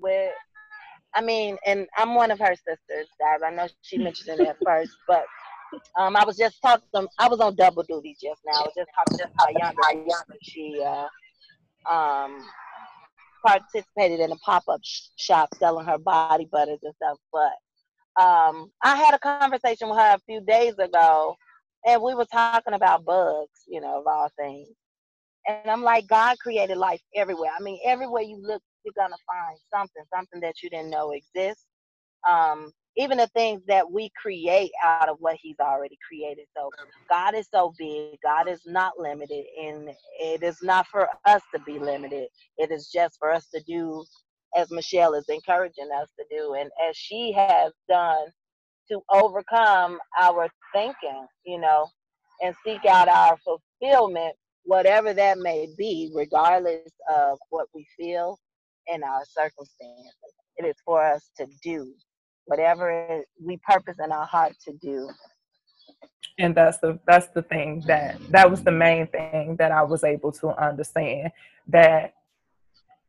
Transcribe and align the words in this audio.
with 0.00 0.32
I 1.14 1.22
mean, 1.22 1.56
and 1.66 1.86
I'm 1.96 2.14
one 2.14 2.30
of 2.30 2.38
her 2.38 2.54
sisters, 2.54 3.08
guys. 3.18 3.40
I 3.44 3.50
know 3.50 3.66
she 3.82 3.98
mentioned 3.98 4.40
it 4.40 4.46
at 4.46 4.56
first, 4.64 4.92
but 5.08 5.24
um, 5.98 6.16
I 6.16 6.24
was 6.24 6.36
just 6.36 6.60
talking. 6.62 7.08
I 7.18 7.28
was 7.28 7.40
on 7.40 7.56
double 7.56 7.82
duty 7.82 8.16
just 8.20 8.40
now. 8.46 8.60
I 8.60 8.62
was 8.62 8.74
just 8.76 8.90
talking 8.96 9.18
to 9.18 9.30
my 9.38 9.52
younger 9.58 9.82
sister. 9.92 10.38
She 10.42 10.82
uh, 10.84 11.92
um, 11.92 12.44
participated 13.44 14.20
in 14.20 14.32
a 14.32 14.36
pop 14.36 14.64
up 14.68 14.80
sh- 14.84 15.08
shop 15.16 15.48
selling 15.56 15.86
her 15.86 15.98
body 15.98 16.48
butters 16.50 16.78
and 16.82 16.94
stuff. 16.94 17.18
But 17.32 18.22
um, 18.22 18.70
I 18.82 18.96
had 18.96 19.14
a 19.14 19.18
conversation 19.18 19.88
with 19.88 19.98
her 19.98 20.14
a 20.14 20.20
few 20.26 20.40
days 20.42 20.74
ago, 20.78 21.36
and 21.86 22.02
we 22.02 22.14
were 22.14 22.26
talking 22.26 22.74
about 22.74 23.04
bugs, 23.04 23.64
you 23.66 23.80
know, 23.80 24.00
of 24.00 24.06
all 24.06 24.30
things. 24.38 24.68
And 25.48 25.70
I'm 25.70 25.82
like, 25.82 26.06
God 26.06 26.38
created 26.38 26.76
life 26.76 27.00
everywhere. 27.16 27.50
I 27.58 27.62
mean, 27.62 27.80
everywhere 27.84 28.22
you 28.22 28.38
look, 28.40 28.62
you're 28.84 28.94
gonna 28.96 29.16
find 29.26 29.58
something, 29.74 30.04
something 30.14 30.40
that 30.40 30.62
you 30.62 30.70
didn't 30.70 30.90
know 30.90 31.12
exists. 31.12 31.66
Um, 32.28 32.72
even 32.96 33.18
the 33.18 33.28
things 33.28 33.62
that 33.68 33.90
we 33.90 34.10
create 34.20 34.72
out 34.84 35.08
of 35.08 35.18
what 35.20 35.36
He's 35.40 35.60
already 35.60 35.98
created. 36.06 36.46
So 36.56 36.74
God 37.10 37.34
is 37.34 37.48
so 37.52 37.74
big. 37.78 38.18
God 38.22 38.48
is 38.48 38.60
not 38.66 38.94
limited, 38.98 39.44
and 39.62 39.90
it 40.20 40.42
is 40.42 40.58
not 40.62 40.86
for 40.88 41.08
us 41.26 41.42
to 41.54 41.60
be 41.62 41.78
limited. 41.78 42.28
It 42.58 42.70
is 42.72 42.90
just 42.92 43.18
for 43.18 43.32
us 43.32 43.48
to 43.54 43.62
do 43.66 44.04
as 44.56 44.70
Michelle 44.70 45.14
is 45.14 45.26
encouraging 45.28 45.90
us 46.00 46.08
to 46.18 46.26
do, 46.30 46.54
and 46.54 46.70
as 46.88 46.96
she 46.96 47.32
has 47.32 47.72
done 47.88 48.26
to 48.90 49.00
overcome 49.10 49.98
our 50.20 50.48
thinking, 50.74 51.26
you 51.44 51.60
know, 51.60 51.88
and 52.42 52.54
seek 52.64 52.84
out 52.86 53.08
our 53.08 53.38
fulfillment, 53.44 54.34
whatever 54.64 55.14
that 55.14 55.38
may 55.38 55.68
be, 55.78 56.10
regardless 56.14 56.92
of 57.10 57.38
what 57.50 57.68
we 57.74 57.86
feel 57.98 58.38
in 58.86 59.02
our 59.02 59.24
circumstances. 59.24 60.14
It 60.56 60.66
is 60.66 60.76
for 60.84 61.02
us 61.02 61.30
to 61.38 61.46
do 61.62 61.92
whatever 62.46 63.22
we 63.42 63.58
purpose 63.58 63.96
in 64.02 64.12
our 64.12 64.26
heart 64.26 64.54
to 64.66 64.72
do. 64.80 65.08
And 66.38 66.54
that's 66.54 66.78
the 66.78 66.98
that's 67.06 67.28
the 67.28 67.42
thing 67.42 67.82
that 67.86 68.18
that 68.30 68.50
was 68.50 68.62
the 68.62 68.72
main 68.72 69.06
thing 69.08 69.56
that 69.56 69.72
I 69.72 69.82
was 69.82 70.04
able 70.04 70.32
to 70.32 70.48
understand 70.62 71.30
that 71.68 72.14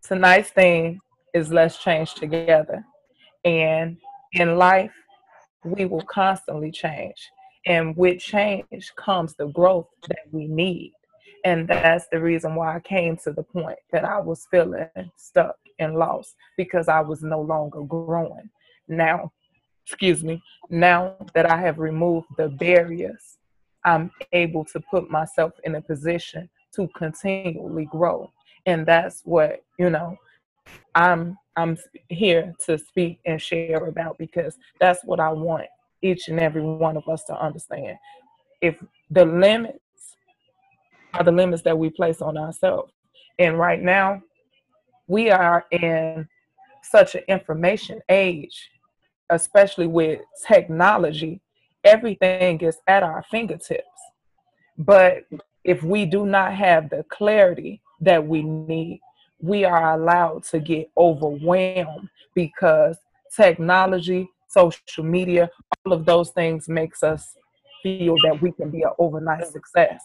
tonight's 0.03 0.49
thing 0.49 0.99
is 1.33 1.51
let's 1.51 1.81
change 1.81 2.13
together. 2.13 2.83
And 3.45 3.97
in 4.33 4.57
life, 4.57 4.91
we 5.63 5.85
will 5.85 6.03
constantly 6.03 6.71
change. 6.71 7.31
And 7.65 7.95
with 7.95 8.19
change 8.19 8.91
comes 8.95 9.35
the 9.35 9.47
growth 9.47 9.87
that 10.07 10.25
we 10.31 10.47
need. 10.47 10.93
And 11.43 11.67
that's 11.67 12.07
the 12.11 12.19
reason 12.19 12.55
why 12.55 12.75
I 12.75 12.79
came 12.79 13.17
to 13.17 13.31
the 13.31 13.43
point 13.43 13.79
that 13.91 14.05
I 14.05 14.19
was 14.19 14.47
feeling 14.51 14.87
stuck 15.15 15.55
and 15.81 15.95
lost 15.95 16.35
because 16.57 16.87
I 16.87 17.01
was 17.01 17.21
no 17.21 17.41
longer 17.41 17.81
growing. 17.81 18.49
Now, 18.87 19.31
excuse 19.85 20.23
me, 20.23 20.41
now 20.69 21.15
that 21.33 21.49
I 21.49 21.57
have 21.57 21.79
removed 21.79 22.27
the 22.37 22.49
barriers, 22.49 23.37
I'm 23.83 24.11
able 24.31 24.63
to 24.65 24.79
put 24.79 25.09
myself 25.09 25.53
in 25.63 25.75
a 25.75 25.81
position 25.81 26.49
to 26.75 26.87
continually 26.95 27.85
grow. 27.85 28.31
And 28.65 28.85
that's 28.85 29.21
what, 29.25 29.63
you 29.77 29.89
know, 29.89 30.17
I'm 30.95 31.37
I'm 31.57 31.77
here 32.07 32.53
to 32.65 32.77
speak 32.77 33.19
and 33.25 33.41
share 33.41 33.87
about 33.87 34.17
because 34.17 34.57
that's 34.79 35.03
what 35.03 35.19
I 35.19 35.29
want 35.29 35.65
each 36.01 36.29
and 36.29 36.39
every 36.39 36.61
one 36.61 36.95
of 36.95 37.09
us 37.09 37.23
to 37.25 37.37
understand. 37.37 37.97
If 38.61 38.75
the 39.09 39.25
limits 39.25 39.79
are 41.13 41.23
the 41.23 41.31
limits 41.31 41.63
that 41.63 41.77
we 41.77 41.89
place 41.89 42.21
on 42.21 42.37
ourselves. 42.37 42.93
And 43.39 43.57
right 43.57 43.81
now, 43.81 44.21
we 45.11 45.29
are 45.29 45.65
in 45.71 46.25
such 46.83 47.15
an 47.15 47.23
information 47.27 47.99
age, 48.07 48.71
especially 49.29 49.85
with 49.85 50.21
technology. 50.47 51.41
Everything 51.83 52.61
is 52.61 52.77
at 52.87 53.03
our 53.03 53.21
fingertips. 53.29 53.83
But 54.77 55.23
if 55.65 55.83
we 55.83 56.05
do 56.05 56.25
not 56.25 56.53
have 56.53 56.89
the 56.89 57.03
clarity 57.09 57.81
that 57.99 58.25
we 58.25 58.41
need, 58.41 59.01
we 59.41 59.65
are 59.65 59.99
allowed 59.99 60.43
to 60.45 60.61
get 60.61 60.89
overwhelmed 60.95 62.07
because 62.33 62.95
technology, 63.35 64.29
social 64.47 65.03
media, 65.03 65.49
all 65.85 65.91
of 65.91 66.05
those 66.05 66.29
things 66.29 66.69
makes 66.69 67.03
us 67.03 67.35
feel 67.83 68.15
that 68.23 68.41
we 68.41 68.53
can 68.53 68.69
be 68.69 68.83
an 68.83 68.91
overnight 68.97 69.45
success. 69.47 70.01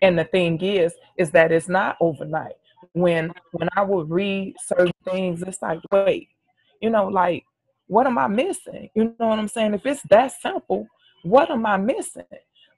And 0.00 0.16
the 0.16 0.24
thing 0.24 0.60
is, 0.60 0.94
is 1.16 1.32
that 1.32 1.50
it's 1.50 1.68
not 1.68 1.96
overnight. 2.00 2.54
When 2.94 3.32
when 3.52 3.68
I 3.76 3.82
would 3.82 4.10
read 4.10 4.54
certain 4.62 4.92
things, 5.04 5.42
it's 5.42 5.62
like, 5.62 5.80
wait, 5.90 6.28
you 6.80 6.90
know, 6.90 7.06
like, 7.08 7.44
what 7.86 8.06
am 8.06 8.18
I 8.18 8.26
missing? 8.26 8.90
You 8.94 9.14
know 9.18 9.28
what 9.28 9.38
I'm 9.38 9.48
saying? 9.48 9.74
If 9.74 9.86
it's 9.86 10.02
that 10.10 10.32
simple, 10.40 10.86
what 11.22 11.50
am 11.50 11.64
I 11.66 11.76
missing? 11.76 12.24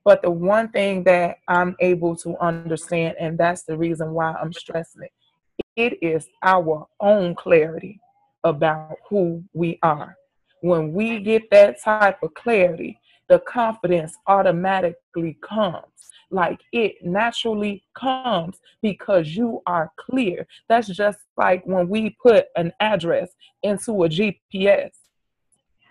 But 0.05 0.23
the 0.23 0.31
one 0.31 0.69
thing 0.69 1.05
that 1.05 1.39
I'm 1.49 1.75
able 1.81 2.15
to 2.17 2.37
understand, 2.39 3.17
and 3.19 3.39
that's 3.39 3.63
the 3.63 3.77
reason 3.77 4.13
why 4.13 4.33
I'm 4.33 4.53
stressing 4.53 5.03
it, 5.03 5.13
it 5.77 5.99
is 6.03 6.27
our 6.43 6.87
own 7.01 7.35
clarity 7.35 8.01
about 8.45 8.97
who 9.09 9.43
we 9.55 9.79
are. 9.83 10.17
When 10.61 10.93
we 10.93 11.21
get 11.21 11.51
that 11.51 11.83
type 11.83 12.23
of 12.23 12.35
clarity, 12.35 12.99
the 13.29 13.39
confidence 13.41 14.15
automatically 14.27 15.39
comes. 15.43 15.85
Like 16.31 16.61
it 16.73 16.97
naturally 17.03 17.85
comes 17.95 18.59
because 18.83 19.37
you 19.37 19.62
are 19.67 19.91
clear. 19.99 20.47
That's 20.69 20.89
just 20.89 21.19
like 21.37 21.65
when 21.65 21.89
we 21.89 22.17
put 22.23 22.47
an 22.57 22.73
address 22.81 23.31
into 23.62 24.05
a 24.05 24.09
GPS. 24.09 24.91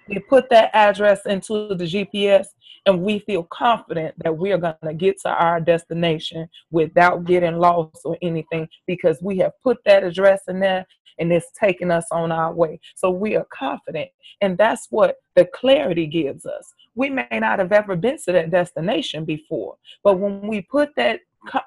We 0.07 0.19
put 0.19 0.49
that 0.49 0.69
address 0.73 1.25
into 1.25 1.75
the 1.75 1.85
GPS 1.85 2.47
and 2.85 3.01
we 3.01 3.19
feel 3.19 3.43
confident 3.43 4.15
that 4.23 4.37
we 4.37 4.51
are 4.51 4.57
going 4.57 4.75
to 4.83 4.93
get 4.93 5.19
to 5.21 5.29
our 5.29 5.61
destination 5.61 6.49
without 6.71 7.23
getting 7.25 7.57
lost 7.57 8.01
or 8.03 8.17
anything 8.21 8.67
because 8.87 9.19
we 9.21 9.37
have 9.37 9.53
put 9.63 9.77
that 9.85 10.03
address 10.03 10.41
in 10.47 10.59
there 10.59 10.85
and 11.19 11.31
it's 11.31 11.51
taking 11.59 11.91
us 11.91 12.05
on 12.11 12.31
our 12.31 12.53
way. 12.53 12.79
So 12.95 13.09
we 13.09 13.35
are 13.35 13.47
confident. 13.53 14.09
And 14.41 14.57
that's 14.57 14.87
what 14.89 15.17
the 15.35 15.45
clarity 15.45 16.07
gives 16.07 16.45
us. 16.45 16.73
We 16.95 17.09
may 17.09 17.27
not 17.31 17.59
have 17.59 17.71
ever 17.71 17.95
been 17.95 18.17
to 18.25 18.31
that 18.33 18.51
destination 18.51 19.25
before, 19.25 19.75
but 20.03 20.19
when 20.19 20.41
we 20.47 20.61
put 20.61 20.89
that 20.95 21.21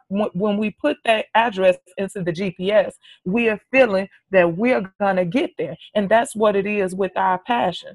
when 0.08 0.56
we 0.56 0.70
put 0.70 0.96
that 1.04 1.26
address 1.34 1.76
into 1.98 2.22
the 2.22 2.32
GPS, 2.32 2.92
we 3.24 3.48
are 3.48 3.60
feeling 3.70 4.08
that 4.30 4.56
we're 4.56 4.92
going 5.00 5.16
to 5.16 5.24
get 5.24 5.50
there. 5.58 5.76
And 5.94 6.08
that's 6.08 6.34
what 6.34 6.56
it 6.56 6.66
is 6.66 6.94
with 6.94 7.12
our 7.16 7.38
passion. 7.38 7.94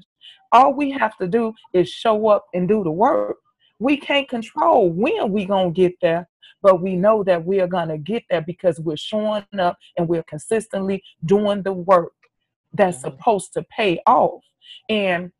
All 0.52 0.74
we 0.74 0.90
have 0.90 1.16
to 1.18 1.26
do 1.26 1.54
is 1.72 1.88
show 1.88 2.28
up 2.28 2.46
and 2.54 2.68
do 2.68 2.84
the 2.84 2.90
work. 2.90 3.36
We 3.78 3.96
can't 3.96 4.28
control 4.28 4.90
when 4.90 5.32
we 5.32 5.44
going 5.44 5.74
to 5.74 5.80
get 5.80 5.94
there, 6.00 6.28
but 6.62 6.80
we 6.80 6.94
know 6.94 7.24
that 7.24 7.44
we 7.44 7.60
are 7.60 7.66
going 7.66 7.88
to 7.88 7.98
get 7.98 8.22
there 8.30 8.42
because 8.42 8.78
we're 8.78 8.96
showing 8.96 9.44
up 9.58 9.76
and 9.96 10.08
we're 10.08 10.22
consistently 10.22 11.02
doing 11.24 11.62
the 11.62 11.72
work 11.72 12.12
that's 12.74 12.98
mm-hmm. 12.98 13.16
supposed 13.16 13.52
to 13.54 13.62
pay 13.64 14.00
off. 14.06 14.42
And 14.88 15.32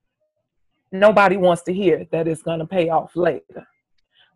nobody 0.90 1.36
wants 1.36 1.62
to 1.62 1.72
hear 1.72 2.06
that 2.10 2.26
it's 2.26 2.42
going 2.42 2.58
to 2.58 2.66
pay 2.66 2.88
off 2.88 3.14
later. 3.14 3.66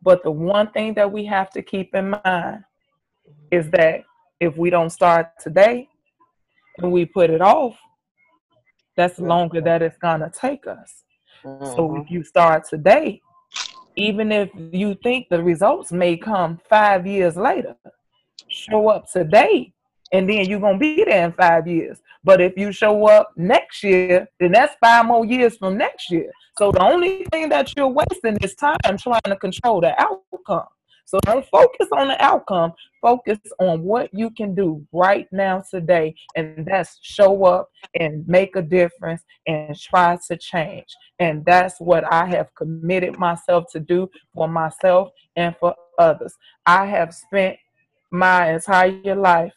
But 0.02 0.22
the 0.22 0.30
one 0.30 0.70
thing 0.70 0.94
that 0.94 1.10
we 1.10 1.24
have 1.26 1.50
to 1.50 1.62
keep 1.62 1.94
in 1.94 2.10
mind 2.24 2.64
is 3.50 3.70
that 3.70 4.04
if 4.40 4.56
we 4.56 4.70
don't 4.70 4.90
start 4.90 5.30
today 5.40 5.88
and 6.78 6.92
we 6.92 7.04
put 7.06 7.30
it 7.30 7.40
off, 7.40 7.76
that's 8.96 9.18
longer 9.18 9.60
that 9.60 9.82
it's 9.82 9.98
going 9.98 10.20
to 10.20 10.30
take 10.30 10.66
us. 10.66 11.04
Mm-hmm. 11.44 11.66
So 11.76 11.96
if 11.96 12.10
you 12.10 12.22
start 12.22 12.68
today, 12.68 13.20
even 13.96 14.30
if 14.30 14.50
you 14.72 14.94
think 15.02 15.28
the 15.28 15.42
results 15.42 15.92
may 15.92 16.16
come 16.16 16.60
five 16.68 17.06
years 17.06 17.36
later, 17.36 17.76
show 18.48 18.88
up 18.88 19.10
today 19.10 19.72
and 20.12 20.28
then 20.28 20.48
you're 20.48 20.60
gonna 20.60 20.78
be 20.78 21.04
there 21.04 21.26
in 21.26 21.32
five 21.32 21.66
years. 21.66 22.00
But 22.24 22.40
if 22.40 22.56
you 22.56 22.72
show 22.72 23.06
up 23.06 23.30
next 23.36 23.82
year, 23.82 24.28
then 24.40 24.52
that's 24.52 24.74
five 24.80 25.06
more 25.06 25.24
years 25.24 25.56
from 25.56 25.76
next 25.76 26.10
year. 26.10 26.30
So 26.58 26.72
the 26.72 26.82
only 26.82 27.24
thing 27.30 27.48
that 27.50 27.72
you're 27.76 27.88
wasting 27.88 28.36
is 28.42 28.54
time 28.54 28.78
trying 28.98 29.20
to 29.26 29.36
control 29.36 29.80
the 29.80 29.94
outcome. 30.00 30.66
So 31.06 31.20
don't 31.20 31.46
focus 31.46 31.86
on 31.92 32.08
the 32.08 32.22
outcome. 32.22 32.72
Focus 33.00 33.38
on 33.60 33.82
what 33.82 34.10
you 34.12 34.30
can 34.30 34.56
do 34.56 34.84
right 34.92 35.28
now 35.30 35.62
today, 35.70 36.16
and 36.34 36.66
that's 36.66 36.98
show 37.00 37.44
up 37.44 37.68
and 37.98 38.26
make 38.26 38.56
a 38.56 38.62
difference 38.62 39.22
and 39.46 39.78
try 39.78 40.18
to 40.26 40.36
change. 40.36 40.88
And 41.20 41.44
that's 41.44 41.80
what 41.80 42.12
I 42.12 42.26
have 42.26 42.52
committed 42.56 43.18
myself 43.18 43.66
to 43.72 43.80
do 43.80 44.10
for 44.34 44.48
myself 44.48 45.10
and 45.36 45.54
for 45.60 45.76
others. 45.96 46.34
I 46.66 46.86
have 46.86 47.14
spent 47.14 47.56
my 48.10 48.54
entire 48.54 49.14
life 49.14 49.52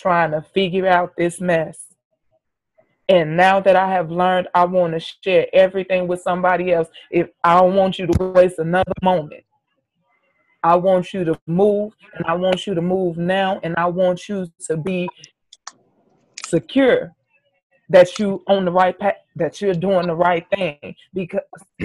trying 0.00 0.30
to 0.32 0.42
figure 0.42 0.86
out 0.86 1.16
this 1.16 1.40
mess. 1.40 1.78
And 3.08 3.36
now 3.36 3.60
that 3.60 3.76
I 3.76 3.90
have 3.90 4.10
learned, 4.10 4.48
I 4.54 4.64
want 4.64 4.92
to 4.94 5.00
share 5.00 5.46
everything 5.52 6.06
with 6.06 6.22
somebody 6.22 6.72
else. 6.72 6.88
If 7.10 7.28
I 7.42 7.58
don't 7.58 7.74
want 7.74 7.98
you 7.98 8.06
to 8.06 8.24
waste 8.24 8.58
another 8.58 8.92
moment. 9.02 9.44
I 10.62 10.76
want 10.76 11.12
you 11.14 11.24
to 11.24 11.40
move 11.46 11.94
and 12.14 12.26
I 12.26 12.34
want 12.34 12.66
you 12.66 12.74
to 12.74 12.82
move 12.82 13.16
now 13.16 13.60
and 13.62 13.74
I 13.76 13.86
want 13.86 14.28
you 14.28 14.46
to 14.66 14.76
be 14.76 15.08
secure 16.46 17.12
that 17.88 18.18
you 18.18 18.42
on 18.46 18.66
the 18.66 18.70
right 18.70 18.96
path, 18.98 19.16
that 19.36 19.60
you're 19.60 19.74
doing 19.74 20.06
the 20.06 20.14
right 20.14 20.46
thing 20.54 20.94
because 21.14 21.40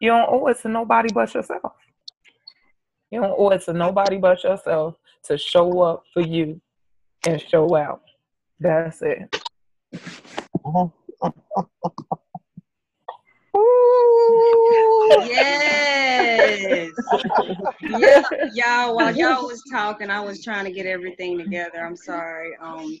you 0.00 0.10
don't 0.10 0.28
owe 0.28 0.46
it 0.48 0.60
to 0.60 0.68
nobody 0.68 1.12
but 1.12 1.32
yourself. 1.32 1.72
You 3.14 3.20
don't 3.20 3.38
owe 3.38 3.50
it 3.50 3.62
to 3.66 3.72
nobody 3.72 4.16
but 4.16 4.42
yourself 4.42 4.96
to 5.26 5.38
show 5.38 5.82
up 5.82 6.02
for 6.12 6.20
you 6.20 6.60
and 7.24 7.40
show 7.40 7.76
out. 7.76 8.02
That's 8.58 9.02
it. 9.02 9.32
yes. 15.28 16.90
yeah, 17.82 18.22
y'all. 18.52 18.96
While 18.96 19.14
y'all 19.14 19.46
was 19.46 19.62
talking, 19.70 20.10
I 20.10 20.18
was 20.18 20.42
trying 20.42 20.64
to 20.64 20.72
get 20.72 20.86
everything 20.86 21.38
together. 21.38 21.86
I'm 21.86 21.94
sorry. 21.94 22.56
Um, 22.60 22.98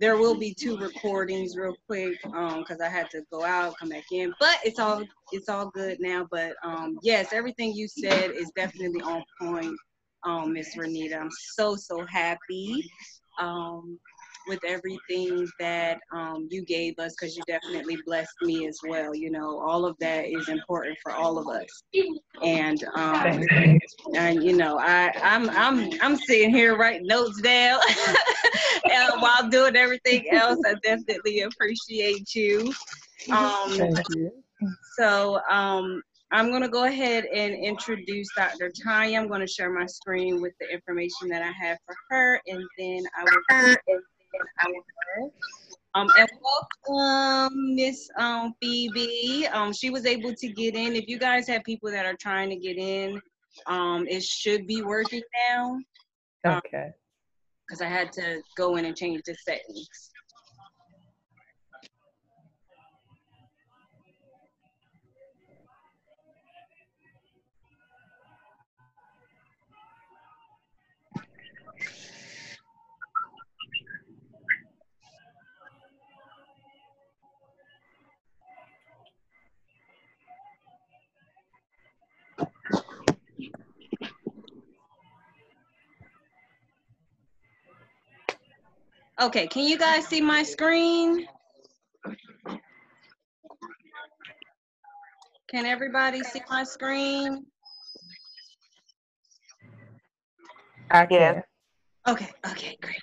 there 0.00 0.16
will 0.16 0.34
be 0.34 0.54
two 0.54 0.76
recordings 0.76 1.56
real 1.56 1.74
quick 1.86 2.18
um 2.34 2.60
because 2.60 2.80
i 2.80 2.88
had 2.88 3.10
to 3.10 3.22
go 3.32 3.44
out 3.44 3.76
come 3.78 3.88
back 3.88 4.04
in 4.12 4.32
but 4.40 4.58
it's 4.64 4.78
all 4.78 5.02
it's 5.32 5.48
all 5.48 5.70
good 5.70 5.98
now 6.00 6.26
but 6.30 6.54
um 6.64 6.98
yes 7.02 7.32
everything 7.32 7.72
you 7.72 7.88
said 7.88 8.30
is 8.30 8.50
definitely 8.56 9.00
on 9.02 9.22
point 9.40 9.76
um 10.24 10.52
miss 10.52 10.76
renita. 10.76 11.20
I'm 11.20 11.30
so 11.54 11.76
so 11.76 12.04
happy 12.06 12.90
um 13.38 13.98
with 14.46 14.60
everything 14.66 15.48
that 15.58 16.00
um, 16.12 16.48
you 16.50 16.64
gave 16.64 16.98
us 16.98 17.14
because 17.18 17.36
you 17.36 17.42
definitely 17.46 17.98
blessed 18.06 18.34
me 18.42 18.66
as 18.66 18.78
well. 18.86 19.14
You 19.14 19.30
know, 19.30 19.58
all 19.60 19.84
of 19.84 19.96
that 20.00 20.26
is 20.26 20.48
important 20.48 20.96
for 21.02 21.12
all 21.12 21.38
of 21.38 21.48
us. 21.48 21.82
And 22.42 22.82
um, 22.94 23.42
and 24.14 24.42
you 24.42 24.56
know, 24.56 24.78
I 24.78 25.12
I'm 25.22 25.50
I'm 25.50 25.90
I'm 26.00 26.16
sitting 26.16 26.50
here 26.50 26.76
writing 26.76 27.06
notes 27.06 27.40
down 27.40 27.80
while 29.20 29.48
doing 29.48 29.76
everything 29.76 30.24
else. 30.32 30.58
I 30.66 30.74
definitely 30.82 31.40
appreciate 31.40 32.34
you. 32.34 32.72
Um, 33.32 33.70
Thank 33.70 33.98
you. 34.16 34.32
So 34.98 35.40
um, 35.50 36.02
I'm 36.32 36.50
going 36.50 36.62
to 36.62 36.68
go 36.68 36.84
ahead 36.84 37.24
and 37.24 37.54
introduce 37.54 38.28
Dr. 38.36 38.70
Tonya. 38.70 39.18
I'm 39.18 39.28
going 39.28 39.40
to 39.40 39.46
share 39.46 39.72
my 39.72 39.86
screen 39.86 40.40
with 40.40 40.52
the 40.60 40.72
information 40.72 41.28
that 41.28 41.42
I 41.42 41.50
have 41.50 41.78
for 41.86 41.94
her, 42.10 42.40
and 42.46 42.62
then 42.78 43.02
I 43.18 43.24
will 43.24 44.00
um, 45.94 46.08
and 46.18 46.28
welcome, 46.88 47.74
Miss 47.74 48.08
um, 48.16 48.54
Phoebe. 48.60 49.46
Um, 49.48 49.72
she 49.72 49.90
was 49.90 50.06
able 50.06 50.34
to 50.34 50.48
get 50.48 50.74
in. 50.74 50.94
If 50.94 51.08
you 51.08 51.18
guys 51.18 51.48
have 51.48 51.64
people 51.64 51.90
that 51.90 52.06
are 52.06 52.14
trying 52.14 52.48
to 52.50 52.56
get 52.56 52.76
in, 52.76 53.20
um, 53.66 54.06
it 54.08 54.22
should 54.22 54.66
be 54.66 54.82
working 54.82 55.22
now. 55.48 55.78
Okay. 56.46 56.90
Because 57.66 57.80
I 57.80 57.86
had 57.86 58.12
to 58.12 58.40
go 58.56 58.76
in 58.76 58.84
and 58.84 58.96
change 58.96 59.22
the 59.26 59.34
settings. 59.34 60.10
Okay, 89.20 89.46
can 89.46 89.66
you 89.66 89.76
guys 89.76 90.06
see 90.06 90.22
my 90.22 90.42
screen? 90.42 91.26
Can 95.50 95.66
everybody 95.66 96.22
see 96.22 96.40
my 96.48 96.64
screen? 96.64 97.44
I 100.90 101.04
can. 101.04 101.42
Okay, 102.08 102.30
okay, 102.46 102.78
great. 102.80 103.02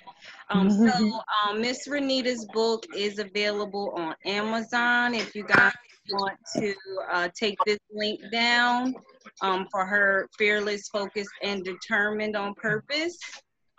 Um, 0.50 0.68
so 0.70 0.88
um, 1.48 1.60
Miss 1.60 1.86
Renita's 1.86 2.44
book 2.52 2.84
is 2.96 3.20
available 3.20 3.92
on 3.96 4.16
Amazon. 4.24 5.14
If 5.14 5.36
you 5.36 5.44
guys 5.44 5.72
want 6.10 6.36
to 6.56 6.74
uh, 7.12 7.28
take 7.38 7.56
this 7.64 7.78
link 7.92 8.20
down 8.32 8.92
um, 9.40 9.68
for 9.70 9.86
her 9.86 10.28
Fearless, 10.36 10.88
Focused, 10.88 11.30
and 11.44 11.64
Determined 11.64 12.34
on 12.34 12.54
Purpose. 12.54 13.18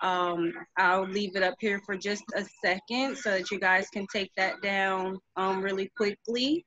Um, 0.01 0.53
I'll 0.77 1.07
leave 1.07 1.35
it 1.35 1.43
up 1.43 1.55
here 1.59 1.81
for 1.85 1.97
just 1.97 2.23
a 2.35 2.45
second 2.63 3.17
so 3.17 3.31
that 3.31 3.51
you 3.51 3.59
guys 3.59 3.87
can 3.89 4.07
take 4.13 4.31
that 4.37 4.61
down 4.61 5.17
um, 5.35 5.61
really 5.61 5.91
quickly. 5.97 6.65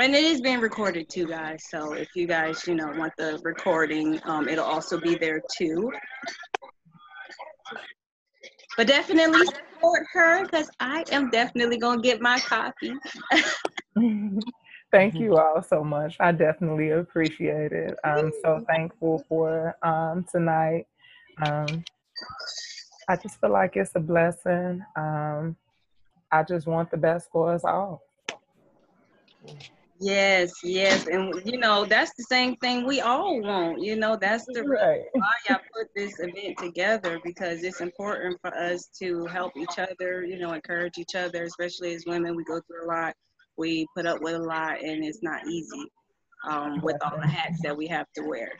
And 0.00 0.14
it 0.14 0.24
is 0.24 0.40
being 0.40 0.60
recorded 0.60 1.08
too, 1.10 1.26
guys. 1.26 1.64
So 1.68 1.92
if 1.92 2.08
you 2.16 2.26
guys, 2.26 2.66
you 2.66 2.74
know, 2.74 2.92
want 2.96 3.12
the 3.18 3.38
recording, 3.44 4.20
um, 4.24 4.48
it'll 4.48 4.64
also 4.64 4.98
be 4.98 5.14
there 5.14 5.40
too. 5.56 5.92
But 8.76 8.86
definitely 8.86 9.44
support 9.46 10.06
her 10.12 10.44
because 10.44 10.70
I 10.80 11.04
am 11.12 11.28
definitely 11.30 11.76
gonna 11.76 12.00
get 12.00 12.22
my 12.22 12.38
copy. 12.38 12.94
Thank 14.92 15.18
you 15.18 15.38
all 15.38 15.62
so 15.62 15.82
much. 15.82 16.16
I 16.20 16.32
definitely 16.32 16.90
appreciate 16.90 17.72
it. 17.72 17.98
I'm 18.04 18.30
so 18.42 18.62
thankful 18.68 19.24
for 19.26 19.74
um, 19.82 20.26
tonight. 20.30 20.86
Um, 21.42 21.82
I 23.08 23.16
just 23.16 23.40
feel 23.40 23.50
like 23.50 23.74
it's 23.76 23.92
a 23.94 24.00
blessing. 24.00 24.84
Um, 24.94 25.56
I 26.30 26.42
just 26.42 26.66
want 26.66 26.90
the 26.90 26.98
best 26.98 27.30
for 27.32 27.54
us 27.54 27.64
all. 27.64 28.02
Yes, 29.98 30.52
yes, 30.62 31.06
and 31.06 31.40
you 31.44 31.58
know 31.58 31.84
that's 31.84 32.12
the 32.16 32.24
same 32.24 32.56
thing 32.56 32.84
we 32.84 33.00
all 33.00 33.40
want. 33.40 33.80
You 33.80 33.96
know 33.96 34.16
that's 34.20 34.44
the 34.46 34.64
Right. 34.64 34.98
reason 35.00 35.10
why 35.14 35.54
I 35.54 35.58
put 35.74 35.88
this 35.94 36.18
event 36.18 36.58
together 36.58 37.20
because 37.24 37.62
it's 37.62 37.80
important 37.80 38.38
for 38.40 38.54
us 38.54 38.90
to 38.98 39.26
help 39.26 39.52
each 39.56 39.78
other. 39.78 40.24
You 40.24 40.38
know, 40.38 40.52
encourage 40.52 40.98
each 40.98 41.14
other, 41.14 41.44
especially 41.44 41.94
as 41.94 42.04
women. 42.06 42.36
We 42.36 42.44
go 42.44 42.60
through 42.66 42.84
a 42.84 42.88
lot 42.88 43.14
we 43.56 43.86
put 43.96 44.06
up 44.06 44.20
with 44.22 44.34
a 44.34 44.38
lot 44.38 44.82
and 44.82 45.04
it's 45.04 45.22
not 45.22 45.46
easy 45.46 45.90
um, 46.48 46.80
with 46.82 46.96
all 47.04 47.18
the 47.18 47.26
hats 47.26 47.60
that 47.62 47.76
we 47.76 47.86
have 47.86 48.06
to 48.16 48.22
wear. 48.22 48.50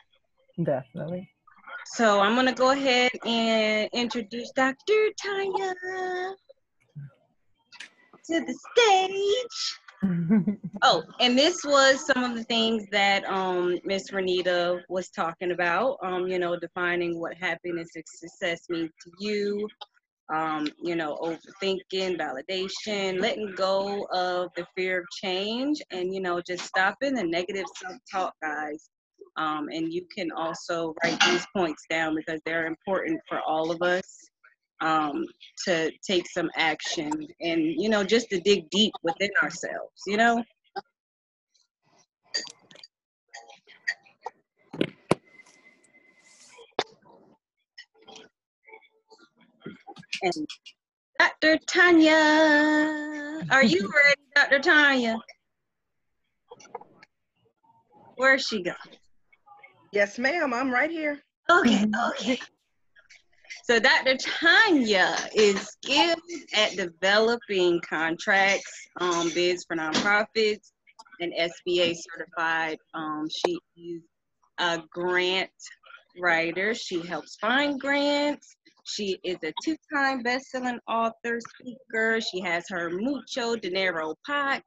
Definitely. 0.62 1.28
So 1.86 2.20
I'm 2.20 2.36
gonna 2.36 2.54
go 2.54 2.70
ahead 2.70 3.10
and 3.24 3.88
introduce 3.92 4.50
Dr. 4.52 5.10
Tonya 5.24 5.74
to 8.26 8.40
the 8.40 8.58
stage. 8.72 9.78
oh, 10.82 11.02
and 11.20 11.38
this 11.38 11.64
was 11.64 12.06
some 12.06 12.24
of 12.24 12.36
the 12.36 12.44
things 12.44 12.84
that 12.90 13.24
um, 13.24 13.78
Miss 13.84 14.10
Renita 14.10 14.80
was 14.88 15.08
talking 15.10 15.52
about. 15.52 15.96
Um, 16.02 16.26
you 16.26 16.38
know, 16.38 16.58
defining 16.58 17.20
what 17.20 17.34
happiness 17.36 17.88
and 17.94 18.04
success 18.06 18.62
means 18.68 18.90
to 19.02 19.10
you, 19.18 19.68
um, 20.32 20.66
you 20.82 20.96
know, 20.96 21.18
overthinking, 21.22 22.18
validation, 22.18 23.20
letting 23.20 23.54
go 23.56 24.06
of 24.12 24.50
the 24.56 24.66
fear 24.76 25.00
of 25.00 25.06
change, 25.22 25.80
and 25.90 26.14
you 26.14 26.20
know, 26.20 26.40
just 26.40 26.64
stopping 26.64 27.14
the 27.14 27.24
negative 27.24 27.66
self-talk, 27.76 28.34
guys. 28.42 28.90
Um, 29.36 29.68
and 29.72 29.92
you 29.92 30.06
can 30.14 30.30
also 30.32 30.94
write 31.02 31.18
these 31.20 31.46
points 31.56 31.84
down 31.88 32.14
because 32.14 32.40
they're 32.44 32.66
important 32.66 33.18
for 33.28 33.40
all 33.46 33.70
of 33.70 33.80
us 33.80 34.18
um, 34.80 35.24
to 35.64 35.90
take 36.06 36.28
some 36.28 36.50
action 36.56 37.10
and 37.40 37.62
you 37.62 37.88
know, 37.88 38.04
just 38.04 38.28
to 38.30 38.40
dig 38.40 38.68
deep 38.70 38.92
within 39.02 39.30
ourselves. 39.42 40.02
You 40.06 40.16
know. 40.16 40.44
And 50.22 50.46
Dr. 51.18 51.58
Tonya, 51.66 53.50
are 53.50 53.64
you 53.64 53.80
ready, 54.06 54.20
Dr. 54.36 54.58
Tonya? 54.60 55.18
Where's 58.16 58.46
she 58.46 58.62
go? 58.62 58.72
Yes, 59.92 60.18
ma'am. 60.18 60.54
I'm 60.54 60.70
right 60.70 60.90
here. 60.90 61.18
Okay, 61.50 61.84
okay. 62.10 62.38
So 63.64 63.78
Dr. 63.78 64.14
Tonya 64.14 65.28
is 65.34 65.60
skilled 65.60 66.18
at 66.54 66.76
developing 66.76 67.80
contracts, 67.80 68.88
um, 69.00 69.30
bids 69.34 69.64
for 69.64 69.76
nonprofits, 69.76 70.70
and 71.20 71.32
SBA 71.32 71.96
certified. 71.96 72.78
Um, 72.94 73.26
she 73.28 73.58
is 73.76 74.02
a 74.58 74.82
grant 74.92 75.50
writer. 76.20 76.74
She 76.74 77.04
helps 77.06 77.36
find 77.36 77.80
grants. 77.80 78.56
She 78.84 79.18
is 79.24 79.36
a 79.44 79.52
two-time 79.64 80.22
best-selling 80.22 80.80
author, 80.88 81.38
speaker. 81.40 82.20
She 82.20 82.40
has 82.40 82.64
her 82.68 82.90
Mucho 82.90 83.56
Dinero 83.56 84.14
podcast. 84.28 84.62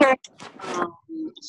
Um, 0.00 0.94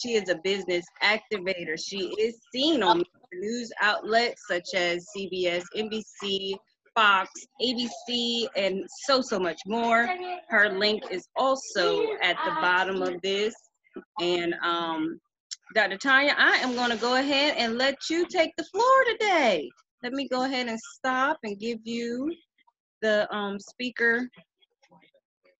she 0.02 0.14
is 0.14 0.30
a 0.30 0.40
business 0.44 0.86
activator. 1.02 1.80
She 1.80 2.14
is 2.20 2.40
seen 2.54 2.84
on 2.84 3.04
news 3.34 3.72
outlets 3.82 4.44
such 4.48 4.74
as 4.76 5.06
CBS, 5.16 5.64
NBC, 5.76 6.56
Fox, 6.96 7.30
ABC, 7.62 8.48
and 8.56 8.84
so, 9.06 9.22
so 9.22 9.40
much 9.40 9.60
more. 9.66 10.10
Her 10.50 10.70
link 10.70 11.04
is 11.12 11.28
also 11.38 12.06
at 12.22 12.36
the 12.46 12.52
bottom 12.62 13.02
of 13.02 13.22
this. 13.22 13.54
And 14.20 14.54
um, 14.64 15.20
Dr. 15.76 15.98
Tonya, 15.98 16.34
I 16.38 16.58
am 16.58 16.76
going 16.76 16.92
to 16.92 16.98
go 16.98 17.16
ahead 17.16 17.56
and 17.58 17.78
let 17.78 18.10
you 18.10 18.26
take 18.28 18.52
the 18.58 18.64
floor 18.66 19.04
today. 19.12 19.70
Let 20.02 20.14
me 20.14 20.30
go 20.30 20.46
ahead 20.46 20.68
and 20.68 20.80
stop 20.80 21.40
and 21.44 21.60
give 21.60 21.80
you 21.84 22.34
the 23.02 23.28
um, 23.36 23.60
speaker 23.60 24.30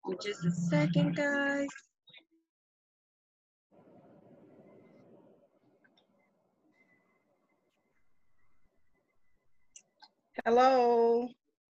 in 0.08 0.16
just 0.24 0.46
a 0.46 0.52
second, 0.52 1.18
guys. 1.18 1.68
Hello. 10.46 11.28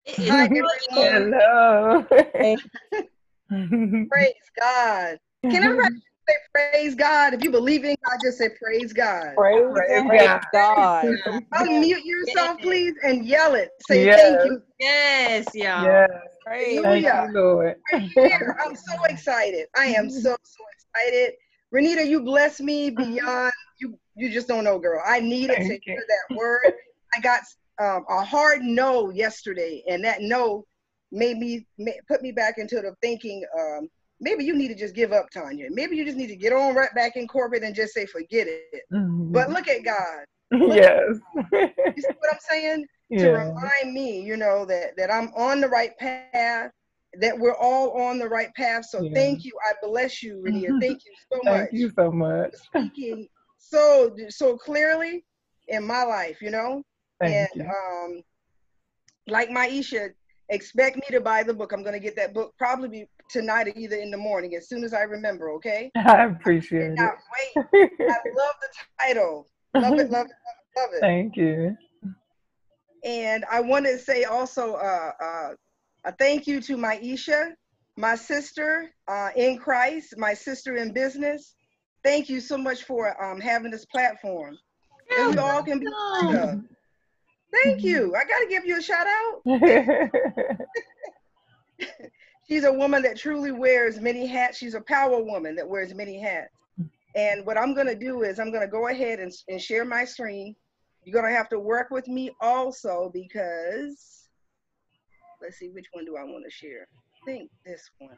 Hi, 0.09 0.43
everyone. 0.45 0.71
Hello. 0.89 2.03
Praise 4.09 4.33
God. 4.59 5.17
Can 5.41 5.63
everybody 5.63 5.95
say 6.27 6.35
praise 6.53 6.95
God? 6.95 7.33
If 7.33 7.43
you 7.43 7.51
believe 7.51 7.83
in 7.83 7.95
God, 8.05 8.19
just 8.23 8.37
say 8.37 8.49
praise 8.61 8.93
God. 8.93 9.35
Praise, 9.35 9.65
Praise 10.07 10.39
God. 10.53 11.05
Unmute 11.53 12.03
yourself, 12.03 12.59
please, 12.61 12.93
and 13.03 13.25
yell 13.25 13.55
it. 13.55 13.69
Say 13.81 14.05
Yes. 14.05 14.19
thank 14.19 14.43
you. 14.45 14.61
Yes, 14.79 15.55
y'all. 15.55 15.83
yes. 15.85 16.09
Praise 16.45 16.81
Thank 16.83 17.05
you, 17.05 17.33
Lord. 17.33 17.75
I'm 17.95 18.75
so 18.75 19.03
excited. 19.09 19.67
I 19.75 19.85
am 19.87 20.09
so 20.09 20.35
so 20.43 20.63
excited. 20.73 21.33
Renita, 21.73 22.07
you 22.07 22.21
bless 22.21 22.59
me 22.59 22.89
beyond 22.89 23.51
you. 23.79 23.97
You 24.15 24.31
just 24.31 24.47
don't 24.47 24.63
know, 24.63 24.79
girl. 24.79 25.01
I 25.05 25.19
needed 25.19 25.57
to 25.57 25.67
Thank 25.67 25.85
you. 25.85 25.93
hear 25.93 26.05
that 26.07 26.35
word. 26.35 26.73
I 27.15 27.19
got 27.19 27.41
um, 27.81 28.05
a 28.09 28.23
hard 28.23 28.61
no 28.61 29.09
yesterday, 29.09 29.83
and 29.87 30.03
that 30.03 30.21
no 30.21 30.65
made 31.11 31.37
me 31.37 31.65
put 32.07 32.21
me 32.21 32.31
back 32.31 32.57
into 32.57 32.75
the 32.75 32.95
thinking. 33.01 33.43
Um, 33.57 33.89
maybe 34.19 34.43
you 34.43 34.55
need 34.55 34.69
to 34.69 34.75
just 34.75 34.95
give 34.95 35.11
up, 35.13 35.27
Tonya. 35.35 35.67
Maybe 35.69 35.95
you 35.95 36.05
just 36.05 36.17
need 36.17 36.27
to 36.27 36.35
get 36.35 36.53
on 36.53 36.75
right 36.75 36.93
back 36.95 37.15
in 37.15 37.27
corporate 37.27 37.63
and 37.63 37.75
just 37.75 37.93
say 37.93 38.05
forget 38.05 38.47
it. 38.47 38.83
But 39.31 39.49
look 39.49 39.67
at 39.67 39.83
God. 39.83 40.25
yes. 40.51 41.19
You 41.95 42.03
see 42.03 42.15
what 42.19 42.33
I'm 42.33 42.39
saying? 42.49 42.85
to 43.17 43.29
remind 43.29 43.93
me, 43.93 44.21
you 44.21 44.35
know, 44.37 44.65
that 44.65 44.95
that 44.97 45.11
I'm 45.11 45.29
on 45.35 45.61
the 45.61 45.69
right 45.69 45.97
path, 45.97 46.71
that 47.19 47.37
we're 47.39 47.55
all 47.55 47.91
on 48.01 48.19
the 48.19 48.27
right 48.27 48.53
path. 48.55 48.85
So 48.85 49.01
Yeah. 49.03 49.11
thank 49.13 49.45
you. 49.45 49.53
I 49.67 49.73
bless 49.81 50.21
you, 50.21 50.43
Renita. 50.45 50.77
Thank 50.81 51.01
you 51.05 51.13
so 51.31 51.39
much. 51.43 51.69
Thank 51.69 51.73
you 51.73 51.91
so 51.95 52.11
much. 52.11 52.53
speaking 52.55 53.27
so 53.59 54.15
so 54.29 54.57
clearly 54.57 55.25
in 55.67 55.85
my 55.85 56.03
life, 56.03 56.41
you 56.41 56.51
know. 56.51 56.83
Thank 57.19 57.33
and 57.33 57.61
you. 57.61 57.65
um 57.65 58.21
like 59.27 59.49
Myechia, 59.49 60.09
expect 60.49 60.95
me 60.97 61.03
to 61.11 61.21
buy 61.21 61.43
the 61.43 61.53
book. 61.53 61.71
I'm 61.71 61.83
gonna 61.83 61.99
get 61.99 62.15
that 62.17 62.33
book 62.33 62.53
probably 62.57 63.09
tonight 63.29 63.67
or 63.67 63.73
either 63.75 63.97
in 63.97 64.11
the 64.11 64.17
morning, 64.17 64.55
as 64.55 64.67
soon 64.67 64.83
as 64.83 64.93
I 64.93 65.01
remember, 65.01 65.51
okay? 65.51 65.91
I 65.95 66.25
appreciate 66.25 66.95
Cannot 66.95 67.15
wait. 67.55 67.89
I 68.01 68.15
love 68.35 68.55
the 68.61 68.69
title. 68.99 69.47
Love 69.73 69.93
it, 69.99 70.09
love 70.09 70.09
it, 70.09 70.11
love 70.11 70.27
it, 70.27 70.79
love 70.79 70.89
it. 70.93 70.99
Thank 71.01 71.35
you. 71.35 71.75
And 73.03 73.45
I 73.51 73.59
want 73.59 73.85
to 73.85 73.97
say 73.97 74.23
also 74.23 74.75
uh, 74.75 75.11
uh, 75.21 75.49
a 76.05 76.11
thank 76.13 76.47
you 76.47 76.61
to 76.61 76.77
Myechia, 76.77 77.53
my 77.95 78.15
sister 78.15 78.91
uh, 79.07 79.29
in 79.35 79.57
Christ, 79.57 80.15
my 80.17 80.33
sister 80.33 80.75
in 80.77 80.93
business. 80.93 81.53
Thank 82.03 82.29
you 82.29 82.39
so 82.39 82.57
much 82.57 82.83
for 82.83 83.21
um, 83.23 83.39
having 83.39 83.71
this 83.71 83.85
platform 83.85 84.57
that 85.09 85.29
we 85.31 85.37
all 85.37 85.63
can 85.63 85.79
be 85.79 85.87
part. 85.87 86.59
Thank 87.53 87.83
you. 87.83 88.13
I 88.15 88.23
got 88.25 88.39
to 88.39 88.47
give 88.49 88.65
you 88.65 88.77
a 88.77 88.81
shout 88.81 89.07
out. 89.07 89.41
She's 92.49 92.63
a 92.63 92.71
woman 92.71 93.01
that 93.03 93.17
truly 93.17 93.51
wears 93.51 93.99
many 93.99 94.25
hats. 94.25 94.57
She's 94.57 94.73
a 94.73 94.81
power 94.81 95.21
woman 95.21 95.55
that 95.55 95.67
wears 95.67 95.93
many 95.93 96.19
hats. 96.19 96.49
And 97.15 97.45
what 97.45 97.57
I'm 97.57 97.73
going 97.73 97.87
to 97.87 97.95
do 97.95 98.23
is 98.23 98.39
I'm 98.39 98.51
going 98.51 98.61
to 98.61 98.71
go 98.71 98.87
ahead 98.87 99.19
and, 99.19 99.33
and 99.49 99.61
share 99.61 99.83
my 99.83 100.05
screen. 100.05 100.55
You're 101.03 101.19
going 101.19 101.31
to 101.31 101.37
have 101.37 101.49
to 101.49 101.59
work 101.59 101.89
with 101.89 102.07
me 102.07 102.31
also 102.39 103.09
because, 103.13 104.29
let's 105.41 105.57
see, 105.57 105.69
which 105.69 105.87
one 105.91 106.05
do 106.05 106.15
I 106.15 106.23
want 106.23 106.45
to 106.45 106.51
share? 106.51 106.87
I 106.91 107.25
think 107.25 107.49
this 107.65 107.89
one. 107.99 108.17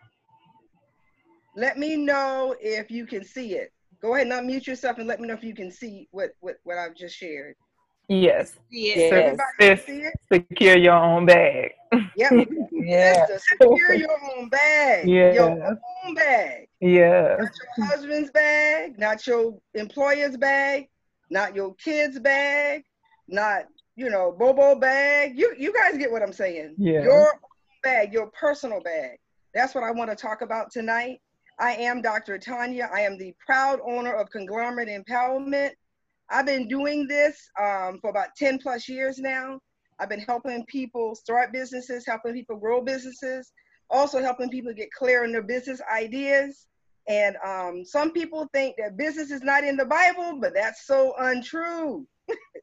Let 1.55 1.77
me 1.77 1.95
know 1.95 2.55
if 2.59 2.91
you 2.91 3.07
can 3.07 3.23
see 3.23 3.53
it. 3.53 3.71
Go 4.01 4.15
ahead 4.15 4.27
and 4.27 4.33
unmute 4.33 4.67
yourself 4.67 4.97
and 4.97 5.07
let 5.07 5.19
me 5.19 5.27
know 5.27 5.33
if 5.33 5.43
you 5.43 5.55
can 5.55 5.71
see 5.71 6.07
what, 6.11 6.31
what, 6.39 6.55
what 6.63 6.77
I've 6.77 6.95
just 6.95 7.15
shared. 7.15 7.55
Yes. 8.09 8.55
Yeah. 8.71 8.93
Yes. 8.95 9.13
Everybody 9.13 9.49
Sis, 9.59 9.85
can 9.85 9.95
see 9.95 10.01
it? 10.01 10.13
secure 10.33 10.77
your 10.77 10.95
own 10.95 11.27
bag. 11.27 11.71
Yep. 12.15 12.47
Yeah. 12.71 13.25
Sister, 13.27 13.39
secure 13.61 13.93
your 13.93 14.17
own 14.35 14.49
bag. 14.49 15.07
Yeah. 15.07 15.33
Your 15.33 15.79
own 16.05 16.15
bag. 16.15 16.67
Yeah. 16.81 17.37
Not 17.39 17.51
your 17.77 17.87
husband's 17.87 18.31
bag, 18.31 18.97
not 18.97 19.25
your 19.27 19.59
employer's 19.75 20.37
bag, 20.37 20.89
not 21.29 21.55
your 21.55 21.75
kid's 21.75 22.19
bag, 22.19 22.83
not 23.27 23.65
you 23.95 24.09
know 24.09 24.35
Bobo 24.37 24.75
bag. 24.75 25.37
You 25.37 25.53
you 25.57 25.71
guys 25.71 25.97
get 25.97 26.11
what 26.11 26.23
I'm 26.23 26.33
saying? 26.33 26.75
Yeah. 26.79 27.03
Your 27.03 27.27
own 27.27 27.39
bag, 27.83 28.11
your 28.11 28.31
personal 28.31 28.81
bag. 28.81 29.19
That's 29.53 29.75
what 29.75 29.83
I 29.83 29.91
want 29.91 30.09
to 30.09 30.15
talk 30.15 30.41
about 30.41 30.71
tonight. 30.71 31.19
I 31.59 31.73
am 31.73 32.01
Dr. 32.01 32.39
Tonya. 32.39 32.91
I 32.91 33.01
am 33.01 33.17
the 33.17 33.35
proud 33.45 33.79
owner 33.85 34.13
of 34.13 34.31
Conglomerate 34.31 34.87
Empowerment. 34.87 35.71
I've 36.31 36.45
been 36.45 36.67
doing 36.67 37.07
this 37.07 37.49
um, 37.59 37.99
for 38.01 38.09
about 38.09 38.29
10 38.37 38.59
plus 38.59 38.87
years 38.87 39.17
now. 39.17 39.59
I've 39.99 40.09
been 40.09 40.21
helping 40.21 40.65
people 40.67 41.15
start 41.15 41.51
businesses, 41.51 42.05
helping 42.05 42.33
people 42.33 42.57
grow 42.57 42.81
businesses, 42.81 43.51
also 43.89 44.21
helping 44.21 44.49
people 44.49 44.73
get 44.73 44.91
clear 44.91 45.23
on 45.23 45.31
their 45.31 45.43
business 45.43 45.81
ideas. 45.91 46.67
And 47.07 47.35
um, 47.45 47.83
some 47.83 48.11
people 48.11 48.47
think 48.53 48.75
that 48.77 48.97
business 48.97 49.31
is 49.31 49.41
not 49.41 49.63
in 49.63 49.75
the 49.75 49.85
Bible, 49.85 50.37
but 50.39 50.53
that's 50.53 50.85
so 50.85 51.15
untrue. 51.19 52.07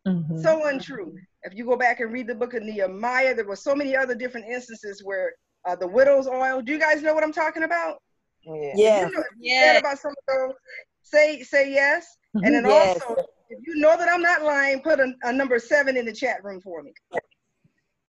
Mhm. 0.07 0.41
So 0.41 0.67
untrue. 0.67 1.17
If 1.43 1.55
you 1.55 1.65
go 1.65 1.77
back 1.77 2.01
and 2.01 2.13
read 2.13 2.29
the 2.29 2.35
book 2.35 2.55
of 2.55 2.63
Nehemiah, 2.63 3.35
there 3.35 3.45
were 3.45 3.57
so 3.57 3.75
many 3.75 3.97
other 3.97 4.15
different 4.15 4.47
instances 4.47 5.03
where 5.05 5.33
uh, 5.65 5.75
the 5.75 5.87
widow's 5.89 6.29
oil. 6.29 6.63
Do 6.63 6.73
you 6.73 6.79
guys 6.79 7.03
know 7.03 7.13
what 7.13 7.25
I'm 7.25 7.33
talking 7.33 7.65
about? 7.65 8.01
Yes. 8.45 8.79
If 8.79 8.97
you 8.97 9.11
know, 9.11 9.25
Yeah. 9.41 9.79
about 9.79 9.99
some 9.99 10.13
of 10.13 10.17
those, 10.29 10.55
say 11.03 11.43
say 11.43 11.73
yes. 11.73 12.17
And 12.35 12.55
then 12.55 12.65
Yes. 12.67 13.03
also, 13.03 13.17
if 13.49 13.59
you 13.67 13.77
know 13.77 13.97
that 13.97 14.09
I'm 14.09 14.23
not 14.23 14.43
lying, 14.43 14.81
put 14.81 15.01
a, 15.01 15.13
a 15.23 15.33
number 15.33 15.59
seven 15.59 15.97
in 15.97 16.05
the 16.05 16.13
chat 16.13 16.43
room 16.43 16.61
for 16.61 16.83
me. 16.83 16.93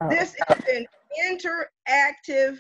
Oh. 0.02 0.10
This 0.10 0.36
is 0.36 0.66
an 0.74 0.86
interactive 1.28 2.60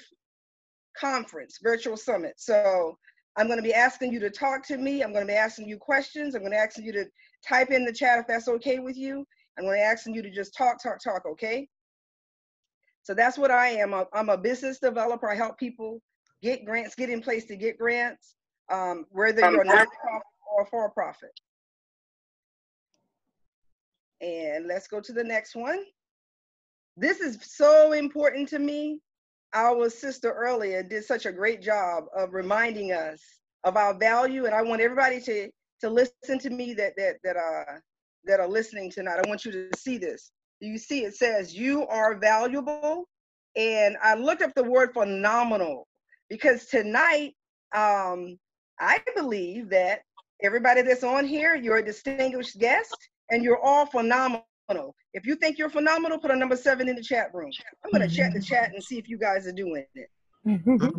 conference, 0.97 1.59
virtual 1.63 1.97
summit. 1.97 2.33
So 2.37 2.97
I'm 3.37 3.47
going 3.47 3.57
to 3.57 3.63
be 3.63 3.73
asking 3.73 4.11
you 4.11 4.19
to 4.19 4.29
talk 4.29 4.65
to 4.67 4.77
me. 4.77 5.01
I'm 5.01 5.13
going 5.13 5.25
to 5.25 5.31
be 5.31 5.37
asking 5.37 5.67
you 5.69 5.77
questions. 5.77 6.35
I'm 6.35 6.41
going 6.41 6.51
to 6.51 6.57
ask 6.57 6.77
you 6.77 6.91
to 6.91 7.05
type 7.47 7.71
in 7.71 7.85
the 7.85 7.93
chat 7.93 8.19
if 8.19 8.27
that's 8.27 8.47
okay 8.47 8.79
with 8.79 8.97
you. 8.97 9.25
I'm 9.57 9.65
going 9.65 9.77
to 9.77 9.83
ask 9.83 10.05
you 10.07 10.21
to 10.21 10.29
just 10.29 10.55
talk, 10.55 10.81
talk, 10.81 11.01
talk, 11.01 11.25
okay? 11.25 11.67
So 13.03 13.13
that's 13.13 13.37
what 13.37 13.51
I 13.51 13.69
am. 13.69 13.93
I'm- 13.93 14.07
I'm 14.13 14.29
a 14.29 14.37
business 14.37 14.79
developer. 14.79 15.29
I 15.29 15.35
help 15.35 15.57
people 15.57 16.01
get 16.41 16.65
grants, 16.65 16.95
get 16.95 17.09
in 17.09 17.21
place 17.21 17.45
to 17.45 17.55
get 17.55 17.77
grants, 17.77 18.35
um, 18.71 19.05
whether 19.09 19.41
you're 19.51 19.61
a 19.61 19.65
nonprofit 19.65 20.21
or 20.55 20.63
a 20.63 20.65
for-profit. 20.67 21.31
And 24.21 24.67
let's 24.67 24.87
go 24.87 24.99
to 24.99 25.13
the 25.13 25.23
next 25.23 25.55
one. 25.55 25.83
This 26.97 27.19
is 27.19 27.39
so 27.41 27.93
important 27.93 28.49
to 28.49 28.59
me. 28.59 28.99
Our 29.53 29.89
sister 29.89 30.31
earlier 30.31 30.83
did 30.83 31.05
such 31.05 31.25
a 31.25 31.31
great 31.31 31.61
job 31.61 32.03
of 32.15 32.33
reminding 32.33 32.91
us 32.91 33.21
of 33.63 33.77
our 33.77 33.97
value, 33.97 34.45
and 34.45 34.53
I 34.53 34.61
want 34.61 34.81
everybody 34.81 35.21
to 35.21 35.49
to 35.81 35.89
listen 35.89 36.37
to 36.39 36.49
me 36.49 36.73
that 36.73 36.93
that 36.97 37.15
that 37.23 37.37
uh 37.37 37.79
that 38.25 38.39
are 38.39 38.47
listening 38.47 38.91
tonight. 38.91 39.19
I 39.23 39.27
want 39.27 39.45
you 39.45 39.51
to 39.51 39.69
see 39.77 39.97
this. 39.97 40.31
You 40.59 40.77
see, 40.77 41.03
it 41.03 41.15
says 41.15 41.55
you 41.55 41.87
are 41.87 42.19
valuable, 42.19 43.07
and 43.55 43.95
I 44.03 44.15
looked 44.15 44.41
up 44.41 44.53
the 44.53 44.63
word 44.63 44.93
phenomenal 44.93 45.87
because 46.29 46.65
tonight, 46.65 47.33
um, 47.73 48.37
I 48.79 48.99
believe 49.15 49.69
that 49.69 50.01
everybody 50.43 50.81
that's 50.81 51.03
on 51.03 51.25
here, 51.25 51.55
you're 51.55 51.77
a 51.77 51.85
distinguished 51.85 52.59
guest, 52.59 52.95
and 53.31 53.43
you're 53.43 53.59
all 53.63 53.85
phenomenal. 53.85 54.43
If 55.13 55.25
you 55.25 55.35
think 55.35 55.57
you're 55.57 55.69
phenomenal, 55.69 56.19
put 56.19 56.31
a 56.31 56.35
number 56.35 56.55
seven 56.55 56.87
in 56.89 56.95
the 56.95 57.01
chat 57.01 57.33
room. 57.33 57.51
I'm 57.83 57.91
gonna 57.91 58.07
chat 58.07 58.33
the 58.33 58.41
chat 58.41 58.71
and 58.73 58.83
see 58.83 58.97
if 58.97 59.09
you 59.09 59.17
guys 59.17 59.47
are 59.47 59.51
doing 59.51 59.85
it. 59.95 60.09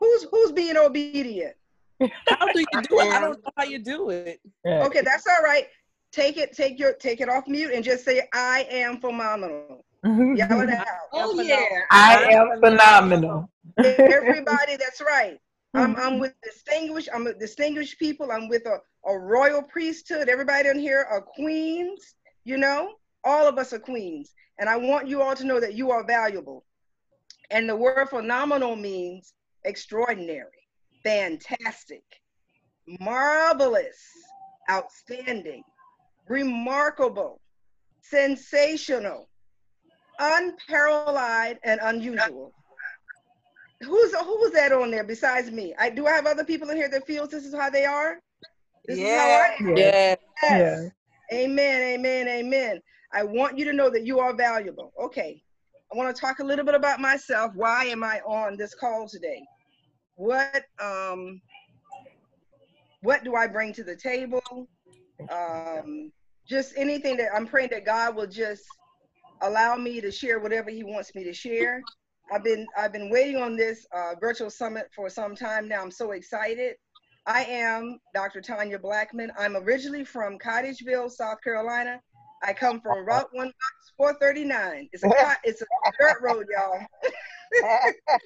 Who's 0.00 0.26
who's 0.30 0.52
being 0.52 0.76
obedient? 0.76 1.54
How 2.00 2.52
do 2.52 2.60
you 2.60 2.82
do 2.82 3.00
it? 3.00 3.14
I 3.14 3.20
don't 3.20 3.42
know 3.42 3.50
how 3.56 3.64
you 3.64 3.78
do 3.78 4.10
it. 4.10 4.40
Okay, 4.66 5.00
that's 5.00 5.26
all 5.26 5.42
right. 5.42 5.66
Take 6.12 6.36
it, 6.36 6.52
take 6.52 6.78
your 6.78 6.92
take 6.94 7.20
it 7.20 7.28
off 7.28 7.48
mute 7.48 7.72
and 7.72 7.82
just 7.82 8.04
say 8.04 8.28
I 8.34 8.66
am 8.70 9.00
phenomenal. 9.00 9.84
Yell 10.04 10.60
it 10.60 10.70
out. 10.70 10.86
Oh 11.14 11.40
yeah. 11.40 11.66
I 11.90 12.26
am 12.30 12.60
phenomenal. 12.60 13.50
Everybody, 13.78 14.76
that's 14.76 15.00
right. 15.00 15.38
I'm 15.76 15.94
mm-hmm. 15.94 16.00
I'm 16.00 16.18
with 16.18 16.34
distinguished, 16.42 17.08
I'm 17.14 17.24
with 17.24 17.38
distinguished 17.38 17.98
people. 17.98 18.32
I'm 18.32 18.48
with 18.48 18.66
a, 18.66 18.78
a 19.08 19.18
royal 19.18 19.62
priesthood. 19.62 20.28
Everybody 20.28 20.68
in 20.68 20.78
here 20.78 21.06
are 21.10 21.20
queens. 21.20 22.14
You 22.44 22.56
know, 22.56 22.94
all 23.24 23.46
of 23.46 23.58
us 23.58 23.72
are 23.72 23.78
queens. 23.78 24.32
And 24.58 24.68
I 24.68 24.76
want 24.76 25.06
you 25.06 25.20
all 25.20 25.34
to 25.34 25.44
know 25.44 25.60
that 25.60 25.74
you 25.74 25.90
are 25.90 26.04
valuable. 26.06 26.64
And 27.50 27.68
the 27.68 27.76
word 27.76 28.08
phenomenal 28.08 28.74
means 28.74 29.34
extraordinary, 29.64 30.48
fantastic, 31.04 32.02
marvelous, 33.00 33.98
outstanding, 34.70 35.62
remarkable, 36.28 37.40
sensational, 38.00 39.28
unparalleled, 40.18 41.58
and 41.62 41.80
unusual. 41.82 42.52
Who's 43.82 44.14
who 44.14 44.38
was 44.40 44.52
that 44.52 44.72
on 44.72 44.90
there 44.90 45.04
besides 45.04 45.50
me? 45.50 45.74
I 45.78 45.90
do 45.90 46.06
I 46.06 46.12
have 46.12 46.26
other 46.26 46.44
people 46.44 46.70
in 46.70 46.76
here 46.76 46.88
that 46.88 47.06
feels 47.06 47.28
this 47.30 47.44
is 47.44 47.54
how 47.54 47.68
they 47.70 47.84
are? 47.84 48.18
This 48.86 48.98
Yeah. 48.98 49.04
is 49.04 49.14
how 49.14 49.28
I 49.28 49.56
am. 49.60 49.76
Yeah. 49.78 50.14
Yes. 50.42 50.90
Amen, 51.32 51.82
amen, 51.82 52.28
amen. 52.28 52.80
I 53.12 53.24
want 53.24 53.58
you 53.58 53.64
to 53.64 53.72
know 53.72 53.90
that 53.90 54.06
you 54.06 54.20
are 54.20 54.32
valuable. 54.34 54.92
Okay. 55.00 55.42
I 55.92 55.96
want 55.96 56.14
to 56.14 56.20
talk 56.20 56.38
a 56.38 56.44
little 56.44 56.64
bit 56.64 56.74
about 56.74 57.00
myself. 57.00 57.52
Why 57.54 57.84
am 57.84 58.02
I 58.02 58.20
on 58.20 58.56
this 58.56 58.74
call 58.74 59.08
today? 59.08 59.42
What 60.14 60.64
um 60.80 61.40
what 63.02 63.24
do 63.24 63.34
I 63.34 63.46
bring 63.46 63.72
to 63.74 63.84
the 63.84 63.96
table? 63.96 64.42
Um 65.30 66.12
just 66.48 66.72
anything 66.76 67.16
that 67.18 67.34
I'm 67.34 67.46
praying 67.46 67.70
that 67.72 67.84
God 67.84 68.16
will 68.16 68.26
just 68.26 68.64
allow 69.42 69.76
me 69.76 70.00
to 70.00 70.10
share 70.10 70.38
whatever 70.38 70.70
he 70.70 70.84
wants 70.84 71.14
me 71.14 71.24
to 71.24 71.32
share. 71.32 71.82
I've 72.32 72.44
been 72.44 72.66
I've 72.76 72.92
been 72.92 73.10
waiting 73.10 73.36
on 73.36 73.56
this 73.56 73.86
uh, 73.94 74.14
virtual 74.20 74.50
summit 74.50 74.88
for 74.94 75.08
some 75.08 75.36
time 75.36 75.68
now. 75.68 75.82
I'm 75.82 75.90
so 75.90 76.12
excited. 76.12 76.74
I 77.26 77.44
am 77.44 77.98
Dr. 78.14 78.40
Tonya 78.40 78.78
Blackmon. 78.78 79.30
I'm 79.38 79.56
originally 79.56 80.04
from 80.04 80.38
Cottageville, 80.38 81.10
South 81.10 81.42
Carolina. 81.42 82.00
I 82.42 82.52
come 82.52 82.80
from 82.80 83.04
Route 83.04 83.28
1 83.32 83.46
Box 83.46 83.92
439. 83.96 84.88
It's 84.92 85.02
a 85.02 85.08
it's 85.44 85.62
a 85.62 85.66
dirt 86.00 86.18
road, 86.20 86.46
y'all. 86.50 86.78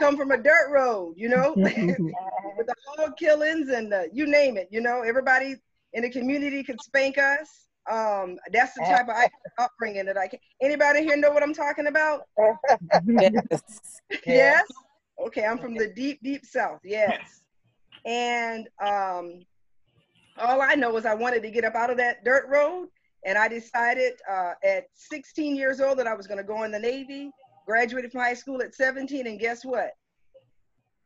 come 0.00 0.16
from 0.16 0.30
a 0.30 0.36
dirt 0.36 0.70
road, 0.70 1.14
you 1.16 1.28
know, 1.28 1.54
with 1.56 1.76
the 1.76 2.74
hog 2.86 3.16
killings 3.16 3.68
and 3.68 3.90
the, 3.90 4.08
you 4.12 4.26
name 4.26 4.56
it. 4.56 4.68
You 4.70 4.80
know, 4.80 5.02
everybody 5.02 5.56
in 5.92 6.02
the 6.02 6.10
community 6.10 6.62
could 6.62 6.80
spank 6.82 7.18
us. 7.18 7.66
Um, 7.90 8.36
that's 8.52 8.74
the 8.74 8.80
type 8.80 9.08
of 9.08 9.14
upbringing 9.58 10.06
that 10.06 10.18
I 10.18 10.26
can. 10.28 10.40
Anybody 10.60 11.02
here 11.04 11.16
know 11.16 11.30
what 11.30 11.42
I'm 11.42 11.54
talking 11.54 11.86
about? 11.86 12.22
Yes. 13.06 13.32
Yes. 14.26 14.64
Okay, 15.24 15.44
I'm 15.44 15.58
from 15.58 15.74
the 15.74 15.88
deep, 15.88 16.20
deep 16.22 16.44
south. 16.44 16.80
Yes. 16.84 17.42
And 18.04 18.68
um, 18.80 19.40
all 20.38 20.60
I 20.60 20.74
know 20.74 20.96
is 20.96 21.06
I 21.06 21.14
wanted 21.14 21.42
to 21.42 21.50
get 21.50 21.64
up 21.64 21.74
out 21.74 21.90
of 21.90 21.96
that 21.96 22.24
dirt 22.24 22.46
road, 22.48 22.88
and 23.24 23.38
I 23.38 23.48
decided 23.48 24.14
uh, 24.30 24.52
at 24.64 24.86
16 24.94 25.56
years 25.56 25.80
old 25.80 25.98
that 25.98 26.06
I 26.06 26.14
was 26.14 26.26
going 26.26 26.38
to 26.38 26.44
go 26.44 26.64
in 26.64 26.70
the 26.70 26.78
Navy. 26.78 27.30
Graduated 27.66 28.12
from 28.12 28.20
high 28.20 28.34
school 28.34 28.62
at 28.62 28.74
17, 28.74 29.26
and 29.26 29.40
guess 29.40 29.64
what? 29.64 29.90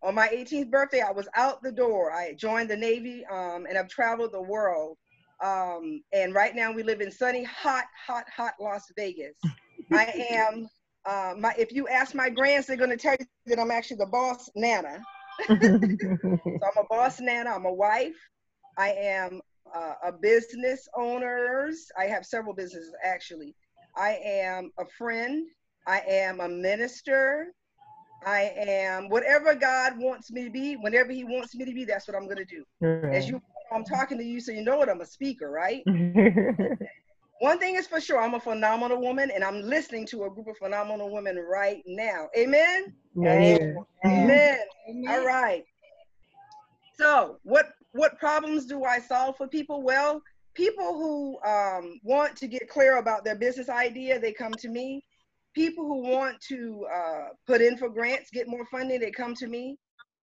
On 0.03 0.15
my 0.15 0.29
18th 0.29 0.71
birthday, 0.71 1.01
I 1.01 1.13
was 1.13 1.29
out 1.35 1.63
the 1.63 1.73
door. 1.73 2.13
I 2.13 2.35
joined 2.35 2.69
the 2.69 2.77
Navy, 2.77 3.25
um, 3.31 3.67
and 3.67 3.79
I've 3.79 3.89
traveled 3.89 4.33
the 4.33 4.43
world. 4.43 4.99
Um, 5.43 6.03
and 6.13 6.35
right 6.35 6.55
now, 6.55 6.71
we 6.73 6.83
live 6.83 7.01
in 7.01 7.11
sunny, 7.11 7.45
hot, 7.45 7.85
hot, 8.07 8.25
hot 8.35 8.55
Las 8.61 8.85
Vegas. 8.97 9.37
I 9.93 10.27
am 10.31 10.69
uh, 11.07 11.35
my 11.39 11.55
if 11.59 11.73
you 11.73 11.89
ask 11.89 12.15
my 12.15 12.29
grands, 12.29 12.67
they're 12.67 12.77
gonna 12.77 12.97
tell 12.97 13.17
you 13.19 13.27
that 13.47 13.59
I'm 13.59 13.71
actually 13.71 13.99
the 13.99 14.07
boss 14.07 14.51
nana. 14.55 15.03
So 16.61 16.67
I'm 16.67 16.85
a 16.85 16.87
boss 16.89 17.21
nana. 17.21 17.51
I'm 17.51 17.65
a 17.65 17.73
wife. 17.73 18.17
I 18.77 18.91
am 18.91 19.41
uh, 19.75 19.95
a 20.05 20.13
business 20.13 20.87
owners. 20.95 21.87
I 21.99 22.05
have 22.05 22.27
several 22.27 22.55
businesses 22.55 22.93
actually. 23.03 23.55
I 23.97 24.19
am 24.23 24.71
a 24.79 24.85
friend. 24.99 25.47
I 25.87 26.01
am 26.01 26.41
a 26.41 26.49
minister. 26.49 27.55
I 28.27 28.53
am 28.57 29.09
whatever 29.09 29.55
God 29.55 29.95
wants 29.97 30.31
me 30.31 30.45
to 30.45 30.51
be. 30.51 30.75
Whenever 30.75 31.13
He 31.13 31.25
wants 31.25 31.55
me 31.55 31.65
to 31.65 31.73
be, 31.73 31.85
that's 31.85 32.07
what 32.07 32.17
I'm 32.17 32.29
gonna 32.29 32.45
do. 32.45 32.65
As 33.15 33.27
you, 33.29 33.41
I'm 33.73 33.85
talking 33.85 34.19
to 34.19 34.25
you, 34.25 34.41
so 34.41 34.53
you 34.53 34.63
know 34.63 34.77
what 34.77 34.89
I'm 34.89 35.01
a 35.01 35.07
speaker, 35.07 35.51
right? 35.51 35.83
One 37.41 37.59
thing 37.59 37.77
is 37.77 37.87
for 37.87 38.01
sure, 38.01 38.21
I'm 38.21 38.35
a 38.35 38.41
phenomenal 38.41 39.01
woman, 39.01 39.31
and 39.35 39.43
I'm 39.43 39.63
listening 39.63 40.07
to 40.09 40.25
a 40.25 40.31
group 40.31 40.47
of 40.47 40.59
phenomenal 40.59 41.11
women 41.11 41.37
right 41.39 41.83
now. 41.87 42.29
Amen. 42.37 42.93
Yeah. 43.15 43.83
Amen. 44.07 44.59
All 45.09 45.25
right. 45.25 45.65
So, 46.99 47.39
what 47.45 47.71
what 47.93 48.19
problems 48.19 48.67
do 48.67 48.85
I 48.85 48.99
solve 48.99 49.37
for 49.39 49.49
people? 49.49 49.83
Well, 49.83 50.23
people 50.55 50.95
who 50.95 51.39
um, 51.49 51.99
want 52.03 52.37
to 52.37 52.47
get 52.47 52.69
clear 52.69 52.99
about 52.99 53.25
their 53.25 53.37
business 53.37 53.71
idea, 53.71 54.21
they 54.21 54.33
come 54.33 54.53
to 54.53 54.69
me. 54.69 55.03
People 55.55 55.85
who 55.85 56.03
want 56.03 56.41
to 56.49 56.87
uh, 56.95 57.29
put 57.47 57.61
in 57.63 57.77
for 57.77 57.89
grants, 57.89 58.31
get 58.31 58.49
more 58.49 58.67
funding, 58.67 59.01
they 59.01 59.11
come 59.11 59.35
to 59.37 59.47
me. 59.47 59.77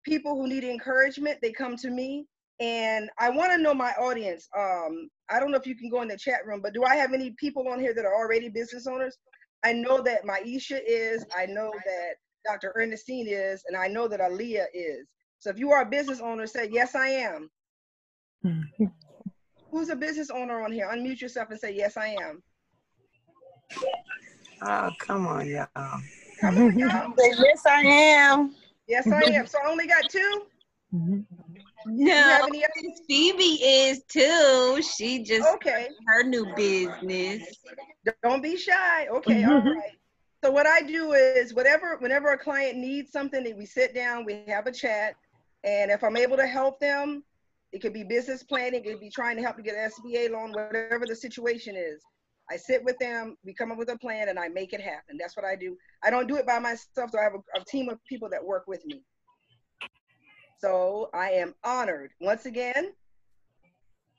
People 0.04 0.36
who 0.36 0.46
need 0.46 0.62
encouragement, 0.62 1.38
they 1.42 1.52
come 1.52 1.76
to 1.76 1.90
me. 1.90 2.26
And 2.60 3.08
I 3.18 3.30
want 3.30 3.52
to 3.52 3.58
know 3.58 3.74
my 3.74 3.92
audience. 3.92 4.48
Um, 4.56 5.08
I 5.30 5.38
don't 5.38 5.50
know 5.50 5.58
if 5.58 5.66
you 5.66 5.76
can 5.76 5.90
go 5.90 6.02
in 6.02 6.08
the 6.08 6.16
chat 6.16 6.44
room, 6.46 6.60
but 6.62 6.74
do 6.74 6.82
I 6.84 6.96
have 6.96 7.12
any 7.12 7.34
people 7.38 7.68
on 7.68 7.78
here 7.78 7.94
that 7.94 8.04
are 8.04 8.14
already 8.14 8.48
business 8.48 8.86
owners? 8.86 9.16
I 9.64 9.72
know 9.72 10.02
that 10.02 10.24
Myechia 10.24 10.80
is. 10.86 11.24
I 11.36 11.46
know 11.46 11.70
that 11.84 12.14
Dr. 12.44 12.72
Ernestine 12.76 13.28
is, 13.28 13.62
and 13.68 13.76
I 13.76 13.88
know 13.88 14.08
that 14.08 14.20
Aaliyah 14.20 14.66
is. 14.74 15.06
So 15.38 15.50
if 15.50 15.58
you 15.58 15.70
are 15.70 15.82
a 15.82 15.86
business 15.86 16.20
owner, 16.20 16.46
say, 16.46 16.68
Yes, 16.70 16.94
I 16.94 17.08
am. 17.08 17.50
Who's 19.70 19.90
a 19.90 19.96
business 19.96 20.30
owner 20.30 20.62
on 20.62 20.72
here? 20.72 20.88
Unmute 20.90 21.20
yourself 21.20 21.50
and 21.50 21.60
say, 21.60 21.74
Yes, 21.74 21.96
I 21.96 22.08
am. 22.08 22.42
Oh, 24.62 24.90
come 24.98 25.26
on, 25.26 25.46
y'all. 25.46 25.66
Come 26.40 26.58
on, 26.58 26.78
y'all. 26.78 27.12
Say, 27.18 27.32
yes, 27.38 27.64
I 27.66 27.82
am. 27.82 28.54
Yes, 28.88 29.06
I 29.12 29.22
am. 29.24 29.46
So 29.46 29.58
I 29.64 29.70
only 29.70 29.86
got 29.86 30.08
two. 30.08 30.42
You 30.92 31.24
No, 31.86 32.38
any 32.46 32.64
Phoebe 33.08 33.42
is 33.42 34.02
too. 34.04 34.82
She 34.82 35.22
just 35.22 35.48
Okay. 35.54 35.88
her 36.06 36.22
new 36.22 36.46
business. 36.54 37.42
Don't 38.22 38.42
be 38.42 38.56
shy. 38.56 39.06
Okay, 39.08 39.42
mm-hmm. 39.42 39.50
all 39.50 39.74
right. 39.74 39.98
So 40.44 40.50
what 40.50 40.66
I 40.66 40.82
do 40.82 41.12
is 41.12 41.52
whatever, 41.52 41.96
whenever 41.98 42.32
a 42.32 42.38
client 42.38 42.78
needs 42.78 43.10
something, 43.10 43.56
we 43.56 43.66
sit 43.66 43.94
down, 43.94 44.24
we 44.24 44.44
have 44.46 44.66
a 44.66 44.72
chat, 44.72 45.14
and 45.64 45.90
if 45.90 46.04
I'm 46.04 46.16
able 46.16 46.36
to 46.36 46.46
help 46.46 46.78
them, 46.78 47.24
it 47.72 47.80
could 47.80 47.92
be 47.92 48.04
business 48.04 48.44
planning, 48.44 48.84
it 48.84 48.84
could 48.84 49.00
be 49.00 49.10
trying 49.10 49.36
to 49.36 49.42
help 49.42 49.56
to 49.56 49.62
get 49.62 49.74
an 49.74 49.90
SBA 49.90 50.30
loan, 50.30 50.52
whatever 50.52 51.06
the 51.06 51.16
situation 51.16 51.74
is. 51.76 52.02
I 52.50 52.56
sit 52.56 52.82
with 52.84 52.96
them, 52.98 53.36
we 53.44 53.52
come 53.52 53.72
up 53.72 53.78
with 53.78 53.90
a 53.90 53.98
plan, 53.98 54.28
and 54.28 54.38
I 54.38 54.48
make 54.48 54.72
it 54.72 54.80
happen. 54.80 55.18
That's 55.18 55.36
what 55.36 55.44
I 55.44 55.54
do. 55.54 55.76
I 56.02 56.10
don't 56.10 56.28
do 56.28 56.36
it 56.36 56.46
by 56.46 56.58
myself, 56.58 57.10
so 57.10 57.18
I 57.18 57.24
have 57.24 57.34
a, 57.34 57.60
a 57.60 57.64
team 57.64 57.88
of 57.88 57.98
people 58.08 58.28
that 58.30 58.42
work 58.42 58.64
with 58.66 58.86
me. 58.86 59.02
So 60.58 61.08
I 61.14 61.30
am 61.30 61.54
honored. 61.62 62.10
Once 62.20 62.46
again, 62.46 62.92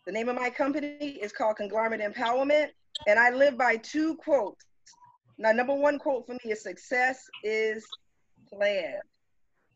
the 0.06 0.12
name 0.12 0.30
of 0.30 0.36
my 0.36 0.49
company 0.49 1.19
is 1.21 1.34
called 1.34 1.58
Conglomerate 1.58 2.02
Empowerment, 2.02 2.69
and 3.08 3.19
I 3.19 3.30
live 3.30 3.58
by 3.58 3.75
two 3.78 4.15
quotes. 4.15 4.65
Now, 5.38 5.52
number 5.52 5.73
one 5.73 5.99
quote 5.99 6.25
for 6.25 6.34
me 6.34 6.52
is 6.52 6.63
success 6.63 7.25
is 7.43 7.86
planned. 8.52 9.02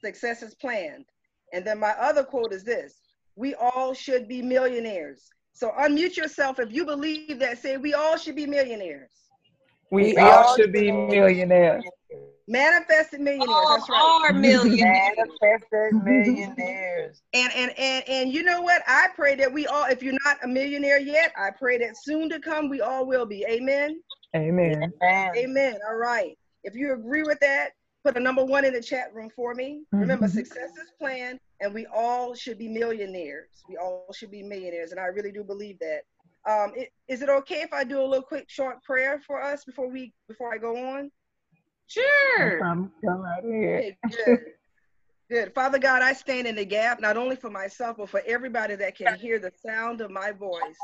Success 0.04 0.42
is 0.42 0.56
planned. 0.56 1.06
And 1.54 1.66
then 1.66 1.80
my 1.80 1.92
other 1.92 2.24
quote 2.24 2.54
is 2.54 2.64
this 2.64 2.96
we 3.36 3.56
all 3.56 3.94
should 3.94 4.28
be 4.28 4.42
millionaires. 4.42 5.30
So 5.54 5.72
unmute 5.80 6.18
yourself 6.18 6.60
if 6.60 6.72
you 6.72 6.86
believe 6.86 7.40
that. 7.40 7.60
Say, 7.60 7.78
we 7.78 7.94
all 7.94 8.18
should 8.18 8.36
be 8.36 8.46
millionaires. 8.46 9.12
We 9.92 10.14
We 10.14 10.18
all 10.18 10.44
all 10.44 10.56
should 10.56 10.72
be 10.72 10.92
millionaires. 10.92 11.84
Manifested 12.48 13.22
millionaires. 13.22 13.66
All 13.70 13.76
That's 13.76 13.90
right. 13.90 14.02
are 14.02 14.34
millionaires. 14.40 15.12
Manifested 15.42 15.94
millionaires. 16.04 17.22
And, 17.34 17.52
and 17.56 17.72
and 17.78 18.04
and 18.10 18.34
you 18.34 18.44
know 18.44 18.62
what? 18.62 18.82
I 18.88 19.08
pray 19.16 19.36
that 19.36 19.52
we 19.52 19.66
all, 19.68 19.86
if 19.86 20.04
you're 20.04 20.18
not 20.26 20.38
a 20.44 20.48
millionaire 20.48 21.00
yet, 21.00 21.32
I 21.38 21.52
pray 21.52 21.78
that 21.80 21.98
soon 21.98 22.30
to 22.30 22.40
come 22.40 22.70
we 22.70 22.82
all 22.82 23.06
will 23.06 23.26
be. 23.26 23.46
Amen. 23.50 24.02
Amen. 24.36 24.92
Amen. 25.02 25.32
Amen. 25.38 25.78
All 25.88 25.96
right. 25.96 26.38
If 26.64 26.76
you 26.76 26.94
agree 26.94 27.24
with 27.24 27.40
that, 27.42 27.70
put 28.04 28.18
a 28.18 28.20
number 28.20 28.44
one 28.44 28.66
in 28.66 28.74
the 28.74 28.82
chat 28.82 29.14
room 29.14 29.30
for 29.36 29.54
me. 29.54 29.84
Remember, 29.92 30.28
Mhm. 30.28 30.32
success 30.32 30.72
is 30.72 30.92
planned, 31.00 31.40
and 31.62 31.74
we 31.74 31.86
all 31.88 32.34
should 32.34 32.58
be 32.58 32.68
millionaires. 32.68 33.64
We 33.70 33.78
all 33.78 34.12
should 34.14 34.32
be 34.32 34.44
millionaires, 34.44 34.92
and 34.92 35.00
I 35.00 35.06
really 35.06 35.32
do 35.32 35.44
believe 35.44 35.78
that. 35.80 36.02
Um, 36.46 36.74
it, 36.76 36.90
is 37.08 37.22
it 37.22 37.30
okay 37.30 37.62
if 37.62 37.72
I 37.72 37.86
do 37.86 38.02
a 38.02 38.04
little 38.06 38.26
quick 38.26 38.50
short 38.50 38.84
prayer 38.84 39.22
for 39.26 39.42
us 39.42 39.64
before 39.64 39.88
we 39.90 40.14
before 40.28 40.54
I 40.54 40.58
go 40.58 40.76
on? 40.76 41.10
Sure. 41.88 42.60
Come, 42.60 42.92
come 43.04 43.20
right 43.20 43.44
ahead. 43.44 43.98
Good. 44.10 44.40
Good. 45.30 45.54
Father 45.54 45.80
God, 45.80 46.02
I 46.02 46.14
stand 46.14 46.48
in 46.48 46.56
the 46.56 46.66
gap 46.66 47.00
not 47.00 47.18
only 47.18 47.36
for 47.36 47.50
myself, 47.50 47.98
but 47.98 48.10
for 48.10 48.22
everybody 48.26 48.76
that 48.76 48.96
can 48.96 49.16
hear 49.16 49.40
the 49.40 49.52
sound 49.66 50.02
of 50.02 50.12
my 50.12 50.32
voice. 50.32 50.78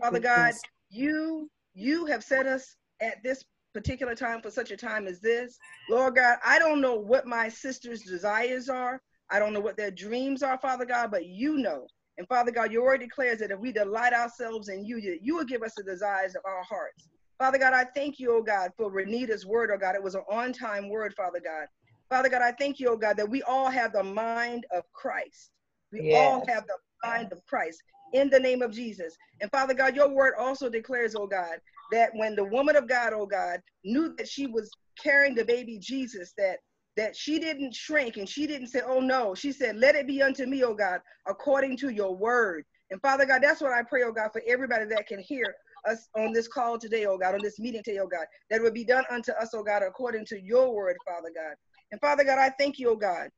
Father 0.00 0.18
God, 0.18 0.54
you 0.90 1.50
you 1.74 2.06
have 2.06 2.24
set 2.24 2.46
us 2.46 2.76
at 3.00 3.22
this 3.22 3.44
particular 3.72 4.14
time 4.14 4.42
for 4.42 4.50
such 4.50 4.70
a 4.70 4.76
time 4.76 5.06
as 5.06 5.20
this. 5.20 5.58
Lord 5.90 6.16
God, 6.16 6.38
I 6.44 6.58
don't 6.58 6.80
know 6.80 6.94
what 6.94 7.26
my 7.26 7.48
sisters' 7.48 8.02
desires 8.02 8.68
are. 8.68 9.00
I 9.30 9.38
don't 9.38 9.52
know 9.52 9.60
what 9.60 9.76
their 9.76 9.90
dreams 9.90 10.42
are, 10.42 10.58
Father 10.58 10.84
God, 10.84 11.10
but 11.10 11.26
you 11.26 11.58
know. 11.58 11.86
And 12.18 12.28
Father 12.28 12.50
God, 12.50 12.72
your 12.72 12.84
word 12.84 13.00
declares 13.00 13.38
that 13.38 13.50
if 13.50 13.58
we 13.58 13.72
delight 13.72 14.12
ourselves 14.12 14.68
in 14.68 14.84
you, 14.84 14.98
you 15.22 15.36
will 15.36 15.44
give 15.44 15.62
us 15.62 15.74
the 15.76 15.82
desires 15.82 16.34
of 16.34 16.42
our 16.44 16.62
hearts. 16.62 17.08
Father 17.42 17.58
God, 17.58 17.74
I 17.74 17.82
thank 17.82 18.20
you, 18.20 18.36
oh 18.36 18.40
God, 18.40 18.70
for 18.76 18.88
Renita's 18.88 19.44
word, 19.44 19.72
oh 19.74 19.76
God. 19.76 19.96
It 19.96 20.02
was 20.02 20.14
an 20.14 20.22
on 20.30 20.52
time 20.52 20.88
word, 20.88 21.12
Father 21.16 21.40
God. 21.44 21.66
Father 22.08 22.28
God, 22.28 22.40
I 22.40 22.52
thank 22.52 22.78
you, 22.78 22.90
oh 22.90 22.96
God, 22.96 23.16
that 23.16 23.28
we 23.28 23.42
all 23.42 23.68
have 23.68 23.92
the 23.92 24.04
mind 24.04 24.64
of 24.72 24.84
Christ. 24.92 25.50
We 25.90 26.14
all 26.14 26.44
have 26.46 26.68
the 26.68 26.76
mind 27.04 27.32
of 27.32 27.44
Christ 27.46 27.82
in 28.12 28.30
the 28.30 28.38
name 28.38 28.62
of 28.62 28.70
Jesus. 28.70 29.16
And 29.40 29.50
Father 29.50 29.74
God, 29.74 29.96
your 29.96 30.14
word 30.14 30.34
also 30.38 30.70
declares, 30.70 31.16
oh 31.18 31.26
God, 31.26 31.56
that 31.90 32.10
when 32.14 32.36
the 32.36 32.44
woman 32.44 32.76
of 32.76 32.88
God, 32.88 33.12
oh 33.12 33.26
God, 33.26 33.58
knew 33.82 34.14
that 34.18 34.28
she 34.28 34.46
was 34.46 34.70
carrying 35.02 35.34
the 35.34 35.44
baby 35.44 35.80
Jesus, 35.80 36.34
that 36.38 36.58
that 36.96 37.16
she 37.16 37.40
didn't 37.40 37.74
shrink 37.74 38.18
and 38.18 38.28
she 38.28 38.46
didn't 38.46 38.68
say, 38.68 38.82
oh 38.86 39.00
no, 39.00 39.34
she 39.34 39.50
said, 39.50 39.78
let 39.78 39.96
it 39.96 40.06
be 40.06 40.22
unto 40.22 40.46
me, 40.46 40.62
oh 40.62 40.74
God, 40.74 41.00
according 41.26 41.76
to 41.78 41.88
your 41.88 42.14
word. 42.14 42.64
And 42.92 43.00
Father 43.00 43.26
God, 43.26 43.42
that's 43.42 43.60
what 43.60 43.72
I 43.72 43.82
pray, 43.82 44.04
oh 44.04 44.12
God, 44.12 44.30
for 44.32 44.42
everybody 44.46 44.84
that 44.84 45.08
can 45.08 45.18
hear 45.18 45.56
us 45.88 46.08
on 46.16 46.32
this 46.32 46.48
call 46.48 46.78
today, 46.78 47.06
oh 47.06 47.18
God, 47.18 47.34
on 47.34 47.42
this 47.42 47.58
meeting 47.58 47.82
today, 47.82 47.98
oh 47.98 48.06
God, 48.06 48.26
that 48.50 48.56
it 48.56 48.62
would 48.62 48.74
be 48.74 48.84
done 48.84 49.04
unto 49.10 49.32
us, 49.32 49.50
oh 49.54 49.62
God, 49.62 49.82
according 49.82 50.26
to 50.26 50.40
your 50.40 50.74
word, 50.74 50.96
Father 51.06 51.30
God. 51.34 51.54
And 51.90 52.00
Father 52.00 52.24
God, 52.24 52.38
I 52.38 52.50
thank 52.58 52.78
you, 52.78 52.90
oh 52.90 52.96
God, 52.96 53.28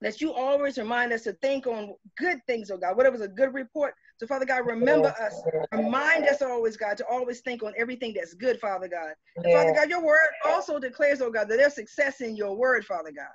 that 0.00 0.20
you 0.20 0.32
always 0.32 0.78
remind 0.78 1.12
us 1.12 1.22
to 1.22 1.32
think 1.34 1.66
on 1.66 1.94
good 2.18 2.40
things, 2.46 2.70
oh 2.70 2.76
God, 2.76 2.96
whatever's 2.96 3.20
a 3.20 3.28
good 3.28 3.54
report. 3.54 3.94
So, 4.18 4.26
Father 4.26 4.44
God, 4.44 4.66
remember 4.66 5.08
us. 5.08 5.42
Remind 5.72 6.28
us 6.28 6.40
always, 6.40 6.76
God, 6.76 6.96
to 6.98 7.06
always 7.10 7.40
think 7.40 7.62
on 7.64 7.72
everything 7.76 8.14
that's 8.14 8.34
good, 8.34 8.60
Father 8.60 8.86
God. 8.86 9.14
And 9.36 9.52
Father 9.52 9.72
God, 9.72 9.88
your 9.90 10.04
word 10.04 10.18
also 10.46 10.78
declares, 10.78 11.20
oh 11.20 11.30
God, 11.30 11.48
that 11.48 11.56
there's 11.56 11.74
success 11.74 12.20
in 12.20 12.36
your 12.36 12.56
word, 12.56 12.84
Father 12.84 13.10
God. 13.10 13.26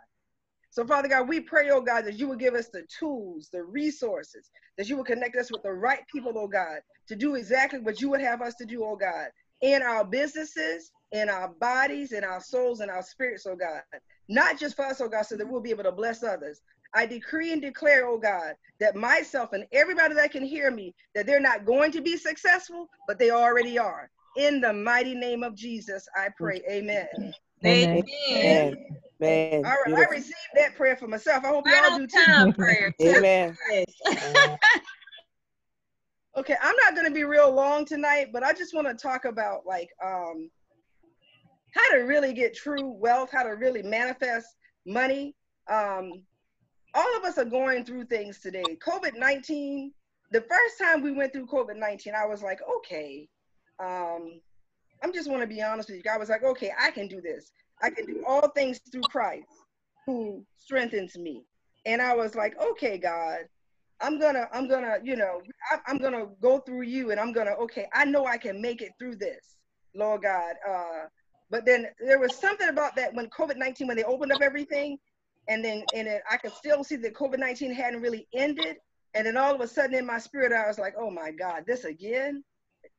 So, 0.72 0.86
Father 0.86 1.10
God, 1.10 1.28
we 1.28 1.42
pray, 1.42 1.70
oh 1.72 1.82
God, 1.82 2.06
that 2.06 2.16
you 2.16 2.30
will 2.30 2.38
give 2.38 2.54
us 2.54 2.70
the 2.70 2.84
tools, 2.98 3.50
the 3.52 3.64
resources, 3.64 4.52
that 4.78 4.88
you 4.88 4.96
will 4.96 5.04
connect 5.04 5.36
us 5.36 5.52
with 5.52 5.64
the 5.64 5.74
right 5.74 6.02
people, 6.14 6.32
oh 6.36 6.48
God, 6.48 6.80
to 7.10 7.16
do 7.16 7.36
exactly 7.36 7.80
what 7.80 8.00
you 8.00 8.10
would 8.10 8.22
have 8.22 8.42
us 8.42 8.56
to 8.56 8.66
do, 8.66 8.84
oh 8.86 8.96
God, 8.96 9.28
in 9.62 9.82
our 9.82 10.06
businesses, 10.06 10.92
in 11.12 11.28
our 11.28 11.50
bodies, 11.60 12.12
in 12.12 12.24
our 12.24 12.40
souls, 12.40 12.82
in 12.82 12.90
our 12.90 13.02
spirits, 13.02 13.46
oh 13.48 13.56
God. 13.56 13.82
Not 14.30 14.60
just 14.60 14.76
for 14.76 14.86
us, 14.86 15.02
oh 15.02 15.10
God, 15.10 15.26
so 15.26 15.36
that 15.36 15.50
we'll 15.50 15.60
be 15.60 15.72
able 15.72 15.84
to 15.84 15.92
bless 15.92 16.24
others. 16.24 16.62
I 16.94 17.06
decree 17.06 17.52
and 17.52 17.62
declare, 17.62 18.08
oh 18.08 18.18
God, 18.18 18.54
that 18.80 18.96
myself 18.96 19.54
and 19.54 19.66
everybody 19.72 20.14
that 20.16 20.32
can 20.32 20.44
hear 20.44 20.72
me, 20.72 20.94
that 21.16 21.26
they're 21.26 21.40
not 21.40 21.66
going 21.66 21.92
to 21.92 22.02
be 22.02 22.16
successful, 22.16 22.88
but 23.08 23.20
they 23.20 23.32
already 23.32 23.78
are. 23.78 24.10
In 24.38 24.62
the 24.62 24.72
mighty 24.72 25.16
name 25.16 25.44
of 25.44 25.56
Jesus, 25.56 26.08
I 26.16 26.30
pray. 26.38 26.62
Amen. 26.70 27.08
Amen. 27.66 28.04
Amen. 28.32 28.78
Amen. 29.22 29.66
All 29.66 29.72
right, 29.72 29.72
I 29.72 29.86
Beautiful. 29.86 30.16
received 30.16 30.36
that 30.56 30.76
prayer 30.76 30.96
for 30.96 31.08
myself. 31.08 31.44
I 31.44 31.48
hope 31.48 31.66
y'all 31.68 31.98
do 31.98 32.08
too. 32.08 32.16
time 32.16 32.54
prayer. 32.54 32.94
too. 33.00 33.08
Amen. 33.10 33.58
Okay, 36.40 36.56
I'm 36.62 36.76
not 36.78 36.96
going 36.96 37.06
to 37.06 37.14
be 37.14 37.26
real 37.26 37.52
long 37.52 37.84
tonight, 37.84 38.28
but 38.32 38.44
I 38.44 38.54
just 38.54 38.74
want 38.74 38.88
to 38.88 38.94
talk 38.94 39.26
about 39.26 39.66
like 39.66 39.90
um 40.02 40.50
how 41.76 41.92
to 41.92 41.98
really 42.04 42.34
get 42.34 42.56
true 42.56 42.92
wealth, 42.92 43.30
how 43.30 43.44
to 43.44 43.50
really 43.50 43.84
manifest 43.84 44.48
money. 44.88 45.36
Um 45.70 46.24
all 46.94 47.18
of 47.18 47.26
us 47.26 47.38
are 47.38 47.46
going 47.46 47.84
through 47.84 48.06
things 48.06 48.40
today. 48.40 48.64
COVID-19, 48.82 49.90
the 50.32 50.42
first 50.42 50.80
time 50.82 51.04
we 51.04 51.12
went 51.12 51.34
through 51.34 51.46
COVID-19, 51.48 52.16
I 52.16 52.26
was 52.26 52.42
like, 52.42 52.62
okay, 52.78 53.28
um 53.84 54.40
I'm 55.04 55.12
just 55.12 55.30
want 55.30 55.42
to 55.42 55.48
be 55.48 55.62
honest 55.62 55.90
with 55.90 56.02
you. 56.06 56.10
I 56.10 56.18
was 56.18 56.30
like, 56.30 56.44
okay, 56.44 56.72
I 56.82 56.92
can 56.92 57.10
do 57.10 57.20
this. 57.20 57.52
I 57.82 57.90
can 57.90 58.06
do 58.06 58.24
all 58.26 58.48
things 58.52 58.80
through 58.90 59.02
Christ 59.10 59.52
who 60.06 60.46
strengthens 60.56 61.18
me. 61.18 61.44
And 61.86 62.02
I 62.02 62.16
was 62.16 62.34
like, 62.34 62.58
okay, 62.62 62.98
God, 62.98 63.40
I'm 64.02 64.20
gonna, 64.20 64.48
I'm 64.54 64.68
gonna, 64.68 64.98
you 65.04 65.16
know, 65.16 65.42
I'm 65.88 65.98
gonna 65.98 66.28
go 66.42 66.60
through 66.60 66.84
you, 66.84 67.12
and 67.12 67.20
I'm 67.20 67.34
gonna, 67.34 67.52
okay, 67.52 67.88
I 67.94 68.06
know 68.06 68.26
I 68.26 68.38
can 68.38 68.62
make 68.62 68.82
it 68.82 68.94
through 68.98 69.18
this, 69.18 69.58
Lord 69.94 70.22
God. 70.24 70.56
Uh, 70.68 71.06
but 71.50 71.66
then 71.66 71.88
there 72.00 72.20
was 72.20 72.36
something 72.36 72.70
about 72.70 72.96
that 72.96 73.14
when 73.14 73.30
COVID-19, 73.30 73.88
when 73.88 73.98
they 73.98 74.04
opened 74.04 74.32
up 74.32 74.42
everything, 74.42 74.98
and 75.48 75.64
then 75.64 75.84
and 75.94 76.08
I 76.30 76.38
could 76.38 76.54
still 76.54 76.84
see 76.84 76.96
that 76.98 77.14
COVID-19 77.14 77.74
hadn't 77.74 78.02
really 78.02 78.28
ended, 78.34 78.78
and 79.16 79.26
then 79.26 79.36
all 79.36 79.54
of 79.54 79.62
a 79.62 79.68
sudden 79.68 79.96
in 79.96 80.06
my 80.06 80.20
spirit, 80.20 80.54
I 80.54 80.68
was 80.68 80.80
like, 80.80 80.94
oh 80.98 81.12
my 81.12 81.32
God, 81.32 81.64
this 81.68 81.84
again. 81.84 82.44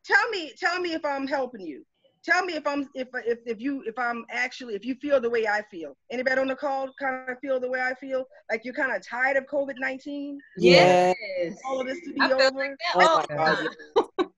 Tell 0.05 0.29
me, 0.31 0.53
tell 0.59 0.81
me 0.81 0.93
if 0.93 1.05
I'm 1.05 1.27
helping 1.27 1.63
you. 1.63 1.85
Tell 2.23 2.45
me 2.45 2.55
if 2.55 2.67
I'm 2.67 2.89
if 2.95 3.09
if 3.27 3.39
if 3.47 3.61
you 3.61 3.83
if 3.87 3.99
I'm 3.99 4.25
actually 4.31 4.75
if 4.75 4.85
you 4.85 4.95
feel 4.97 5.21
the 5.21 5.31
way 5.31 5.47
I 5.47 5.63
feel. 5.71 5.97
Anybody 6.11 6.41
on 6.41 6.49
the 6.49 6.57
call 6.57 6.91
kind 7.01 7.29
of 7.29 7.39
feel 7.41 7.59
the 7.59 7.69
way 7.69 7.81
I 7.81 7.95
feel? 7.95 8.27
Like 8.51 8.65
you're 8.65 8.75
kind 8.75 8.95
of 8.95 9.07
tired 9.07 9.37
of 9.39 9.47
COVID 9.47 9.77
nineteen, 9.79 10.39
Yes. 10.59 11.17
all 11.67 11.81
of 11.81 11.87
this 11.87 12.01
to 12.03 12.13
be 12.13 12.21
I 12.21 12.29
feel 12.29 12.41
over. 12.41 12.59
like 12.59 12.71
that 12.71 12.95
Oh 12.97 13.07
all 13.07 13.17
my 13.17 13.23
the 13.29 13.35
God. 13.37 13.57
time. 13.57 14.29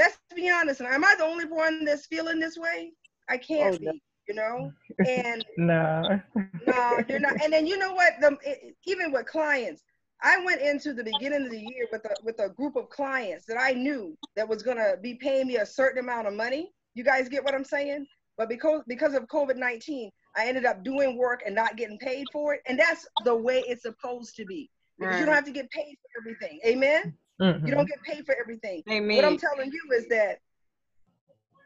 Let's 0.00 0.18
be 0.34 0.50
honest. 0.50 0.80
Am 0.80 1.04
I 1.04 1.14
the 1.18 1.24
only 1.24 1.44
one 1.44 1.84
that's 1.84 2.06
feeling 2.06 2.38
this 2.38 2.56
way? 2.56 2.92
I 3.28 3.36
can't 3.36 3.74
Oh, 3.74 3.78
no. 3.80 3.90
be. 3.92 4.02
You 4.28 4.34
know, 4.36 4.72
and 5.06 5.44
No. 5.58 6.20
no, 6.66 7.00
you're 7.08 7.20
not. 7.20 7.34
And 7.42 7.52
then 7.52 7.66
you 7.66 7.76
know 7.78 7.92
what? 7.92 8.14
The 8.20 8.38
it, 8.42 8.74
even 8.86 9.12
with 9.12 9.26
clients, 9.26 9.82
I 10.22 10.42
went 10.44 10.62
into 10.62 10.94
the 10.94 11.04
beginning 11.04 11.44
of 11.44 11.50
the 11.50 11.60
year 11.60 11.88
with 11.92 12.04
a 12.06 12.16
with 12.22 12.38
a 12.40 12.48
group 12.50 12.76
of 12.76 12.88
clients 12.88 13.44
that 13.46 13.58
I 13.60 13.72
knew 13.72 14.16
that 14.36 14.48
was 14.48 14.62
gonna 14.62 14.94
be 15.02 15.14
paying 15.14 15.46
me 15.46 15.56
a 15.56 15.66
certain 15.66 15.98
amount 16.02 16.26
of 16.26 16.34
money. 16.34 16.72
You 16.94 17.04
guys 17.04 17.28
get 17.28 17.44
what 17.44 17.54
I'm 17.54 17.64
saying? 17.64 18.06
But 18.36 18.48
because 18.48 18.82
because 18.86 19.14
of 19.14 19.26
COVID 19.28 19.56
nineteen, 19.56 20.10
I 20.36 20.46
ended 20.46 20.64
up 20.64 20.82
doing 20.82 21.16
work 21.16 21.42
and 21.46 21.54
not 21.54 21.76
getting 21.76 21.98
paid 21.98 22.26
for 22.32 22.54
it, 22.54 22.62
and 22.66 22.78
that's 22.78 23.06
the 23.24 23.34
way 23.34 23.64
it's 23.66 23.82
supposed 23.82 24.34
to 24.36 24.44
be. 24.44 24.70
Because 24.98 25.18
you 25.20 25.26
don't 25.26 25.34
have 25.34 25.44
to 25.44 25.52
get 25.52 25.70
paid 25.70 25.96
for 26.02 26.20
everything. 26.20 26.60
Amen. 26.64 27.16
Mhm. 27.40 27.66
You 27.66 27.74
don't 27.74 27.88
get 27.88 28.00
paid 28.02 28.24
for 28.24 28.34
everything. 28.40 28.82
Amen. 28.88 29.16
What 29.16 29.24
I'm 29.24 29.36
telling 29.36 29.70
you 29.72 29.82
is 29.96 30.08
that 30.08 30.38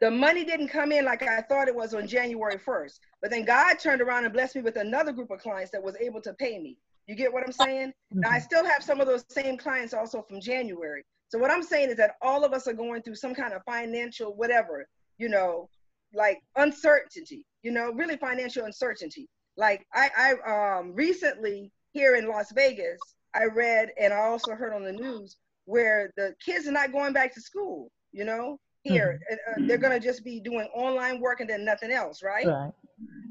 the 0.01 0.09
money 0.09 0.43
didn't 0.43 0.69
come 0.69 0.91
in 0.91 1.05
like 1.05 1.21
I 1.23 1.41
thought 1.41 1.67
it 1.67 1.75
was 1.75 1.93
on 1.93 2.07
January 2.07 2.57
1st. 2.57 2.99
But 3.21 3.29
then 3.29 3.45
God 3.45 3.77
turned 3.79 4.01
around 4.01 4.23
and 4.23 4.33
blessed 4.33 4.55
me 4.55 4.61
with 4.61 4.77
another 4.77 5.11
group 5.11 5.29
of 5.29 5.39
clients 5.39 5.71
that 5.71 5.83
was 5.83 5.95
able 5.97 6.21
to 6.21 6.33
pay 6.35 6.57
me. 6.57 6.77
You 7.05 7.15
get 7.15 7.31
what 7.33 7.43
I'm 7.43 7.51
saying? 7.51 7.93
Now, 8.11 8.29
I 8.29 8.39
still 8.39 8.65
have 8.65 8.83
some 8.83 9.01
of 9.01 9.07
those 9.07 9.25
same 9.29 9.57
clients 9.57 9.93
also 9.93 10.21
from 10.21 10.39
January. 10.39 11.03
So 11.27 11.37
what 11.37 11.51
I'm 11.51 11.63
saying 11.63 11.89
is 11.89 11.97
that 11.97 12.15
all 12.21 12.43
of 12.43 12.53
us 12.53 12.67
are 12.67 12.73
going 12.73 13.01
through 13.01 13.15
some 13.15 13.35
kind 13.35 13.53
of 13.53 13.61
financial 13.63 14.35
whatever, 14.35 14.87
you 15.19 15.29
know, 15.29 15.69
like 16.13 16.39
uncertainty, 16.55 17.45
you 17.61 17.71
know, 17.71 17.91
really 17.91 18.17
financial 18.17 18.65
uncertainty. 18.65 19.27
Like 19.57 19.85
I, 19.93 20.09
I 20.17 20.77
um 20.79 20.93
recently 20.95 21.71
here 21.91 22.15
in 22.15 22.27
Las 22.27 22.51
Vegas, 22.53 22.99
I 23.35 23.45
read 23.45 23.89
and 23.99 24.11
I 24.11 24.17
also 24.17 24.53
heard 24.53 24.73
on 24.73 24.83
the 24.83 24.93
news 24.93 25.37
where 25.65 26.11
the 26.17 26.33
kids 26.43 26.67
are 26.67 26.71
not 26.71 26.91
going 26.91 27.13
back 27.13 27.33
to 27.35 27.41
school, 27.41 27.91
you 28.11 28.25
know, 28.25 28.59
here. 28.83 29.19
and, 29.29 29.39
uh, 29.47 29.67
they're 29.67 29.77
going 29.77 29.99
to 29.99 30.05
just 30.05 30.23
be 30.23 30.39
doing 30.39 30.67
online 30.73 31.19
work 31.19 31.41
and 31.41 31.49
then 31.49 31.63
nothing 31.63 31.91
else, 31.91 32.23
right? 32.23 32.45
Right. 32.45 32.71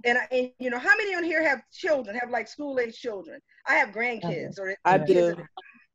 And, 0.05 0.19
I, 0.19 0.29
and, 0.31 0.51
you 0.61 0.71
know, 0.71 0.79
how 0.79 0.97
many 0.97 1.15
on 1.17 1.25
here 1.25 1.43
have 1.43 1.61
children, 1.73 2.17
have 2.17 2.31
like 2.31 2.47
school 2.47 2.79
age 2.79 2.97
children? 2.97 3.41
I 3.67 3.75
have 3.75 3.89
grandkids 3.89 4.59
or 4.59 4.77
I 4.85 4.99
do. 4.99 5.37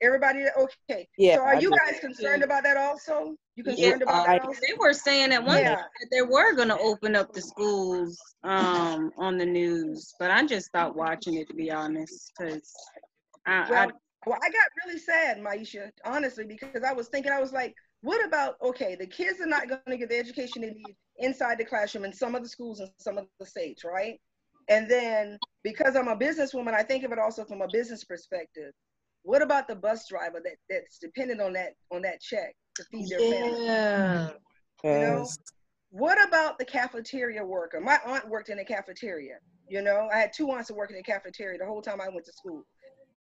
Everybody, 0.02 0.46
okay. 0.58 1.08
Yeah. 1.18 1.36
so 1.36 1.42
are 1.44 1.56
I 1.56 1.60
you 1.60 1.70
do. 1.70 1.78
guys 1.78 2.00
concerned 2.02 2.44
about 2.44 2.64
that 2.64 2.76
also? 2.76 3.38
You 3.56 3.64
Yeah, 3.68 3.96
about 3.96 4.28
I- 4.28 4.40
that? 4.40 4.62
They 4.68 4.74
were 4.80 4.94
saying 4.94 5.32
at 5.32 5.44
one 5.44 5.60
Yeah. 5.60 5.76
time 5.76 5.86
that 6.02 6.10
they 6.12 6.22
were 6.22 6.54
going 6.56 6.70
to 6.70 6.78
open 6.80 7.16
up 7.16 7.34
the 7.34 7.42
schools 7.42 8.20
um, 8.44 9.12
on 9.18 9.38
the 9.38 9.46
news, 9.46 10.14
but 10.20 10.32
I 10.32 10.46
just 10.46 10.68
stopped 10.68 10.96
watching 10.96 11.36
it 11.36 11.48
to 11.50 11.54
be 11.54 11.72
honest, 11.72 12.32
because 12.38 12.74
I, 13.46 13.70
Well, 13.70 13.90
I 13.90 13.92
well, 14.26 14.40
I 14.42 14.50
got 14.50 14.68
really 14.86 14.98
sad, 14.98 15.38
Myechia, 15.40 15.92
honestly, 16.06 16.46
because 16.46 16.84
I 16.84 16.94
was 16.94 17.10
thinking, 17.10 17.32
I 17.32 17.42
was 17.42 17.52
like, 17.52 17.76
what 18.02 18.26
about, 18.26 18.56
okay, 18.62 18.96
the 18.96 19.06
kids 19.06 19.40
are 19.42 19.46
not 19.46 19.68
going 19.68 19.82
to 19.88 19.98
get 19.98 20.10
the 20.10 20.18
education 20.18 20.62
they 20.62 20.70
need 20.72 20.96
inside 21.18 21.58
the 21.58 21.66
classroom 21.66 22.06
in 22.06 22.14
some 22.14 22.34
of 22.34 22.42
the 22.42 22.50
schools 22.50 22.80
in 22.80 22.90
some 22.98 23.18
of 23.18 23.28
the 23.40 23.46
states, 23.46 23.84
right? 23.84 24.20
And 24.70 24.90
then 24.90 25.38
because 25.64 25.96
I'm 25.96 26.08
a 26.08 26.16
businesswoman, 26.18 26.74
I 26.74 26.84
think 26.84 27.04
of 27.04 27.12
it 27.12 27.20
also 27.20 27.46
from 27.46 27.62
a 27.62 27.68
business 27.68 28.04
perspective. 28.04 28.72
What 29.24 29.42
about 29.42 29.68
the 29.68 29.76
bus 29.76 30.08
driver 30.08 30.42
that, 30.44 30.56
that's 30.70 30.98
dependent 30.98 31.40
on 31.40 31.54
that 31.54 31.74
on 31.92 32.02
that 32.02 32.20
check 32.20 32.56
to 32.76 32.84
feed 32.86 33.10
their 33.10 33.20
family? 33.20 33.66
yeah. 33.66 34.30
you 34.84 34.90
know? 34.92 35.28
What 35.92 36.28
about 36.28 36.58
the 36.58 36.66
cafeteria 36.66 37.46
worker? 37.46 37.80
My 37.80 38.00
aunt 38.06 38.28
worked 38.28 38.50
in 38.50 38.60
a 38.60 38.66
cafeteria. 38.66 39.36
You 39.68 39.82
know, 39.82 40.10
I 40.12 40.18
had 40.18 40.34
two 40.34 40.50
aunts 40.52 40.68
that 40.70 40.74
worked 40.76 40.92
in 40.92 40.98
the 40.98 41.04
cafeteria 41.04 41.60
the 41.60 41.66
whole 41.66 41.82
time 41.82 42.02
I 42.02 42.10
went 42.10 42.26
to 42.26 42.34
school. 42.34 42.66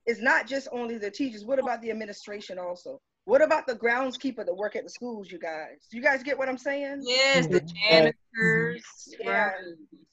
It's 0.05 0.21
not 0.21 0.47
just 0.47 0.67
only 0.71 0.97
the 0.97 1.09
teachers. 1.09 1.45
What 1.45 1.59
about 1.59 1.81
the 1.81 1.91
administration 1.91 2.59
also? 2.59 2.99
What 3.25 3.41
about 3.41 3.67
the 3.67 3.75
groundskeeper 3.75 4.45
that 4.45 4.53
work 4.53 4.75
at 4.75 4.83
the 4.83 4.89
schools, 4.89 5.31
you 5.31 5.39
guys? 5.39 5.77
You 5.91 6.01
guys 6.01 6.23
get 6.23 6.37
what 6.37 6.49
I'm 6.49 6.57
saying? 6.57 7.03
Yes, 7.03 7.47
the 7.47 7.61
janitors. 7.61 8.83
Yeah. 9.19 9.51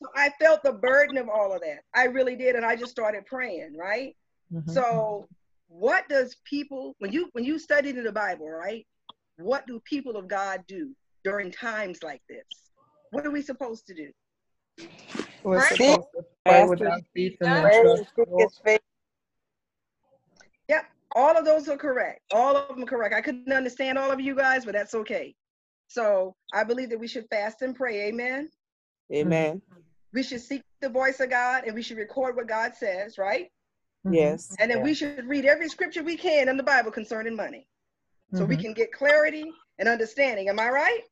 So 0.01 0.09
I 0.15 0.31
felt 0.41 0.63
the 0.63 0.75
burden 0.75 1.17
of 1.17 1.29
all 1.29 1.53
of 1.53 1.61
that. 1.63 1.81
I 1.95 2.05
really 2.05 2.37
did, 2.37 2.55
and 2.55 2.65
I 2.65 2.77
just 2.77 2.93
started 2.93 3.27
praying, 3.27 3.77
right? 3.77 4.15
Mhm. 4.53 4.71
So, 4.71 5.27
what 5.67 6.09
does 6.09 6.37
people 6.45 6.95
when 6.99 7.11
you 7.11 7.29
when 7.33 7.45
you 7.45 7.59
studied 7.59 7.97
in 7.97 8.05
the 8.05 8.13
Bible, 8.13 8.49
right? 8.49 8.87
What 9.43 9.67
do 9.67 9.81
people 9.81 10.17
of 10.17 10.29
God 10.29 10.65
do 10.67 10.91
during 11.25 11.51
times 11.51 12.03
like 12.03 12.23
this? 12.29 12.45
What 13.11 13.27
are 13.27 13.31
we 13.31 13.43
supposed 13.43 13.87
to 13.89 13.95
do? 13.95 14.11
We're 15.43 15.59
Pray. 15.59 15.77
supposed 15.77 16.09
to 16.17 16.25
pray 16.45 16.65
without 16.65 16.95
and 16.95 17.05
ceasing 17.15 17.37
and 17.41 17.63
God. 17.63 17.83
trust 17.83 18.05
the 18.17 18.25
Lord. 18.29 18.81
All 21.17 21.37
of 21.37 21.45
those 21.45 21.69
are 21.69 21.77
correct. 21.77 22.21
All 22.33 22.57
of 22.57 22.69
them 22.69 22.87
correct. 22.87 23.15
I 23.15 23.21
couldn't 23.21 23.53
understand 23.53 23.99
all 23.99 24.11
of 24.13 24.21
you 24.21 24.35
guys, 24.35 24.65
but 24.65 24.75
that's 24.75 24.95
okay. 24.95 25.35
So 25.89 26.37
I 26.53 26.63
believe 26.63 26.91
that 26.91 27.01
we 27.01 27.09
should 27.09 27.27
fast 27.31 27.63
and 27.63 27.75
pray. 27.75 28.09
Amen. 28.09 28.49
Amen. 29.13 29.61
We 30.13 30.23
should 30.23 30.41
seek 30.41 30.63
the 30.81 30.89
voice 30.89 31.19
of 31.21 31.31
God 31.31 31.65
and 31.67 31.75
we 31.75 31.83
should 31.83 31.97
record 31.97 32.37
what 32.37 32.47
God 32.47 32.75
says, 32.77 33.19
right? 33.19 33.51
Yes. 34.09 34.55
And 34.61 34.71
then 34.71 34.79
Yeah. 34.79 34.85
we 34.85 34.95
should 34.95 35.27
read 35.27 35.47
every 35.47 35.69
scripture 35.69 36.03
we 36.03 36.17
can 36.17 36.49
in 36.49 36.57
the 36.57 36.63
Bible 36.63 36.93
concerning 36.93 37.35
money 37.35 37.67
so 38.35 38.45
we 38.45 38.57
Mhm. 38.57 38.61
can 38.63 38.75
get 38.75 38.93
clarity 38.93 39.53
and 39.79 39.89
understanding. 39.89 40.49
Am 40.49 40.59
I 40.59 40.69
right? 40.71 41.03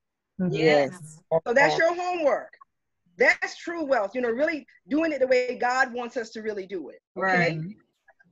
Mhm. 0.41 0.51
Yes. 0.53 1.19
So 1.47 1.53
that's 1.53 1.77
your 1.79 1.95
homework. 1.95 2.57
That's 3.17 3.57
true 3.57 3.85
wealth. 3.85 4.15
You 4.15 4.21
know, 4.21 4.31
really 4.31 4.67
doing 4.89 5.13
it 5.13 5.19
the 5.19 5.27
way 5.27 5.57
God 5.57 5.93
wants 5.93 6.17
us 6.17 6.31
to 6.31 6.43
really 6.43 6.67
do 6.67 6.91
it. 6.91 7.01
Okay. 7.17 7.57
Mhm. 7.57 7.75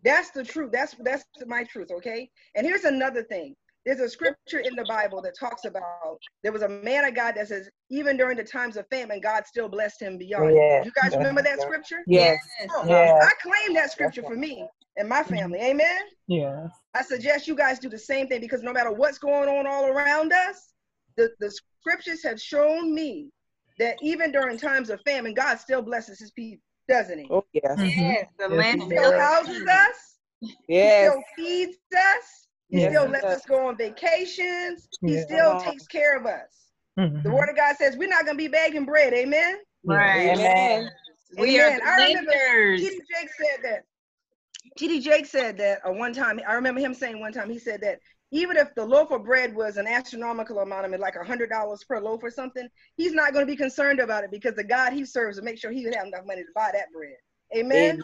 That's 0.05 0.31
the 0.31 0.44
truth. 0.44 0.70
That's 0.70 0.94
that's 1.01 1.25
my 1.46 1.64
truth. 1.64 1.90
Okay. 1.90 2.31
And 2.55 2.64
here's 2.66 2.85
another 2.85 3.25
thing. 3.25 3.57
There's 3.85 4.01
a 4.01 4.09
scripture 4.09 4.61
in 4.61 4.75
the 4.75 4.85
Bible 4.85 5.20
that 5.22 5.37
talks 5.38 5.64
about 5.64 6.20
there 6.42 6.53
was 6.53 6.62
a 6.62 6.68
man 6.68 7.05
of 7.05 7.14
God 7.14 7.35
that 7.37 7.49
says 7.49 7.68
even 7.88 8.16
during 8.16 8.37
the 8.37 8.44
times 8.44 8.77
of 8.77 8.87
famine, 8.88 9.20
God 9.20 9.46
still 9.46 9.68
blessed 9.68 10.03
him 10.03 10.18
beyond. 10.18 10.55
Yeah. 10.55 10.85
You 10.85 10.92
guys 10.92 11.16
remember 11.16 11.42
that 11.42 11.61
scripture? 11.61 12.03
Yes. 12.07 12.38
Oh, 12.75 12.85
Yeah. 12.87 13.18
I 13.22 13.33
claim 13.42 13.75
that 13.75 13.90
scripture 13.90 14.22
for 14.22 14.37
me 14.37 14.68
and 14.96 15.09
my 15.09 15.22
family. 15.22 15.61
Amen. 15.61 15.98
Yeah. 16.26 16.68
I 16.94 17.02
suggest 17.02 17.46
you 17.46 17.54
guys 17.54 17.78
do 17.78 17.88
the 17.88 17.98
same 17.98 18.26
thing 18.28 18.40
because 18.40 18.62
no 18.62 18.72
matter 18.72 18.90
what's 18.92 19.18
going 19.18 19.48
on 19.48 19.66
all 19.66 19.87
around 19.87 20.32
us, 20.32 20.72
the, 21.16 21.30
the 21.40 21.50
scriptures 21.50 22.22
have 22.22 22.40
shown 22.40 22.94
me 22.94 23.30
that 23.78 23.96
even 24.02 24.32
during 24.32 24.56
times 24.59 24.88
of 24.90 25.00
famine, 25.02 25.35
God 25.35 25.59
still 25.61 25.82
blesses 25.82 26.18
his 26.18 26.30
people, 26.30 26.62
doesn't 26.88 27.18
he? 27.18 27.28
Oh 27.30 27.44
yes. 27.52 27.78
Mhm. 27.78 27.96
Yes, 27.96 28.26
the 28.38 28.48
Yes, 28.48 28.59
land 28.59 28.80
he 28.80 28.88
He 28.88 28.96
still 28.96 29.12
houses 29.20 29.66
us, 29.66 30.18
he 30.40 30.56
Yes. 30.68 31.12
still 31.12 31.22
feeds 31.37 31.76
us, 31.94 32.48
he 32.70 32.78
Yes, 32.78 32.92
still 32.92 33.09
lets 33.09 33.24
us 33.24 33.42
go 33.46 33.66
on 33.66 33.76
vacations, 33.76 34.88
he 35.02 35.12
Yeah. 35.14 35.20
still 35.24 35.61
takes 35.61 35.87
care 35.87 36.16
of 36.16 36.24
us. 36.26 36.70
Mhm. 36.98 37.22
The 37.22 37.30
word 37.30 37.50
of 37.50 37.56
God 37.56 37.76
says 37.76 37.96
we're 37.96 38.09
not 38.09 38.24
going 38.24 38.37
to 38.38 38.42
be 38.42 38.48
begging 38.48 38.87
bread, 38.87 39.12
amen? 39.12 39.59
Right. 39.85 40.30
Amen. 40.30 40.90
We 41.38 41.61
are 41.61 41.66
Amen. 41.66 41.80
I 41.87 42.06
remember 42.06 42.30
lenders. 42.32 42.80
T.D. 42.80 43.00
Jake 43.12 43.30
said 43.38 43.62
that. 43.64 43.85
T.D. 44.76 45.00
Jake 45.00 45.26
said 45.26 45.57
that 45.59 45.81
uh, 45.87 45.92
one 45.92 46.12
time. 46.12 46.40
I 46.46 46.55
remember 46.55 46.81
him 46.81 46.94
saying 46.94 47.20
one 47.20 47.33
time. 47.33 47.50
He 47.50 47.59
said 47.59 47.81
that 47.83 47.98
even 48.33 48.57
if 48.57 48.74
the 48.74 48.85
loaf 48.85 49.11
of 49.11 49.24
bread 49.24 49.55
was 49.55 49.76
an 49.76 49.87
astronomical 49.87 50.59
amount, 50.59 50.85
of 50.85 50.90
mean, 50.90 51.00
like 51.00 51.16
a 51.16 51.24
hundred 51.24 51.50
dollars 51.50 51.85
per 51.85 52.00
loaf 52.00 52.22
or 52.22 52.31
something, 52.31 52.68
he's 52.96 53.12
not 53.12 53.33
going 53.33 53.46
to 53.46 53.50
be 53.50 53.57
concerned 53.57 54.00
about 54.00 54.24
it 54.24 54.31
because 54.31 54.55
the 54.55 54.64
God 54.64 54.92
he 54.92 55.05
serves 55.05 55.38
will 55.38 55.44
make 55.44 55.59
sure 55.59 55.70
he 55.70 55.85
would 55.85 55.94
have 55.94 56.07
enough 56.07 56.26
money 56.26 56.42
to 56.42 56.48
buy 56.55 56.70
that 56.72 56.92
bread. 56.92 57.16
Amen. 57.57 57.83
Amen. 57.83 58.02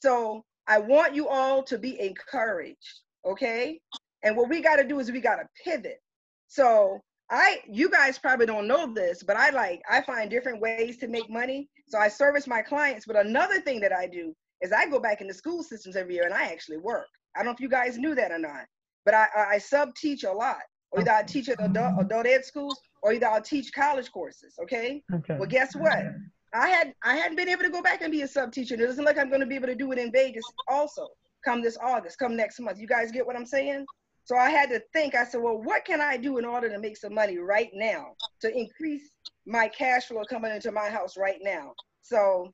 So 0.00 0.44
I 0.66 0.78
want 0.78 1.14
you 1.14 1.28
all 1.28 1.62
to 1.64 1.78
be 1.78 2.00
encouraged, 2.00 3.00
okay? 3.24 3.80
And 4.22 4.36
what 4.36 4.48
we 4.48 4.60
got 4.60 4.76
to 4.76 4.84
do 4.84 4.98
is 4.98 5.12
we 5.12 5.20
got 5.20 5.36
to 5.36 5.48
pivot. 5.62 6.00
So 6.48 7.00
I, 7.30 7.60
you 7.68 7.88
guys 7.88 8.18
probably 8.18 8.46
don't 8.46 8.68
know 8.68 8.92
this, 8.92 9.22
but 9.22 9.36
I 9.36 9.50
like 9.50 9.82
I 9.88 10.02
find 10.02 10.30
different 10.30 10.60
ways 10.60 10.96
to 10.98 11.08
make 11.08 11.30
money. 11.30 11.68
So 11.88 11.98
I 11.98 12.08
service 12.08 12.46
my 12.46 12.62
clients. 12.62 13.06
But 13.06 13.16
another 13.16 13.60
thing 13.60 13.80
that 13.80 13.92
I 13.92 14.06
do 14.06 14.34
is 14.62 14.72
I 14.72 14.88
go 14.88 14.98
back 14.98 15.20
into 15.20 15.34
school 15.34 15.62
systems 15.62 15.96
every 15.96 16.14
year 16.14 16.24
and 16.24 16.34
I 16.34 16.44
actually 16.44 16.78
work. 16.78 17.06
I 17.34 17.40
don't 17.40 17.46
know 17.46 17.52
if 17.52 17.60
you 17.60 17.68
guys 17.68 17.98
knew 17.98 18.14
that 18.14 18.32
or 18.32 18.38
not, 18.38 18.66
but 19.04 19.14
I, 19.14 19.26
I, 19.36 19.44
I 19.52 19.58
sub 19.58 19.94
teach 19.94 20.24
a 20.24 20.32
lot. 20.32 20.62
Or 20.92 21.00
either 21.00 21.12
I 21.12 21.22
teach 21.24 21.48
at 21.48 21.62
adult, 21.62 22.00
adult 22.00 22.26
ed 22.26 22.44
schools, 22.44 22.78
or 23.02 23.12
either 23.12 23.26
I'll 23.26 23.42
teach 23.42 23.72
college 23.72 24.10
courses. 24.12 24.54
Okay. 24.62 25.02
Okay. 25.12 25.36
Well, 25.36 25.48
guess 25.48 25.74
what? 25.74 25.98
I 26.54 26.68
had 26.68 26.94
I 27.02 27.16
hadn't 27.16 27.36
been 27.36 27.48
able 27.48 27.64
to 27.64 27.70
go 27.70 27.82
back 27.82 28.02
and 28.02 28.12
be 28.12 28.22
a 28.22 28.28
sub 28.28 28.52
teacher. 28.52 28.74
It 28.74 28.78
doesn't 28.78 29.04
look 29.04 29.16
like 29.16 29.22
I'm 29.22 29.28
going 29.28 29.40
to 29.40 29.46
be 29.46 29.56
able 29.56 29.66
to 29.66 29.74
do 29.74 29.92
it 29.92 29.98
in 29.98 30.12
Vegas 30.12 30.44
also. 30.68 31.08
Come 31.44 31.60
this 31.60 31.76
August, 31.82 32.18
come 32.18 32.36
next 32.36 32.58
month. 32.60 32.78
You 32.78 32.86
guys 32.86 33.12
get 33.12 33.26
what 33.26 33.36
I'm 33.36 33.46
saying? 33.46 33.84
So 34.24 34.36
I 34.36 34.50
had 34.50 34.68
to 34.70 34.82
think. 34.92 35.14
I 35.14 35.24
said, 35.24 35.40
well, 35.40 35.62
what 35.62 35.84
can 35.84 36.00
I 36.00 36.16
do 36.16 36.38
in 36.38 36.44
order 36.44 36.68
to 36.68 36.78
make 36.78 36.96
some 36.96 37.14
money 37.14 37.38
right 37.38 37.70
now 37.74 38.14
to 38.40 38.56
increase 38.56 39.10
my 39.44 39.68
cash 39.68 40.06
flow 40.06 40.22
coming 40.28 40.52
into 40.52 40.72
my 40.72 40.88
house 40.88 41.16
right 41.16 41.38
now? 41.42 41.72
So 42.02 42.52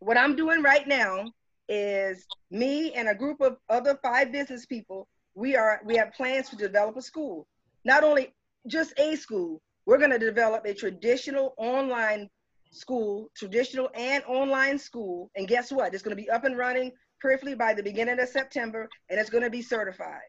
what 0.00 0.16
I'm 0.16 0.34
doing 0.34 0.62
right 0.62 0.86
now 0.86 1.32
is 1.68 2.26
me 2.50 2.92
and 2.94 3.08
a 3.08 3.14
group 3.14 3.40
of 3.40 3.56
other 3.68 3.98
five 4.02 4.32
business 4.32 4.66
people. 4.66 5.06
We 5.34 5.54
are 5.56 5.80
we 5.84 5.96
have 5.96 6.12
plans 6.12 6.48
to 6.50 6.56
develop 6.56 6.96
a 6.96 7.02
school. 7.02 7.46
Not 7.84 8.02
only 8.02 8.34
just 8.66 8.92
a 8.98 9.14
school, 9.16 9.62
we're 9.86 9.98
going 9.98 10.10
to 10.10 10.18
develop 10.18 10.64
a 10.66 10.74
traditional 10.74 11.54
online 11.56 12.28
school, 12.72 13.30
traditional 13.36 13.88
and 13.94 14.24
online 14.24 14.78
school. 14.78 15.30
And 15.36 15.46
guess 15.46 15.70
what? 15.70 15.94
It's 15.94 16.02
going 16.02 16.16
to 16.16 16.22
be 16.22 16.28
up 16.28 16.44
and 16.44 16.58
running 16.58 16.92
perfectly 17.20 17.54
by 17.54 17.74
the 17.74 17.82
beginning 17.82 18.18
of 18.18 18.28
September, 18.28 18.88
and 19.08 19.20
it's 19.20 19.30
going 19.30 19.44
to 19.44 19.50
be 19.50 19.62
certified, 19.62 20.22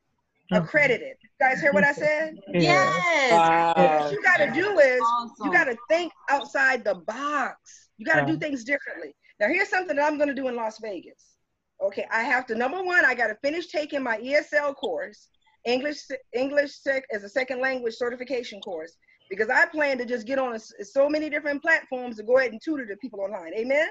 mm-hmm. 0.52 0.64
accredited. 0.64 1.16
You 1.22 1.30
guys 1.40 1.62
hear 1.62 1.72
what 1.72 1.84
I 1.84 1.94
said? 1.94 2.36
Yeah. 2.54 2.94
Yes. 3.04 4.02
What 4.04 4.12
you 4.12 4.22
got 4.22 4.38
to 4.38 4.52
do 4.52 4.80
is 4.80 5.02
Awesome. 5.02 5.46
you 5.46 5.52
got 5.54 5.66
to 5.66 5.78
think 5.90 6.12
outside 6.30 6.84
the 6.84 6.96
box. 6.96 7.90
You 7.98 8.06
got 8.06 8.20
to 8.20 8.26
do 8.26 8.38
things 8.38 8.64
differently. 8.64 9.14
Now, 9.42 9.48
here's 9.48 9.70
something 9.70 9.96
that 9.96 10.06
I'm 10.06 10.18
going 10.18 10.30
to 10.30 10.36
do 10.36 10.48
in 10.50 10.56
Las 10.56 10.78
Vegas. 10.80 11.36
Okay, 11.84 12.06
I 12.12 12.22
have 12.22 12.46
to 12.46 12.56
number 12.56 12.82
one, 12.84 13.04
I 13.04 13.16
got 13.16 13.28
to 13.28 13.36
finish 13.42 13.68
taking 13.70 14.04
my 14.04 14.20
ESL 14.20 14.76
course, 14.76 15.30
English 15.66 15.98
English 16.34 16.76
sec 16.76 17.04
as 17.12 17.24
a 17.24 17.30
second 17.30 17.60
language 17.60 17.96
certification 17.96 18.62
course, 18.62 18.96
because 19.32 19.50
I 19.50 19.66
plan 19.66 19.98
to 19.98 20.06
just 20.06 20.28
get 20.28 20.38
on 20.38 20.54
s- 20.54 20.72
so 20.84 21.10
many 21.10 21.28
different 21.28 21.60
platforms 21.64 22.18
to 22.18 22.24
go 22.24 22.38
ahead 22.38 22.52
and 22.52 22.62
tutor 22.64 22.86
the 22.88 22.98
people 22.98 23.20
online. 23.22 23.52
Amen. 23.56 23.88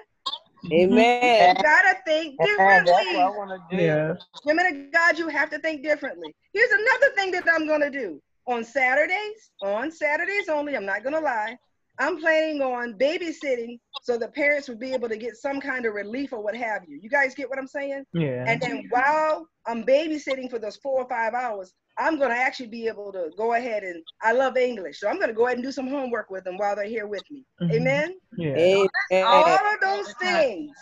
Amen. 0.73 1.57
You 1.57 1.63
gotta 1.65 1.99
think 2.07 2.37
And 2.39 2.49
that's 2.61 2.89
differently. 2.89 3.17
what 3.17 3.25
I 3.25 3.31
want 3.31 3.51
to 3.71 3.77
do. 3.77 3.83
Yeah. 3.83 4.15
Women 4.45 4.67
of 4.67 4.93
God, 4.93 5.19
you 5.19 5.27
have 5.27 5.51
to 5.51 5.59
think 5.59 5.83
differently. 5.83 6.33
Here's 6.53 6.71
another 6.71 7.11
thing 7.17 7.33
that 7.33 7.45
I'm 7.53 7.67
gonna 7.67 7.91
do 7.91 8.23
on 8.47 8.63
Saturdays. 8.63 9.51
On 9.63 9.91
Saturdays 9.91 10.49
only, 10.49 10.77
I'm 10.77 10.87
not 10.87 11.03
gonna 11.03 11.19
lie. 11.21 11.57
I'm 11.99 12.19
planning 12.19 12.63
on 12.63 12.95
babysitting 12.95 13.79
so 14.03 14.17
the 14.17 14.29
parents 14.29 14.69
would 14.69 14.81
be 14.81 14.95
able 14.95 15.09
to 15.09 15.17
get 15.17 15.37
some 15.37 15.61
kind 15.61 15.85
of 15.85 15.95
relief 15.95 16.33
or 16.33 16.41
what 16.43 16.57
have 16.57 16.83
you. 16.89 16.99
You 17.03 17.11
guys 17.11 17.35
get 17.35 17.51
what 17.51 17.59
I'm 17.59 17.67
saying? 17.67 18.05
Yeah. 18.15 18.45
And 18.49 18.61
then 18.61 18.87
while 18.91 19.47
I'm 19.67 19.85
babysitting 19.85 20.49
for 20.49 20.59
those 20.59 20.77
four 20.77 21.03
or 21.03 21.09
five 21.09 21.35
hours, 21.35 21.75
I'm 21.99 22.19
gonna 22.19 22.35
actually 22.35 22.69
be 22.69 22.87
able 22.87 23.13
to 23.13 23.31
go 23.37 23.53
ahead 23.55 23.83
and 23.85 24.03
I 24.23 24.33
love 24.33 24.57
English, 24.57 25.01
so 25.01 25.09
I'm 25.09 25.21
gonna 25.21 25.35
go 25.35 25.47
ahead 25.47 25.59
and 25.59 25.65
do 25.65 25.73
some 25.73 25.89
homework 25.89 26.31
with 26.31 26.45
them 26.45 26.57
while 26.57 26.75
they're 26.75 26.87
here 26.87 27.07
with 27.07 27.25
me. 27.31 27.45
Mhm. 27.61 27.75
Amen. 27.75 28.19
Yeah. 28.39 28.87
All 29.27 29.75
of 29.75 29.81
those 29.81 30.15
things, 30.15 30.75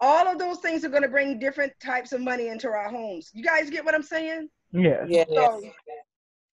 all 0.00 0.26
of 0.26 0.38
those 0.38 0.60
things 0.60 0.82
are 0.82 0.88
going 0.88 1.02
to 1.02 1.08
bring 1.08 1.38
different 1.38 1.72
types 1.78 2.12
of 2.12 2.22
money 2.22 2.48
into 2.48 2.68
our 2.68 2.88
homes. 2.88 3.30
You 3.34 3.44
guys 3.44 3.68
get 3.68 3.84
what 3.84 3.94
I'm 3.94 4.02
saying? 4.02 4.48
Yeah. 4.72 5.04
Yes. 5.06 5.28
So 5.34 5.62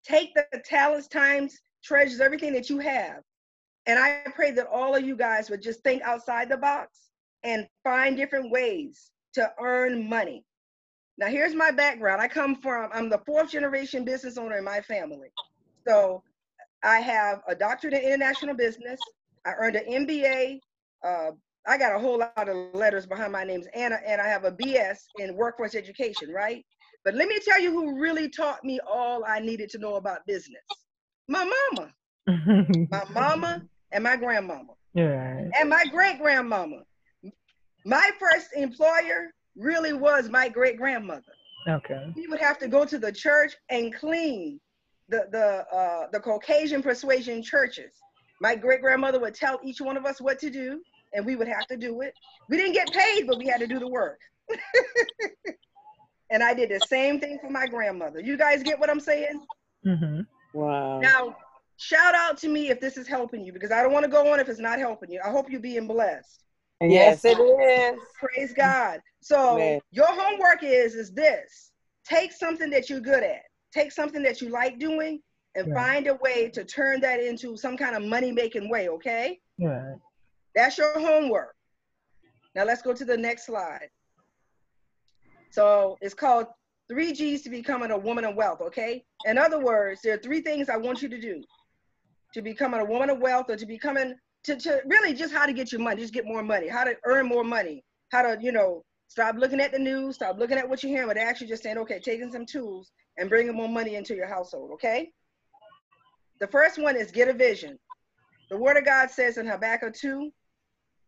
take 0.04 0.34
the 0.34 0.46
talents, 0.66 1.08
times, 1.08 1.58
treasures, 1.82 2.20
everything 2.20 2.52
that 2.54 2.70
you 2.70 2.80
have. 2.80 3.22
And 3.88 3.97
I 3.97 4.21
pray 4.36 4.52
that 4.52 4.67
all 4.67 4.95
of 4.95 5.04
you 5.06 5.15
guys 5.15 5.50
would 5.50 5.62
just 5.62 5.82
think 5.82 6.02
outside 6.04 6.50
the 6.50 6.58
box 6.58 7.10
and 7.43 7.67
find 7.84 8.17
different 8.17 8.52
ways 8.52 9.12
to 9.34 9.52
earn 9.60 10.08
money. 10.10 10.43
Now, 11.17 11.28
here's 11.28 11.56
my 11.56 11.71
background. 11.71 12.21
I 12.21 12.28
come 12.28 12.56
from, 12.56 12.89
I'm 12.93 13.10
the 13.10 13.21
fourth 13.26 13.50
generation 13.52 14.04
business 14.06 14.38
owner 14.38 14.58
in 14.58 14.63
my 14.65 14.82
family. 14.82 15.30
So 15.88 16.21
I 16.84 17.00
have 17.00 17.41
a 17.47 17.56
doctorate 17.56 17.93
in 17.93 18.02
international 18.02 18.56
business. 18.56 19.02
I 19.45 19.54
earned 19.58 19.78
an 19.78 20.06
MBA. 20.06 20.60
Uh, 21.04 21.32
I 21.65 21.78
got 21.78 21.95
a 21.95 22.00
whole 22.00 22.19
lot 22.19 22.50
of 22.50 22.73
letters 22.73 23.06
behind 23.06 23.32
my 23.32 23.43
names, 23.43 23.67
and, 23.73 23.93
a- 23.93 24.10
and 24.10 24.21
I 24.21 24.28
have 24.28 24.43
a 24.45 24.52
BS 24.52 24.97
in 25.17 25.36
workforce 25.36 25.76
education, 25.76 26.32
right? 26.32 26.63
But 27.06 27.15
let 27.15 27.28
me 27.30 27.39
tell 27.39 27.60
you 27.60 27.71
who 27.71 28.00
really 28.00 28.30
taught 28.30 28.63
me 28.63 28.80
all 28.88 29.23
I 29.26 29.39
needed 29.39 29.69
to 29.71 29.78
know 29.78 29.95
about 29.95 30.26
business. 30.28 30.86
My 31.28 31.50
mama, 31.71 31.93
my 32.91 33.06
mama, 33.13 33.63
and 33.91 34.04
my 34.04 34.15
grandmama, 34.15 34.73
yeah. 34.93 35.50
and 35.60 35.69
my 35.69 35.86
great 35.86 36.19
grandmama. 36.19 36.82
My 37.86 38.10
first 38.19 38.47
employer 38.56 39.32
really 39.56 39.93
was 39.93 40.30
my 40.30 40.50
great 40.50 40.78
grandmother. 40.78 41.23
Okay. 41.67 42.12
We 42.15 42.28
would 42.28 42.39
have 42.39 42.58
to 42.60 42.67
go 42.67 42.86
to 42.86 42.97
the 42.97 43.12
church 43.12 43.56
and 43.69 43.93
clean 43.93 44.60
the 45.10 45.28
the 45.32 45.76
uh, 45.76 46.08
the 46.12 46.19
Caucasian 46.19 46.82
persuasion 46.82 47.41
churches. 47.41 47.93
My 48.41 48.56
great 48.56 48.82
grandmother 48.82 49.19
would 49.19 49.34
tell 49.34 49.60
each 49.63 49.82
one 49.82 49.97
of 49.97 50.06
us 50.06 50.21
what 50.21 50.39
to 50.39 50.50
do, 50.50 50.82
and 51.13 51.26
we 51.26 51.36
would 51.36 51.47
have 51.47 51.67
to 51.67 51.78
do 51.78 52.02
it. 52.02 52.13
We 52.50 52.58
didn't 52.58 52.73
get 52.73 52.91
paid, 52.91 53.26
but 53.28 53.38
we 53.38 53.47
had 53.47 53.60
to 53.60 53.67
do 53.67 53.80
the 53.80 53.88
work. 53.88 54.19
and 56.30 56.43
I 56.43 56.54
did 56.54 56.69
the 56.69 56.80
same 56.80 57.19
thing 57.19 57.39
for 57.41 57.50
my 57.50 57.67
grandmother. 57.67 58.19
You 58.19 58.38
guys 58.38 58.63
get 58.63 58.80
what 58.80 58.89
I'm 58.89 59.00
saying? 59.00 59.41
hmm 59.84 60.21
Wow. 60.54 61.00
Now, 61.00 61.36
shout 61.78 62.16
out 62.16 62.38
to 62.40 62.50
me 62.50 62.70
if 62.70 62.80
this 62.80 62.98
is 62.98 63.08
helping 63.08 63.44
you 63.44 63.54
because 63.54 63.72
I 63.72 63.82
don't 63.82 63.94
want 63.94 64.04
to 64.04 64.12
go 64.12 64.32
on 64.32 64.40
if 64.40 64.50
it's 64.50 64.60
not 64.60 64.80
helping 64.80 65.12
you. 65.12 65.22
I 65.24 65.30
hope 65.30 65.50
you're 65.50 65.60
being 65.62 65.88
blessed. 65.88 66.44
Yes. 66.82 67.24
Yes, 67.24 67.38
it 67.38 67.42
is. 67.42 68.02
Praise 68.20 68.54
God. 68.54 69.00
So 69.22 69.54
Amen. 69.54 69.82
your 69.92 70.08
homework 70.08 70.63
is 70.63 70.96
is 70.96 71.12
this: 71.13 71.72
take 72.06 72.32
something 72.32 72.70
that 72.72 72.90
you're 72.90 73.00
good 73.00 73.24
at, 73.24 73.44
take 73.74 73.92
something 73.92 74.22
that 74.24 74.42
you 74.42 74.50
like 74.50 74.80
doing, 74.80 75.22
and 75.56 75.68
Yeah. 75.68 75.74
find 75.74 76.08
a 76.08 76.16
way 76.16 76.50
to 76.50 76.63
turn 76.63 77.00
that 77.02 77.20
into 77.20 77.58
some 77.58 77.78
kind 77.78 77.96
of 77.96 78.04
money 78.04 78.32
making 78.32 78.70
way. 78.70 78.90
Okay, 78.90 79.40
Yeah. 79.58 79.96
that's 80.56 80.78
your 80.78 81.00
homework. 81.00 81.56
Now 82.56 82.63
let's 82.63 82.82
go 82.82 82.94
to 82.94 83.06
the 83.06 83.18
next 83.18 83.46
slide. 83.46 83.90
So 85.52 85.98
it's 86.02 86.13
called 86.13 86.48
three 86.90 87.13
G's 87.13 87.42
to 87.44 87.50
becoming 87.50 87.92
a 87.92 87.98
woman 87.98 88.24
of 88.24 88.36
wealth, 88.36 88.62
okay? 88.62 89.04
In 89.26 89.38
other 89.38 89.60
words, 89.60 90.02
there 90.02 90.13
are 90.13 90.20
three 90.20 90.42
things 90.42 90.70
I 90.70 90.78
want 90.78 91.02
you 91.02 91.10
to 91.10 91.20
do 91.20 91.44
to 92.34 92.42
becoming 92.42 92.80
a 92.80 92.86
woman 92.86 93.10
of 93.10 93.20
wealth 93.20 93.50
or 93.50 93.56
to 93.56 93.66
becoming, 93.66 94.16
to, 94.44 94.56
to 94.56 94.82
really 94.86 95.13
just 95.13 95.34
how 95.34 95.46
to 95.46 95.54
get 95.54 95.72
your 95.72 95.82
money, 95.82 96.02
just 96.02 96.13
get 96.13 96.26
more 96.26 96.44
money, 96.44 96.68
how 96.68 96.84
to 96.84 96.96
earn 97.06 97.28
more 97.28 97.44
money, 97.44 97.84
how 98.12 98.22
to, 98.22 98.38
you 98.42 98.52
know, 98.52 98.84
stop 99.08 99.36
looking 99.38 99.60
at 99.60 99.72
the 99.72 99.80
news, 99.80 100.16
stop 100.16 100.38
looking 100.38 100.58
at 100.58 100.68
what 100.68 100.84
you're 100.84 100.92
hearing, 100.92 101.08
but 101.08 101.18
actually 101.18 101.48
just 101.48 101.63
saying, 101.63 101.78
okay, 101.78 102.00
taking 102.00 102.32
some 102.32 102.46
tools 102.46 102.92
and 103.18 103.30
bringing 103.30 103.56
more 103.56 103.70
money 103.70 103.96
into 103.96 104.16
your 104.16 104.28
household, 104.28 104.72
okay? 104.74 105.12
The 106.40 106.48
first 106.48 106.78
one 106.78 106.96
is 106.96 107.12
get 107.12 107.30
a 107.30 107.34
vision. 107.34 107.80
The 108.50 108.58
word 108.58 108.78
of 108.78 108.86
God 108.86 109.10
says 109.10 109.38
in 109.38 109.48
Habakkuk 109.48 109.94
2, 109.96 110.32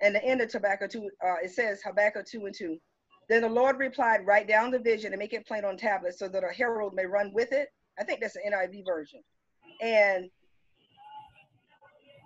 and 0.02 0.16
the 0.16 0.24
end 0.24 0.42
of 0.42 0.52
Habakkuk 0.52 0.90
2, 0.92 1.10
uh, 1.24 1.36
it 1.44 1.52
says 1.52 1.82
Habakkuk 1.84 2.26
2 2.26 2.46
and 2.46 2.56
2. 2.56 2.78
Then 3.28 3.42
the 3.44 3.50
Lord 3.50 3.78
replied, 3.78 4.26
Write 4.26 4.48
down 4.48 4.72
the 4.72 4.80
vision 4.80 5.14
and 5.14 5.20
make 5.20 5.34
it 5.34 5.46
plain 5.46 5.66
on 5.66 5.78
tablets 5.78 6.18
so 6.18 6.28
that 6.30 6.44
a 6.44 6.54
herald 6.54 6.96
may 6.96 7.06
run 7.06 7.32
with 7.34 7.52
it. 7.52 7.70
I 8.00 8.04
think 8.04 8.22
that's 8.22 8.34
the 8.34 8.40
NIV 8.40 8.86
version. 8.86 9.22
And 9.82 10.30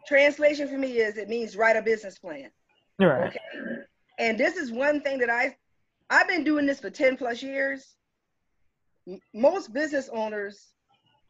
translation 0.07 0.67
for 0.67 0.77
me 0.77 0.97
is 0.97 1.17
it 1.17 1.29
means 1.29 1.55
write 1.55 1.75
a 1.75 1.81
business 1.81 2.17
plan. 2.19 2.49
Right. 2.99 3.27
Okay. 3.29 3.39
And 4.19 4.37
this 4.37 4.55
is 4.57 4.71
one 4.71 5.01
thing 5.01 5.19
that 5.19 5.29
I 5.29 5.55
I've 6.09 6.27
been 6.27 6.43
doing 6.43 6.65
this 6.65 6.79
for 6.79 6.89
10 6.89 7.17
plus 7.17 7.41
years. 7.41 7.95
Most 9.33 9.73
business 9.73 10.09
owners 10.13 10.73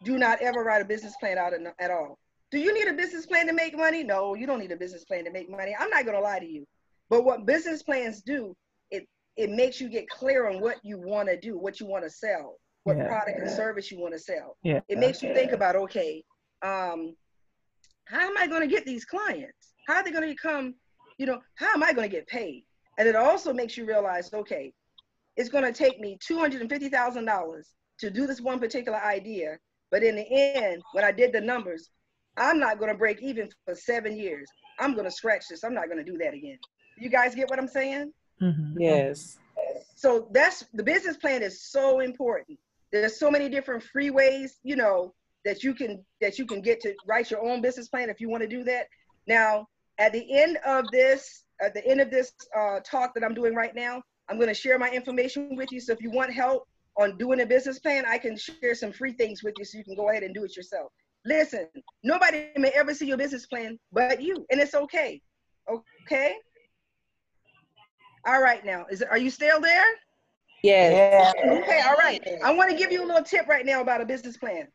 do 0.04 0.18
not 0.18 0.42
ever 0.42 0.64
write 0.64 0.82
a 0.82 0.86
business 0.86 1.16
plan 1.20 1.38
out 1.38 1.54
at, 1.54 1.62
at 1.80 1.92
all. 1.92 2.20
Do 2.52 2.60
you 2.60 2.74
need 2.74 2.88
a 2.88 2.94
business 2.94 3.26
plan 3.26 3.48
to 3.48 3.54
make 3.54 3.76
money? 3.76 4.04
No, 4.04 4.36
you 4.36 4.46
don't 4.46 4.60
need 4.60 4.72
a 4.72 4.76
business 4.76 5.06
plan 5.06 5.24
to 5.26 5.32
make 5.32 5.50
money. 5.50 5.76
I'm 5.80 5.90
not 5.90 6.04
going 6.06 6.16
to 6.18 6.22
lie 6.22 6.40
to 6.40 6.46
you. 6.46 6.66
But 7.10 7.24
what 7.24 7.46
business 7.46 7.82
plans 7.82 8.22
do, 8.22 8.56
it 8.92 9.08
it 9.38 9.50
makes 9.50 9.80
you 9.82 9.90
get 9.90 10.08
clear 10.10 10.48
on 10.50 10.60
what 10.60 10.78
you 10.84 11.00
want 11.00 11.30
to 11.30 11.40
do, 11.40 11.58
what 11.58 11.80
you 11.80 11.86
want 11.88 12.04
to 12.04 12.10
sell, 12.10 12.58
what 12.84 12.98
Yeah. 12.98 13.08
product 13.08 13.40
and 13.40 13.50
service 13.50 13.92
you 13.92 14.00
want 14.00 14.14
to 14.14 14.20
sell. 14.20 14.58
Yeah. 14.64 14.82
It 14.88 15.00
makes 15.00 15.24
you 15.24 15.34
think 15.34 15.52
about, 15.52 15.76
okay, 15.76 16.24
um, 16.62 17.16
how 18.06 18.28
am 18.28 18.38
I 18.38 18.48
going 18.48 18.62
to 18.62 18.68
get 18.68 18.86
these 18.86 19.06
clients? 19.06 19.74
How 19.88 19.96
are 19.96 20.04
they 20.04 20.12
going 20.12 20.24
to 20.24 20.30
become, 20.30 20.76
you 21.18 21.26
know, 21.26 21.40
how 21.56 21.74
am 21.74 21.84
I 21.84 21.94
going 21.94 22.10
to 22.10 22.16
get 22.16 22.28
paid? 22.28 22.64
And 22.98 23.08
it 23.08 23.16
also 23.16 23.54
makes 23.54 23.78
you 23.78 23.86
realize, 23.86 24.32
okay, 24.34 24.74
it's 25.36 25.50
going 25.50 25.64
to 25.64 25.72
take 25.74 26.00
me 26.00 26.18
$250,000 26.30 27.62
to 28.00 28.10
do 28.10 28.28
this 28.28 28.42
one 28.42 28.60
particular 28.60 29.00
idea. 29.00 29.58
But 29.92 30.04
in 30.04 30.16
the 30.16 30.26
end, 30.30 30.82
when 30.94 31.04
I 31.04 31.12
did 31.12 31.34
the 31.34 31.42
numbers, 31.42 31.90
I'm 32.38 32.60
not 32.60 32.80
going 32.80 32.92
to 32.92 32.98
break 32.98 33.22
even 33.22 33.50
for 33.66 33.76
seven 33.76 34.18
years. 34.18 34.50
I'm 34.80 34.94
going 34.94 35.06
to 35.06 35.12
scratch 35.12 35.46
this. 35.50 35.64
I'm 35.64 35.74
not 35.74 35.86
going 35.86 36.04
to 36.04 36.12
do 36.12 36.18
that 36.18 36.34
again. 36.34 36.58
You 36.98 37.10
guys 37.10 37.36
get 37.36 37.50
what 37.50 37.60
I'm 37.60 37.68
saying? 37.68 38.12
Mhm. 38.42 38.76
Yes. 38.80 39.38
So 39.96 40.28
that's 40.32 40.66
the 40.74 40.84
business 40.84 41.18
plan 41.18 41.44
is 41.44 41.64
so 41.64 42.00
important. 42.00 42.60
There's 42.92 43.18
so 43.18 43.32
many 43.32 43.50
different 43.50 43.84
free 43.84 44.10
ways, 44.10 44.60
you 44.64 44.76
know, 44.76 45.14
that 45.46 45.64
you 45.64 45.74
can 45.74 46.04
that 46.22 46.40
you 46.40 46.46
can 46.46 46.62
get 46.62 46.80
to 46.82 46.94
write 47.06 47.30
your 47.32 47.44
own 47.46 47.62
business 47.62 47.90
plan 47.90 48.10
if 48.10 48.20
you 48.20 48.30
want 48.30 48.42
to 48.42 48.48
do 48.48 48.64
that. 48.64 48.88
Now, 49.28 49.68
at 50.00 50.14
the 50.14 50.26
end 50.34 50.58
of 50.66 50.86
this, 50.92 51.44
at 51.62 51.74
the 51.74 51.86
end 51.86 52.02
of 52.02 52.10
this 52.10 52.32
uh, 52.58 52.80
talk 52.80 53.14
that 53.16 53.24
I'm 53.24 53.34
doing 53.34 53.54
right 53.54 53.76
now, 53.76 54.02
I'm 54.30 54.38
going 54.38 54.48
to 54.48 54.54
share 54.54 54.80
my 54.80 54.90
information 54.90 55.56
with 55.56 55.72
you. 55.72 55.80
So 55.80 55.94
if 55.94 56.02
you 56.02 56.12
want 56.12 56.34
help 56.34 56.68
on 56.98 57.18
doing 57.18 57.42
a 57.42 57.46
business 57.46 57.80
plan, 57.80 58.06
I 58.08 58.18
can 58.18 58.38
share 58.38 58.76
some 58.76 58.92
free 58.92 59.14
things 59.14 59.44
with 59.44 59.56
you 59.58 59.66
so 59.66 59.78
you 59.78 59.84
can 59.84 59.96
go 59.96 60.10
ahead 60.10 60.24
and 60.24 60.34
do 60.34 60.44
it 60.44 60.56
yourself. 60.56 60.92
Listen, 61.26 61.68
nobody 62.04 62.48
may 62.58 62.70
ever 62.70 62.94
see 62.94 63.08
your 63.08 63.18
business 63.18 63.46
plan 63.46 63.80
but 63.92 64.22
you, 64.22 64.46
and 64.52 64.60
it's 64.60 64.76
okay. 64.76 65.22
Okay. 65.70 66.36
All 68.26 68.42
right, 68.42 68.64
now 68.66 68.86
is 68.90 69.02
it, 69.02 69.10
are 69.10 69.18
you 69.18 69.30
still 69.30 69.60
there? 69.60 69.86
Yes. 70.64 71.34
Yeah. 71.38 71.52
Okay, 71.52 71.82
all 71.86 71.96
right. 71.96 72.26
I 72.44 72.54
want 72.54 72.72
to 72.72 72.78
give 72.78 72.92
you 72.92 73.04
a 73.04 73.08
little 73.08 73.24
tip 73.24 73.48
right 73.48 73.66
now 73.66 73.82
about 73.82 74.02
a 74.02 74.06
business 74.06 74.38
plan. 74.38 74.68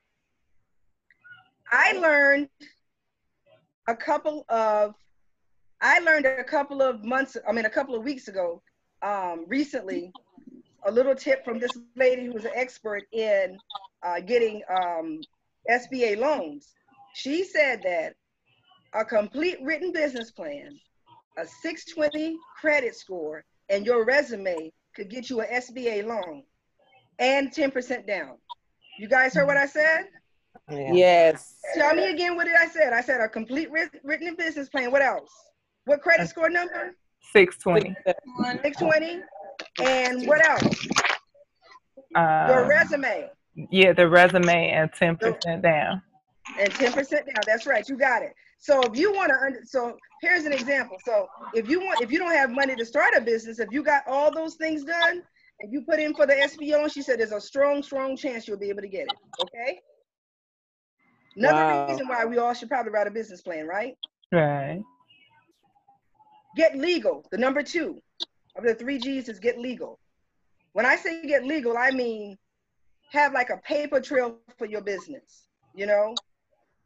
I 1.71 1.93
learned 1.93 2.49
a 3.87 3.97
couple 3.97 4.45
of, 4.49 4.95
I 5.81 5.99
learned 6.01 6.27
a 6.27 6.45
couple 6.45 6.83
of 6.83 7.05
months, 7.05 7.37
I 7.47 7.53
mean, 7.53 7.67
a 7.67 7.71
couple 7.71 7.95
of 7.95 8.03
weeks 8.05 8.29
ago, 8.29 8.63
um, 9.03 9.45
recently, 9.49 10.13
a 10.87 10.91
little 10.91 11.15
tip 11.15 11.45
from 11.45 11.59
this 11.59 11.77
lady 11.97 12.27
who 12.27 12.33
was 12.33 12.45
an 12.45 12.53
expert 12.55 13.05
in 13.13 13.59
uh, 14.03 14.21
getting 14.21 14.63
um, 14.71 15.21
SBA 15.71 16.19
loans. 16.19 16.75
She 17.15 17.45
said 17.45 17.83
that 17.85 18.15
a 18.95 19.05
complete 19.05 19.59
written 19.63 19.93
business 19.93 20.31
plan, 20.31 20.79
a 21.37 21.47
620 21.47 22.37
credit 22.61 22.95
score, 22.95 23.45
and 23.69 23.85
your 23.85 24.05
resume 24.05 24.73
could 24.95 25.11
get 25.11 25.29
you 25.29 25.41
an 25.41 25.49
SBA 25.53 26.05
loan 26.07 26.43
and 27.19 27.53
10% 27.53 28.07
down. 28.07 28.37
You 28.99 29.09
guys 29.09 29.35
heard 29.35 29.47
what 29.47 29.57
I 29.57 29.67
said? 29.67 30.07
Yeah. 30.71 30.93
Yes. 30.93 31.55
Tell 31.75 31.95
me 31.95 32.11
again 32.11 32.37
what 32.37 32.45
did 32.47 32.57
I 32.57 32.67
said? 32.69 32.93
I 32.93 33.01
said 33.01 33.21
a 33.21 33.29
complete 33.29 33.69
written 33.71 34.35
business 34.37 34.69
plan. 34.69 34.91
What 34.91 35.03
else? 35.03 35.31
What 35.85 36.03
credit 36.03 36.29
score 36.29 36.51
number? 36.51 36.95
620. 37.33 37.95
620. 38.63 39.23
And 39.83 40.27
what 40.27 40.47
else? 40.47 40.87
Your 42.15 42.63
Um, 42.63 42.69
resume 42.69 43.31
yeah, 43.71 43.93
the 43.93 44.09
resume 44.09 44.71
and 44.71 44.91
10% 44.93 45.63
down. 45.63 46.01
and 46.59 46.71
10% 46.73 47.11
down. 47.11 47.25
That's 47.47 47.67
right. 47.67 47.87
You 47.89 47.97
got 47.97 48.23
it. 48.23 48.33
So 48.59 48.81
if 48.83 48.97
you 48.97 49.13
want 49.13 49.31
to, 49.31 49.37
under, 49.37 49.61
so 49.65 49.97
here's 50.23 50.45
an 50.45 50.53
example. 50.53 50.97
So 51.05 51.27
if 51.55 51.69
you 51.69 51.81
want, 51.81 52.01
if 52.01 52.11
you 52.13 52.19
don't 52.19 52.33
have 52.33 52.51
money 52.51 52.77
to 52.77 52.85
start 52.85 53.15
a 53.17 53.21
business, 53.21 53.59
if 53.59 53.69
you 53.73 53.83
got 53.83 54.03
all 54.07 54.33
those 54.33 54.55
things 54.55 54.85
done 54.85 55.23
and 55.61 55.73
you 55.73 55.83
put 55.83 55.99
in 55.99 56.15
for 56.15 56.27
the 56.27 56.35
SBA, 56.35 56.83
and 56.83 56.93
she 56.93 57.03
said 57.03 57.19
there's 57.19 57.33
a 57.33 57.41
strong, 57.41 57.83
strong 57.83 58.17
chance 58.17 58.47
you'll 58.47 58.59
be 58.59 58.69
able 58.69 58.83
to 58.83 58.89
get 58.89 59.03
it. 59.09 59.17
Okay. 59.43 59.81
Another 61.37 61.65
Wow. 61.65 61.87
reason 61.89 62.09
why 62.09 62.25
we 62.25 62.39
all 62.39 62.55
should 62.55 62.69
probably 62.69 62.93
write 62.93 63.07
a 63.07 63.11
business 63.11 63.43
plan, 63.43 63.67
right? 63.67 63.97
Right. 64.33 64.83
Get 66.57 66.77
legal. 66.77 67.25
The 67.31 67.39
number 67.39 67.63
two 67.63 68.01
of 68.57 68.65
the 68.65 68.75
three 68.75 68.99
G's 68.99 69.29
is 69.29 69.39
get 69.39 69.59
legal. 69.59 69.99
When 70.73 70.87
I 70.87 70.97
say 70.97 71.23
get 71.27 71.45
legal, 71.45 71.77
I 71.77 71.91
mean 71.91 72.37
have 73.11 73.33
like 73.33 73.51
a 73.51 73.59
paper 73.59 74.01
trail 74.01 74.39
for 74.59 74.67
your 74.67 74.81
business. 74.83 75.49
You 75.75 75.87
know, 75.87 76.21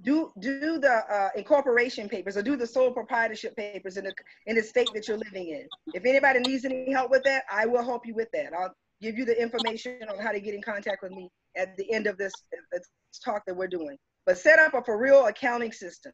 do 0.02 0.32
do 0.40 0.78
the 0.78 0.92
uh, 0.92 1.30
incorporation 1.36 2.08
papers 2.08 2.36
or 2.36 2.42
do 2.42 2.56
the 2.56 2.66
sole 2.66 2.92
proprietorship 2.92 3.56
papers 3.56 3.96
in 3.96 4.04
the 4.04 4.14
in 4.46 4.56
the 4.56 4.62
state 4.62 4.92
that 4.94 5.08
you're 5.08 5.18
living 5.18 5.48
in. 5.48 5.68
If 5.94 6.04
anybody 6.04 6.40
needs 6.40 6.64
any 6.64 6.92
help 6.92 7.10
with 7.10 7.24
that, 7.24 7.44
I 7.50 7.66
will 7.66 7.84
help 7.84 8.06
you 8.06 8.14
with 8.14 8.28
that. 8.32 8.52
I'll 8.52 8.74
give 9.00 9.16
you 9.16 9.24
the 9.24 9.40
information 9.40 9.98
on 10.10 10.18
how 10.18 10.32
to 10.32 10.40
get 10.40 10.54
in 10.54 10.62
contact 10.62 11.02
with 11.02 11.12
me 11.12 11.30
at 11.56 11.76
the 11.76 11.90
end 11.92 12.06
of 12.06 12.16
this, 12.18 12.44
uh, 12.52 12.60
this 12.72 12.88
talk 13.24 13.42
that 13.46 13.56
we're 13.56 13.66
doing. 13.66 13.96
But 14.26 14.38
set 14.38 14.58
up 14.58 14.74
a 14.74 14.82
for 14.82 14.98
real 14.98 15.26
accounting 15.26 15.72
system. 15.72 16.12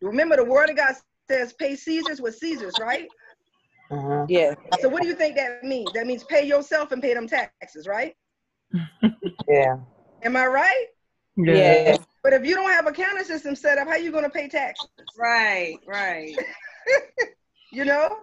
Remember, 0.00 0.36
the 0.36 0.44
Word 0.44 0.70
of 0.70 0.76
God 0.76 0.94
says, 1.30 1.52
"Pay 1.52 1.76
Caesar's 1.76 2.20
with 2.20 2.36
Caesar's," 2.36 2.78
right? 2.78 3.10
Uh-huh. 3.90 4.26
Yes. 4.28 4.56
So 4.80 4.88
what 4.88 5.02
do 5.02 5.08
you 5.08 5.14
think 5.14 5.36
that 5.36 5.64
means? 5.64 5.92
That 5.94 6.06
means 6.06 6.24
pay 6.24 6.44
yourself 6.44 6.92
and 6.92 7.00
pay 7.02 7.14
them 7.14 7.26
taxes, 7.26 7.86
right? 7.86 8.14
Yeah. 9.48 9.76
Am 10.22 10.36
I 10.36 10.46
right? 10.46 10.86
Yeah. 11.36 11.54
Yes. 11.54 12.04
But 12.22 12.34
if 12.34 12.44
you 12.44 12.54
don't 12.54 12.70
have 12.70 12.86
accounting 12.86 13.24
system 13.24 13.54
set 13.56 13.78
up, 13.78 13.88
how 13.88 13.96
you 13.96 14.12
gonna 14.12 14.28
pay 14.28 14.46
taxes? 14.48 14.88
Right, 15.16 15.80
right. 15.86 16.36
You 17.70 17.84
know? 17.84 18.18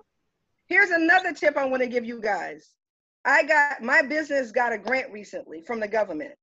Here's 0.67 0.89
another 0.89 1.33
tip 1.33 1.57
I 1.57 1.65
want 1.65 1.83
to 1.83 1.87
give 1.87 2.05
you 2.05 2.19
guys. 2.19 2.71
I 3.23 3.43
got 3.43 3.81
my 3.81 4.01
business 4.01 4.51
got 4.51 4.73
a 4.73 4.77
grant 4.77 5.11
recently 5.11 5.61
from 5.61 5.79
the 5.79 5.87
government. 5.87 6.33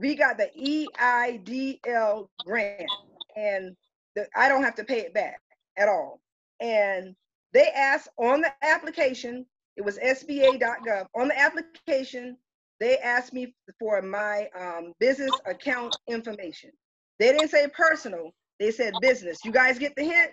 We 0.00 0.14
got 0.14 0.38
the 0.38 0.48
EIDL 0.58 2.28
grant, 2.46 2.90
and 3.36 3.76
the, 4.16 4.26
I 4.34 4.48
don't 4.48 4.62
have 4.62 4.74
to 4.76 4.84
pay 4.84 5.00
it 5.00 5.12
back 5.12 5.38
at 5.76 5.88
all. 5.88 6.20
And 6.60 7.14
they 7.52 7.68
asked 7.76 8.08
on 8.18 8.40
the 8.40 8.50
application, 8.62 9.44
it 9.76 9.84
was 9.84 9.98
SBA.gov. 9.98 11.06
On 11.14 11.28
the 11.28 11.38
application, 11.38 12.38
they 12.80 12.96
asked 12.98 13.34
me 13.34 13.54
for 13.78 14.00
my 14.00 14.48
um, 14.58 14.94
business 15.00 15.38
account 15.46 15.94
information. 16.08 16.70
They 17.18 17.32
didn't 17.32 17.50
say 17.50 17.68
personal, 17.68 18.30
they 18.58 18.70
said 18.70 19.00
business. 19.02 19.44
You 19.44 19.52
guys 19.52 19.78
get 19.78 19.94
the 19.96 20.04
hint? 20.04 20.30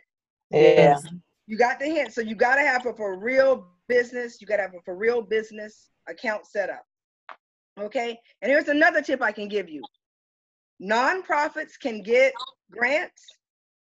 Yeah. 0.49 0.97
You 1.45 1.57
got 1.57 1.79
the 1.79 1.87
hint. 1.87 2.13
So 2.13 2.21
you 2.21 2.35
got 2.35 2.55
to 2.55 2.61
have 2.61 2.85
a 2.85 2.93
for 2.93 3.17
real 3.17 3.67
business. 3.89 4.39
You 4.39 4.47
got 4.47 4.57
to 4.57 4.61
have 4.63 4.73
a 4.73 4.81
for 4.85 4.95
real 4.95 5.21
business 5.21 5.89
account 6.07 6.45
set 6.45 6.69
up. 6.69 6.85
Okay. 7.79 8.19
And 8.41 8.51
here's 8.51 8.67
another 8.67 9.01
tip 9.01 9.21
I 9.21 9.31
can 9.31 9.47
give 9.47 9.69
you 9.69 9.83
nonprofits 10.81 11.79
can 11.81 12.01
get 12.01 12.33
grants. 12.71 13.23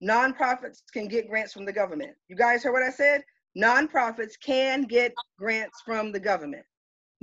Nonprofits 0.04 0.80
can 0.94 1.08
get 1.08 1.30
grants 1.30 1.54
from 1.54 1.66
the 1.66 1.74
government. 1.74 2.12
You 2.30 2.36
guys 2.36 2.64
heard 2.64 2.72
what 2.72 2.84
I 2.84 2.90
said? 2.90 3.22
Nonprofits 3.58 4.34
can 4.44 4.84
get 4.84 5.14
grants 5.38 5.82
from 5.86 6.12
the 6.12 6.20
government. 6.20 6.64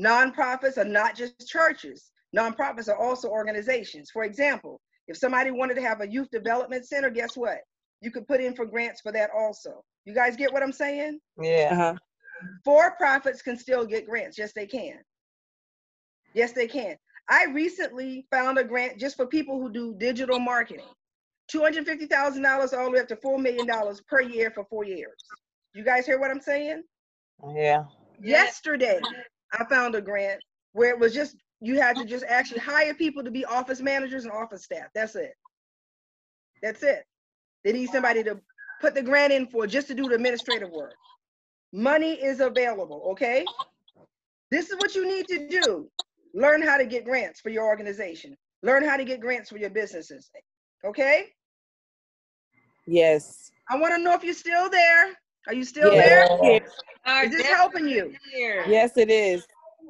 Nonprofits 0.01 0.77
are 0.77 0.85
not 0.85 1.17
just 1.17 1.49
churches. 1.49 2.11
Nonprofits 2.37 2.89
are 2.89 2.99
also 2.99 3.29
organizations. 3.29 4.11
For 4.11 4.25
example, 4.25 4.81
if 5.09 5.17
somebody 5.17 5.51
wanted 5.51 5.75
to 5.75 5.83
have 5.83 6.03
a 6.03 6.11
youth 6.11 6.29
development 6.31 6.87
center, 6.87 7.09
guess 7.09 7.37
what? 7.37 7.59
You 8.03 8.11
could 8.11 8.29
put 8.29 8.43
in 8.43 8.55
for 8.55 8.67
grants 8.67 9.01
for 9.01 9.13
that 9.13 9.31
also. 9.35 9.83
You 10.05 10.15
guys 10.15 10.37
get 10.37 10.53
what 10.53 10.63
I'm 10.63 10.73
saying? 10.73 11.19
Yeah. 11.41 11.71
Uh-huh. 11.73 11.95
For 12.65 12.95
profits 12.97 13.41
can 13.41 13.57
still 13.57 13.87
get 13.87 14.07
grants. 14.07 14.37
Yes, 14.37 14.53
they 14.55 14.67
can. 14.67 14.99
Yes, 16.37 16.53
they 16.53 16.69
can. 16.69 16.97
I 17.31 17.47
recently 17.47 18.27
found 18.31 18.59
a 18.59 18.65
grant 18.65 19.01
just 19.01 19.17
for 19.17 19.27
people 19.27 19.59
who 19.59 19.73
do 19.73 19.95
digital 19.97 20.39
marketing. 20.39 20.85
$250,000 21.51 22.79
all 22.79 22.85
the 22.85 22.91
way 22.91 23.01
up 23.01 23.09
to 23.09 23.17
$4 23.17 23.41
million 23.41 23.67
per 24.07 24.21
year 24.21 24.51
for 24.51 24.65
four 24.67 24.85
years. 24.85 25.15
You 25.75 25.83
guys 25.83 26.05
hear 26.05 26.21
what 26.21 26.31
I'm 26.31 26.41
saying? 26.41 26.83
Yeah. 27.55 27.85
Yesterday, 28.23 29.01
I 29.59 29.65
found 29.65 29.95
a 29.95 30.03
grant 30.03 30.41
where 30.73 30.91
it 30.91 30.99
was 30.99 31.15
just, 31.15 31.37
you 31.63 31.81
had 31.81 31.97
to 31.97 32.05
just 32.05 32.25
actually 32.29 32.61
hire 32.61 32.93
people 32.93 33.25
to 33.25 33.31
be 33.31 33.47
office 33.47 33.81
managers 33.81 34.25
and 34.25 34.33
office 34.33 34.65
staff. 34.65 34.89
That's 34.95 35.17
it. 35.17 35.33
That's 36.63 36.83
it. 36.83 37.05
They 37.65 37.73
need 37.73 37.89
somebody 37.89 38.23
to 38.25 38.39
put 38.83 38.95
the 38.95 39.03
grant 39.03 39.33
in 39.33 39.47
for 39.47 39.67
just 39.67 39.89
to 39.89 39.95
do 39.95 40.07
the 40.07 40.17
administrative 40.17 40.71
work. 40.71 40.95
Money 41.73 42.13
is 42.13 42.41
available, 42.41 43.09
okay? 43.13 43.45
This 44.51 44.69
is 44.69 44.77
what 44.77 44.95
you 44.95 45.07
need 45.09 45.27
to 45.29 45.49
do. 45.49 45.89
Learn 46.37 46.61
how 46.61 46.77
to 46.77 46.85
get 46.85 47.07
grants 47.07 47.41
for 47.41 47.49
your 47.49 47.65
organization. 47.65 48.37
Learn 48.63 48.85
how 48.85 48.99
to 48.99 49.05
get 49.05 49.21
grants 49.21 49.49
for 49.49 49.57
your 49.57 49.71
businesses. 49.71 50.31
Okay? 50.85 51.29
Yes. 52.87 53.51
I 53.71 53.79
want 53.79 53.95
to 53.95 54.03
know 54.03 54.13
if 54.13 54.23
you're 54.23 54.35
still 54.35 54.69
there. 54.69 55.15
Are 55.49 55.55
you 55.55 55.65
still 55.65 55.95
Yeah. 55.95 56.27
there? 56.39 56.61
Are 57.07 57.25
Is 57.25 57.31
this 57.31 57.47
helping 57.47 57.89
you? 57.89 58.15
Yes, 58.35 58.99
it 58.99 59.11
is. 59.11 59.47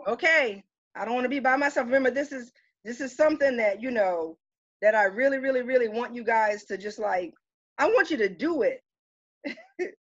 Okay. 0.07 0.63
I 0.95 1.05
don't 1.05 1.15
want 1.15 1.25
to 1.25 1.29
be 1.31 1.41
by 1.41 1.57
myself. 1.57 1.87
Remember, 1.87 2.11
this 2.13 2.31
is 2.31 2.53
this 2.85 3.01
is 3.01 3.15
something 3.17 3.57
that 3.57 3.83
you 3.83 3.91
know 3.91 4.39
that 4.83 4.95
I 4.95 5.05
really, 5.05 5.39
really, 5.39 5.63
really 5.63 5.89
want 5.89 6.15
you 6.15 6.23
guys 6.23 6.65
to 6.67 6.79
just 6.79 7.01
like. 7.01 7.35
I 7.79 7.87
want 7.87 8.11
you 8.11 8.17
to 8.19 8.29
do 8.29 8.63
it. 8.63 8.83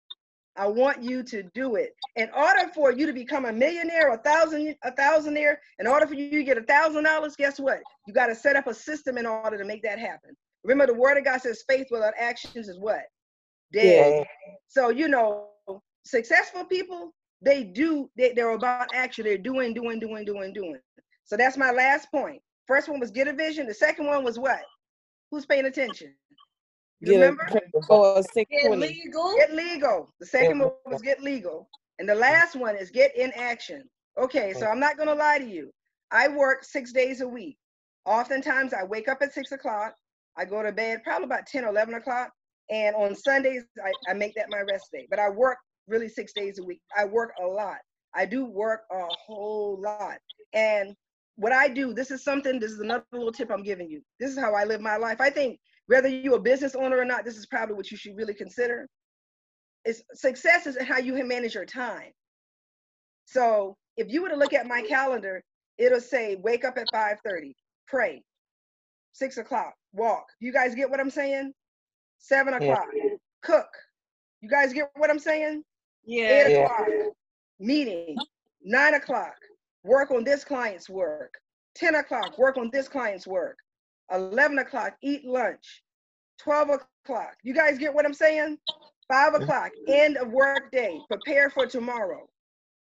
I 0.56 0.66
want 0.66 1.02
you 1.02 1.22
to 1.24 1.42
do 1.54 1.76
it. 1.76 1.94
In 2.16 2.28
order 2.36 2.70
for 2.74 2.92
you 2.92 3.06
to 3.06 3.12
become 3.12 3.44
a 3.44 3.52
millionaire, 3.52 4.12
a 4.12 4.18
thousand, 4.18 4.74
a 4.82 4.90
thousandaire, 4.92 5.56
in 5.78 5.86
order 5.86 6.06
for 6.06 6.14
you 6.14 6.30
to 6.30 6.42
get 6.42 6.58
a 6.58 6.62
thousand 6.62 7.04
dollars, 7.04 7.36
guess 7.36 7.60
what? 7.60 7.80
You 8.06 8.12
got 8.12 8.26
to 8.26 8.34
set 8.34 8.56
up 8.56 8.66
a 8.66 8.74
system 8.74 9.16
in 9.16 9.26
order 9.26 9.56
to 9.56 9.64
make 9.64 9.82
that 9.84 9.98
happen. 9.98 10.36
Remember, 10.64 10.92
the 10.92 10.98
word 10.98 11.16
of 11.16 11.24
God 11.24 11.40
says 11.40 11.64
faith 11.68 11.86
without 11.90 12.14
actions 12.18 12.68
is 12.68 12.78
what? 12.78 13.02
Dead. 13.72 14.26
So, 14.68 14.90
you 14.90 15.08
know, 15.08 15.46
successful 16.04 16.64
people, 16.64 17.14
they 17.40 17.64
do, 17.64 18.10
they, 18.16 18.32
they're 18.32 18.50
about 18.50 18.88
action. 18.92 19.24
They're 19.24 19.38
doing, 19.38 19.72
doing, 19.72 20.00
doing, 20.00 20.24
doing, 20.24 20.52
doing. 20.52 20.80
So 21.24 21.36
that's 21.36 21.56
my 21.56 21.70
last 21.70 22.10
point. 22.10 22.42
First 22.66 22.88
one 22.88 23.00
was 23.00 23.10
get 23.10 23.28
a 23.28 23.32
vision. 23.32 23.66
The 23.66 23.74
second 23.74 24.06
one 24.06 24.24
was 24.24 24.38
what? 24.38 24.60
Who's 25.30 25.46
paying 25.46 25.66
attention? 25.66 26.14
You 27.00 27.12
Get 27.12 27.20
remember? 27.20 27.44
credit 27.44 27.70
for 27.86 28.22
six 28.22 28.50
Get 28.50 28.70
legal. 28.78 29.34
Get 29.36 29.54
legal. 29.54 30.12
The 30.20 30.26
second 30.26 30.58
one 30.58 30.72
was 30.84 31.00
get 31.00 31.22
legal. 31.22 31.68
And 31.98 32.08
the 32.08 32.14
last 32.14 32.56
one 32.56 32.76
is 32.76 32.90
get 32.90 33.16
in 33.16 33.32
action. 33.32 33.84
Okay, 34.18 34.52
so 34.52 34.66
I'm 34.66 34.80
not 34.80 34.98
gonna 34.98 35.14
lie 35.14 35.38
to 35.38 35.48
you. 35.48 35.70
I 36.10 36.28
work 36.28 36.64
six 36.64 36.92
days 36.92 37.20
a 37.20 37.28
week. 37.28 37.56
Oftentimes 38.04 38.74
I 38.74 38.84
wake 38.84 39.08
up 39.08 39.18
at 39.22 39.32
six 39.32 39.52
o'clock. 39.52 39.94
I 40.36 40.44
go 40.44 40.62
to 40.62 40.72
bed 40.72 41.02
probably 41.04 41.24
about 41.24 41.46
10 41.46 41.64
or 41.64 41.68
11 41.68 41.94
o'clock. 41.94 42.30
And 42.70 42.94
on 42.96 43.14
Sundays, 43.14 43.64
I, 43.84 43.92
I 44.10 44.14
make 44.14 44.34
that 44.36 44.46
my 44.48 44.60
rest 44.60 44.88
day. 44.92 45.06
But 45.10 45.18
I 45.18 45.28
work 45.28 45.58
really 45.88 46.08
six 46.08 46.32
days 46.32 46.58
a 46.58 46.64
week. 46.64 46.80
I 46.96 47.04
work 47.04 47.32
a 47.42 47.46
lot. 47.46 47.78
I 48.14 48.26
do 48.26 48.44
work 48.44 48.82
a 48.92 49.06
whole 49.26 49.80
lot. 49.80 50.18
And 50.52 50.94
what 51.36 51.52
I 51.52 51.68
do, 51.68 51.92
this 51.94 52.10
is 52.10 52.22
something, 52.22 52.58
this 52.58 52.72
is 52.72 52.80
another 52.80 53.04
little 53.12 53.32
tip 53.32 53.50
I'm 53.50 53.62
giving 53.62 53.88
you. 53.88 54.02
This 54.18 54.30
is 54.30 54.38
how 54.38 54.54
I 54.54 54.64
live 54.64 54.80
my 54.80 54.96
life. 54.96 55.20
I 55.20 55.30
think 55.30 55.58
whether 55.90 56.06
you're 56.06 56.36
a 56.36 56.40
business 56.40 56.76
owner 56.76 56.98
or 56.98 57.04
not, 57.04 57.24
this 57.24 57.36
is 57.36 57.46
probably 57.46 57.74
what 57.74 57.90
you 57.90 57.96
should 57.96 58.16
really 58.16 58.32
consider. 58.32 58.86
Is 59.84 60.04
success 60.14 60.68
is 60.68 60.80
how 60.80 60.98
you 60.98 61.12
manage 61.24 61.56
your 61.56 61.64
time. 61.64 62.12
So 63.24 63.76
if 63.96 64.08
you 64.08 64.22
were 64.22 64.28
to 64.28 64.36
look 64.36 64.52
at 64.52 64.68
my 64.68 64.82
calendar, 64.82 65.42
it'll 65.78 66.00
say 66.00 66.36
wake 66.36 66.64
up 66.64 66.78
at 66.78 66.92
5:30, 66.92 67.56
pray, 67.88 68.22
six 69.12 69.36
o'clock, 69.36 69.74
walk. 69.92 70.26
You 70.38 70.52
guys 70.52 70.76
get 70.76 70.88
what 70.88 71.00
I'm 71.00 71.10
saying? 71.10 71.52
Seven 72.18 72.54
Yeah. 72.54 72.60
o'clock, 72.60 72.88
cook. 73.42 73.68
You 74.42 74.48
guys 74.48 74.72
get 74.72 74.90
what 74.94 75.10
I'm 75.10 75.18
saying? 75.18 75.64
Yeah. 76.04 76.30
Eight 76.30 76.52
Yeah. 76.52 76.64
o'clock, 76.66 76.88
meeting. 77.58 78.24
Nine 78.62 78.94
o'clock, 78.94 79.34
work 79.82 80.12
on 80.12 80.22
this 80.22 80.44
client's 80.44 80.88
work. 80.88 81.34
10 81.74 81.96
o'clock, 81.96 82.38
work 82.38 82.58
on 82.58 82.70
this 82.72 82.86
client's 82.86 83.26
work. 83.26 83.58
11 84.12 84.58
o'clock, 84.58 84.96
eat 85.02 85.24
lunch. 85.24 85.82
12 86.38 86.70
o'clock, 86.70 87.36
you 87.42 87.52
guys 87.52 87.78
get 87.78 87.92
what 87.92 88.06
I'm 88.06 88.14
saying? 88.14 88.58
Five 89.08 89.34
o'clock, 89.34 89.72
end 89.88 90.16
of 90.16 90.28
work 90.28 90.70
day, 90.70 91.00
prepare 91.08 91.50
for 91.50 91.66
tomorrow. 91.66 92.28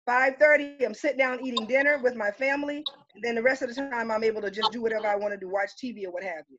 5:30, 0.08 0.84
I'm 0.84 0.94
sitting 0.94 1.18
down 1.18 1.44
eating 1.44 1.66
dinner 1.66 1.98
with 2.02 2.14
my 2.14 2.30
family. 2.30 2.84
And 3.14 3.22
then 3.22 3.34
the 3.34 3.42
rest 3.42 3.62
of 3.62 3.68
the 3.68 3.74
time, 3.74 4.10
I'm 4.10 4.24
able 4.24 4.40
to 4.40 4.50
just 4.50 4.72
do 4.72 4.80
whatever 4.80 5.06
I 5.06 5.16
want 5.16 5.34
to 5.34 5.38
do, 5.38 5.48
watch 5.48 5.70
TV 5.82 6.06
or 6.06 6.10
what 6.10 6.22
have 6.22 6.44
you. 6.48 6.58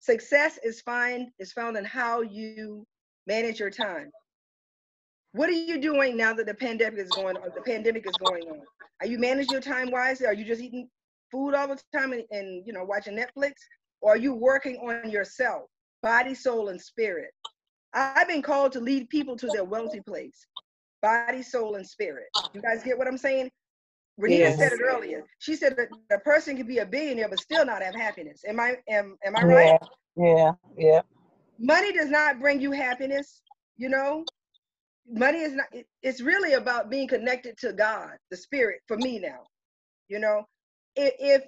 Success 0.00 0.58
is 0.64 0.80
find 0.80 1.28
is 1.38 1.52
found 1.52 1.76
in 1.76 1.84
how 1.84 2.22
you 2.22 2.86
manage 3.26 3.60
your 3.60 3.70
time. 3.70 4.10
What 5.32 5.48
are 5.48 5.52
you 5.52 5.80
doing 5.80 6.16
now 6.16 6.32
that 6.34 6.46
the 6.46 6.54
pandemic 6.54 6.98
is 6.98 7.10
going 7.10 7.36
on? 7.36 7.50
The 7.54 7.62
pandemic 7.62 8.06
is 8.06 8.16
going 8.16 8.42
on. 8.48 8.60
Are 9.00 9.06
you 9.06 9.18
managing 9.18 9.52
your 9.52 9.60
time 9.60 9.90
wisely? 9.90 10.26
Are 10.26 10.34
you 10.34 10.44
just 10.44 10.60
eating 10.60 10.88
food 11.32 11.54
all 11.54 11.66
the 11.68 11.80
time 11.94 12.12
and, 12.12 12.24
and 12.30 12.66
you 12.66 12.72
know 12.72 12.84
watching 12.84 13.16
Netflix? 13.16 13.54
Or 14.02 14.12
are 14.12 14.16
you 14.18 14.34
working 14.34 14.76
on 14.78 15.10
yourself, 15.10 15.62
body, 16.02 16.34
soul, 16.34 16.68
and 16.68 16.80
spirit? 16.80 17.30
I've 17.94 18.28
been 18.28 18.42
called 18.42 18.72
to 18.72 18.80
lead 18.80 19.08
people 19.10 19.36
to 19.36 19.50
their 19.50 19.64
wealthy 19.64 20.00
place, 20.00 20.46
body, 21.02 21.42
soul, 21.42 21.76
and 21.76 21.86
spirit. 21.86 22.26
You 22.52 22.60
guys 22.62 22.82
get 22.84 22.98
what 22.98 23.08
I'm 23.08 23.18
saying? 23.18 23.50
Renita 24.20 24.38
Yes. 24.40 24.58
said 24.58 24.72
it 24.72 24.80
earlier. 24.82 25.24
She 25.38 25.56
said 25.56 25.76
that 25.76 25.88
a 26.14 26.18
person 26.20 26.56
can 26.56 26.66
be 26.66 26.78
a 26.78 26.86
billionaire 26.86 27.28
but 27.28 27.38
still 27.40 27.64
not 27.64 27.82
have 27.82 27.94
happiness. 27.94 28.42
Am 28.46 28.60
I 28.60 28.76
am 28.88 29.16
am 29.24 29.36
I 29.36 29.44
right? 29.44 29.76
Yeah. 30.16 30.22
Yeah. 30.26 30.52
Yeah. 30.76 31.02
money 31.58 31.92
does 31.92 32.10
not 32.10 32.40
bring 32.40 32.60
you 32.60 32.72
happiness 32.72 33.40
you 33.78 33.88
know 33.88 34.24
money 35.08 35.38
is 35.40 35.54
not 35.54 35.66
it- 35.72 35.86
it's 36.02 36.20
really 36.20 36.52
about 36.54 36.90
being 36.90 37.08
connected 37.08 37.56
to 37.58 37.72
god 37.72 38.16
the 38.30 38.36
spirit 38.36 38.80
for 38.86 38.96
me 38.96 39.18
now 39.18 39.46
you 40.08 40.18
know 40.18 40.44
if 40.96 41.42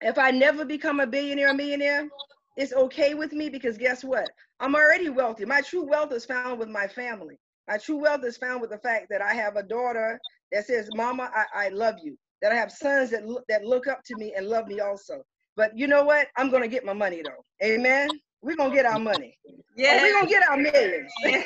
if, 0.00 0.18
i 0.18 0.30
never 0.30 0.64
become 0.64 1.00
a 1.00 1.06
billionaire 1.06 1.50
or 1.50 1.54
millionaire 1.54 2.08
it's 2.56 2.72
okay 2.72 3.14
with 3.14 3.32
me 3.32 3.48
because 3.48 3.78
guess 3.78 4.04
what 4.04 4.30
i'm 4.60 4.74
already 4.74 5.08
wealthy 5.08 5.44
my 5.44 5.60
true 5.60 5.82
wealth 5.82 6.12
is 6.12 6.24
found 6.24 6.58
with 6.58 6.68
my 6.68 6.86
family 6.86 7.38
my 7.68 7.78
true 7.78 7.96
wealth 7.96 8.24
is 8.24 8.36
found 8.36 8.60
with 8.60 8.70
the 8.70 8.78
fact 8.78 9.06
that 9.10 9.22
i 9.22 9.34
have 9.34 9.56
a 9.56 9.62
daughter 9.62 10.20
that 10.52 10.66
says 10.66 10.90
mama 10.92 11.30
i, 11.34 11.66
I 11.66 11.68
love 11.68 11.96
you 12.02 12.16
that 12.42 12.52
i 12.52 12.54
have 12.54 12.70
sons 12.70 13.10
that 13.10 13.26
look 13.26 13.44
that 13.48 13.64
look 13.64 13.86
up 13.86 14.02
to 14.06 14.16
me 14.16 14.34
and 14.36 14.48
love 14.48 14.66
me 14.66 14.80
also 14.80 15.22
but 15.56 15.76
you 15.76 15.86
know 15.86 16.04
what 16.04 16.28
i'm 16.36 16.50
gonna 16.50 16.68
get 16.68 16.84
my 16.84 16.92
money 16.92 17.22
though 17.22 17.44
amen 17.66 18.20
we're 18.42 18.56
gonna 18.56 18.74
get 18.74 18.86
our 18.86 18.98
money 18.98 19.38
Yeah. 19.76 19.96
Oh, 19.98 20.02
we're 20.02 20.12
gonna 20.12 20.28
get 20.28 20.48
our 20.48 20.56
millions. 20.56 21.12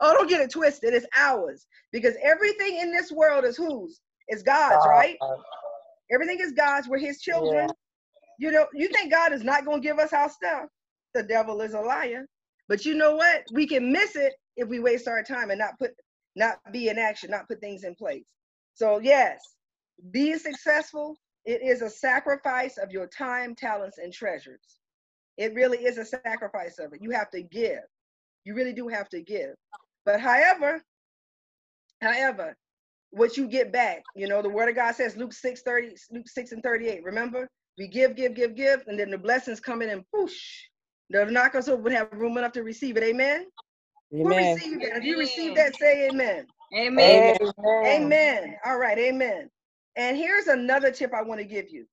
oh, 0.00 0.14
don't 0.14 0.28
get 0.28 0.40
it 0.40 0.50
twisted. 0.50 0.94
It's 0.94 1.06
ours. 1.16 1.66
Because 1.92 2.14
everything 2.22 2.78
in 2.78 2.90
this 2.92 3.10
world 3.12 3.44
is 3.44 3.56
whose? 3.56 4.00
It's 4.30 4.42
God's, 4.42 4.86
right? 4.86 5.16
Uh, 5.20 5.36
Everything 6.12 6.38
is 6.40 6.52
God's. 6.52 6.88
We're 6.88 6.98
his 6.98 7.20
children. 7.20 7.68
You 8.38 8.50
know, 8.50 8.66
you 8.74 8.88
think 8.88 9.12
God 9.12 9.32
is 9.32 9.44
not 9.44 9.66
gonna 9.66 9.80
give 9.80 9.98
us 9.98 10.12
our 10.12 10.30
stuff. 10.30 10.66
The 11.14 11.22
devil 11.22 11.60
is 11.60 11.74
a 11.74 11.80
liar. 11.80 12.26
But 12.68 12.84
you 12.86 12.94
know 12.94 13.16
what? 13.16 13.44
We 13.52 13.66
can 13.66 13.92
miss 13.92 14.16
it 14.16 14.34
if 14.56 14.68
we 14.68 14.80
waste 14.80 15.08
our 15.08 15.22
time 15.22 15.50
and 15.50 15.58
not 15.58 15.78
put 15.78 15.92
not 16.36 16.58
be 16.72 16.88
in 16.88 16.98
action, 16.98 17.30
not 17.30 17.48
put 17.48 17.60
things 17.60 17.84
in 17.84 17.94
place. 17.96 18.26
So 18.74 18.98
yes, 19.00 19.40
being 20.12 20.38
successful, 20.38 21.16
it 21.44 21.60
is 21.62 21.82
a 21.82 21.90
sacrifice 21.90 22.78
of 22.78 22.92
your 22.92 23.08
time, 23.08 23.54
talents, 23.54 23.98
and 23.98 24.12
treasures. 24.12 24.78
It 25.36 25.54
really 25.54 25.78
is 25.78 25.98
a 25.98 26.04
sacrifice 26.04 26.78
of 26.78 26.92
it. 26.92 27.02
You 27.02 27.10
have 27.10 27.30
to 27.30 27.42
give. 27.42 27.82
You 28.44 28.54
really 28.54 28.72
do 28.72 28.88
have 28.88 29.08
to 29.10 29.22
give. 29.22 29.54
But 30.04 30.20
however, 30.20 30.82
however, 32.00 32.56
what 33.10 33.36
you 33.36 33.48
get 33.48 33.72
back, 33.72 34.04
you 34.14 34.28
know, 34.28 34.42
the 34.42 34.48
word 34.48 34.68
of 34.68 34.76
God 34.76 34.94
says 34.94 35.16
Luke 35.16 35.32
6 35.32 35.62
30, 35.62 35.96
Luke 36.12 36.28
6 36.28 36.52
and 36.52 36.62
38. 36.62 37.02
Remember? 37.04 37.48
We 37.78 37.88
give, 37.88 38.14
give, 38.14 38.34
give, 38.34 38.54
give, 38.54 38.84
and 38.86 38.98
then 38.98 39.10
the 39.10 39.18
blessings 39.18 39.60
come 39.60 39.82
in 39.82 39.90
and 39.90 40.04
poosh. 40.14 40.38
The 41.10 41.24
knockers 41.26 41.68
over 41.68 41.82
would 41.82 41.92
have 41.92 42.12
room 42.12 42.38
enough 42.38 42.52
to 42.52 42.62
receive 42.62 42.96
it. 42.96 43.02
Amen. 43.02 43.46
Who 44.12 44.20
Amen. 44.20 44.54
received 44.54 44.82
that? 44.82 44.98
If 44.98 45.04
you 45.04 45.18
receive 45.18 45.54
that, 45.56 45.76
say 45.76 46.08
amen. 46.08 46.46
Amen. 46.76 47.36
Amen. 47.36 47.84
Amen. 47.86 48.56
All 48.64 48.78
right, 48.78 48.98
amen. 48.98 49.50
And 49.96 50.16
here's 50.16 50.46
another 50.46 50.90
tip 50.90 51.12
I 51.14 51.22
want 51.22 51.40
to 51.40 51.46
give 51.46 51.70
you 51.70 51.86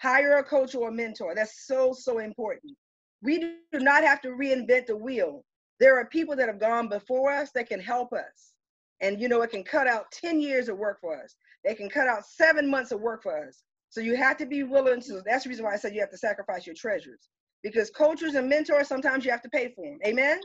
hire 0.00 0.38
a 0.38 0.44
coach 0.44 0.74
or 0.74 0.88
a 0.88 0.92
mentor. 0.92 1.34
That's 1.34 1.66
so, 1.66 1.92
so 1.92 2.18
important. 2.18 2.76
We 3.22 3.38
do 3.72 3.80
not 3.80 4.04
have 4.04 4.20
to 4.22 4.28
reinvent 4.28 4.86
the 4.86 4.96
wheel. 4.96 5.44
There 5.80 5.98
are 5.98 6.06
people 6.06 6.36
that 6.36 6.48
have 6.48 6.60
gone 6.60 6.88
before 6.88 7.32
us 7.32 7.50
that 7.54 7.68
can 7.68 7.80
help 7.80 8.12
us. 8.12 8.52
And 9.00 9.20
you 9.20 9.28
know, 9.28 9.42
it 9.42 9.50
can 9.50 9.62
cut 9.62 9.86
out 9.86 10.10
10 10.12 10.40
years 10.40 10.68
of 10.68 10.76
work 10.76 11.00
for 11.00 11.20
us, 11.22 11.36
they 11.64 11.74
can 11.74 11.88
cut 11.88 12.08
out 12.08 12.24
seven 12.24 12.68
months 12.68 12.92
of 12.92 13.00
work 13.00 13.22
for 13.22 13.46
us. 13.46 13.62
So 13.90 14.00
you 14.00 14.16
have 14.16 14.36
to 14.38 14.46
be 14.46 14.64
willing 14.64 15.00
to, 15.02 15.22
that's 15.24 15.44
the 15.44 15.50
reason 15.50 15.64
why 15.64 15.72
I 15.72 15.76
said 15.76 15.94
you 15.94 16.00
have 16.00 16.10
to 16.10 16.18
sacrifice 16.18 16.66
your 16.66 16.74
treasures. 16.74 17.28
Because 17.62 17.90
coaches 17.90 18.34
and 18.34 18.48
mentors, 18.48 18.86
sometimes 18.86 19.24
you 19.24 19.30
have 19.30 19.42
to 19.42 19.48
pay 19.48 19.72
for 19.74 19.84
them. 19.84 19.98
Amen. 20.06 20.40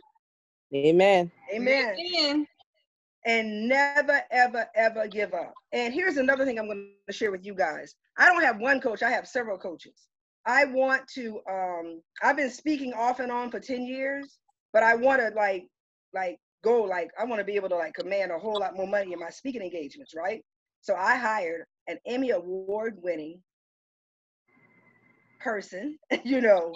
Amen. 0.74 1.32
Amen. 1.54 1.95
Amen. 1.99 2.47
and 3.26 3.68
never, 3.68 4.22
ever, 4.32 4.66
ever 4.76 5.08
give 5.08 5.34
up. 5.34 5.54
And 5.72 5.93
here's 5.93 6.18
another 6.18 6.45
thing 6.45 6.58
I'm 6.58 6.66
going 6.66 6.93
to 7.08 7.14
share 7.14 7.32
with 7.32 7.45
you 7.45 7.54
guys. 7.54 7.95
I 8.18 8.28
don't 8.28 8.43
have 8.43 8.60
one 8.60 8.82
coach, 8.82 9.04
I 9.04 9.12
have 9.12 9.28
several 9.28 9.58
coaches. 9.58 10.08
I 10.45 10.66
want 10.66 11.08
to, 11.16 11.39
um, 11.49 12.01
I've 12.22 12.36
been 12.36 12.49
speaking 12.49 12.93
off 12.93 13.20
and 13.20 13.32
on 13.32 13.49
for 13.49 13.60
10 13.60 13.86
years, 13.86 14.39
but 14.74 14.84
I 14.84 14.95
want 14.95 15.22
to 15.22 15.30
like, 15.36 15.68
like 16.14 16.39
go, 16.64 16.84
like, 16.84 17.11
I 17.20 17.26
want 17.26 17.39
to 17.39 17.45
be 17.45 17.55
able 17.55 17.70
to 17.70 17.76
like 17.76 17.93
command 17.93 18.32
a 18.32 18.39
whole 18.39 18.59
lot 18.59 18.76
more 18.76 18.88
money 18.88 19.14
in 19.14 19.20
my 19.20 19.30
speaking 19.30 19.61
engagements, 19.61 20.14
right? 20.16 20.43
So 20.82 20.95
I 20.95 21.16
hired 21.16 21.66
an 21.88 21.97
Emmy 22.05 22.32
award 22.32 22.97
winning 23.01 23.39
person, 25.39 25.97
you 26.24 26.41
know, 26.41 26.74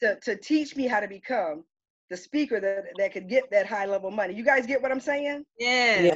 to, 0.00 0.18
to 0.22 0.36
teach 0.36 0.76
me 0.76 0.86
how 0.86 1.00
to 1.00 1.08
become 1.08 1.64
the 2.10 2.16
speaker 2.16 2.60
that, 2.60 2.84
that 2.98 3.12
could 3.12 3.28
get 3.28 3.50
that 3.50 3.66
high 3.66 3.86
level 3.86 4.10
money. 4.10 4.34
You 4.34 4.44
guys 4.44 4.66
get 4.66 4.82
what 4.82 4.92
I'm 4.92 5.00
saying? 5.00 5.44
Yeah. 5.58 6.02
Yeah. 6.02 6.14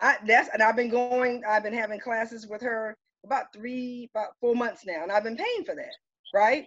I 0.00 0.16
that's 0.26 0.48
and 0.52 0.62
I've 0.62 0.76
been 0.76 0.90
going, 0.90 1.42
I've 1.48 1.64
been 1.64 1.74
having 1.74 1.98
classes 1.98 2.46
with 2.46 2.62
her 2.62 2.96
about 3.24 3.52
three, 3.52 4.08
about 4.14 4.28
four 4.40 4.54
months 4.54 4.86
now, 4.86 5.02
and 5.02 5.10
I've 5.10 5.24
been 5.24 5.36
paying 5.36 5.64
for 5.64 5.74
that, 5.74 5.94
right? 6.32 6.66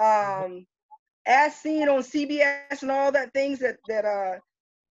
Um 0.00 0.66
as 1.26 1.54
seen 1.56 1.88
on 1.88 2.02
CBS 2.02 2.82
and 2.82 2.90
all 2.90 3.12
that 3.12 3.32
things 3.32 3.60
that 3.60 3.76
that 3.88 4.04
uh 4.04 4.38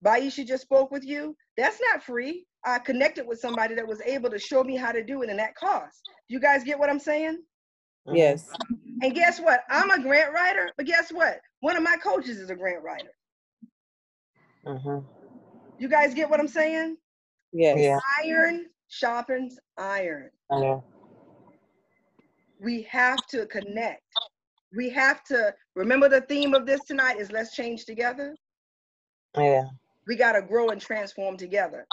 Baisha 0.06 0.46
just 0.46 0.64
spoke 0.64 0.92
with 0.92 1.06
you, 1.06 1.36
that's 1.58 1.80
not 1.92 2.04
free. 2.04 2.46
I 2.66 2.80
connected 2.80 3.28
with 3.28 3.40
somebody 3.40 3.76
that 3.76 3.88
was 3.88 4.02
able 4.02 4.30
to 4.30 4.40
show 4.40 4.64
me 4.64 4.76
how 4.76 4.92
to 4.92 5.04
do 5.04 5.22
it 5.22 5.30
and 5.30 5.40
that 5.40 5.56
cost. 5.56 6.02
You 6.28 6.40
guys 6.40 6.64
get 6.64 6.80
what 6.80 6.90
I'm 6.90 7.00
saying? 7.00 7.42
Yes. 8.06 8.50
And 9.02 9.14
guess 9.14 9.40
what? 9.40 9.62
I'm 9.70 9.92
a 9.92 10.02
grant 10.02 10.34
writer, 10.34 10.72
but 10.78 10.86
guess 10.86 11.12
what? 11.12 11.40
One 11.62 11.78
of 11.78 11.84
my 11.84 11.98
coaches 11.98 12.38
is 12.38 12.50
a 12.50 12.56
grant 12.56 12.84
writer. 12.84 13.12
Mhm. 14.66 15.06
You 15.78 15.88
guys 15.88 16.14
get 16.14 16.30
what 16.30 16.40
I'm 16.40 16.48
saying? 16.48 16.98
Yes. 17.52 17.80
Yeah. 17.80 18.00
Iron 18.24 18.70
sharpens 18.88 19.60
iron. 19.78 20.32
Yeah. 20.52 20.82
We 22.60 22.84
have 22.84 23.26
to 23.28 23.46
connect. 23.48 24.04
We 24.76 24.90
have 24.90 25.24
to 25.26 25.56
remember 25.76 26.10
the 26.10 26.22
theme 26.22 26.54
of 26.54 26.66
this 26.66 26.84
tonight 26.86 27.20
is 27.20 27.32
let's 27.32 27.56
change 27.56 27.86
together. 27.86 28.36
Yeah. 29.38 29.70
We 30.10 30.16
got 30.16 30.32
to 30.32 30.42
grow 30.42 30.70
and 30.70 30.82
transform 30.82 31.38
together. 31.38 31.86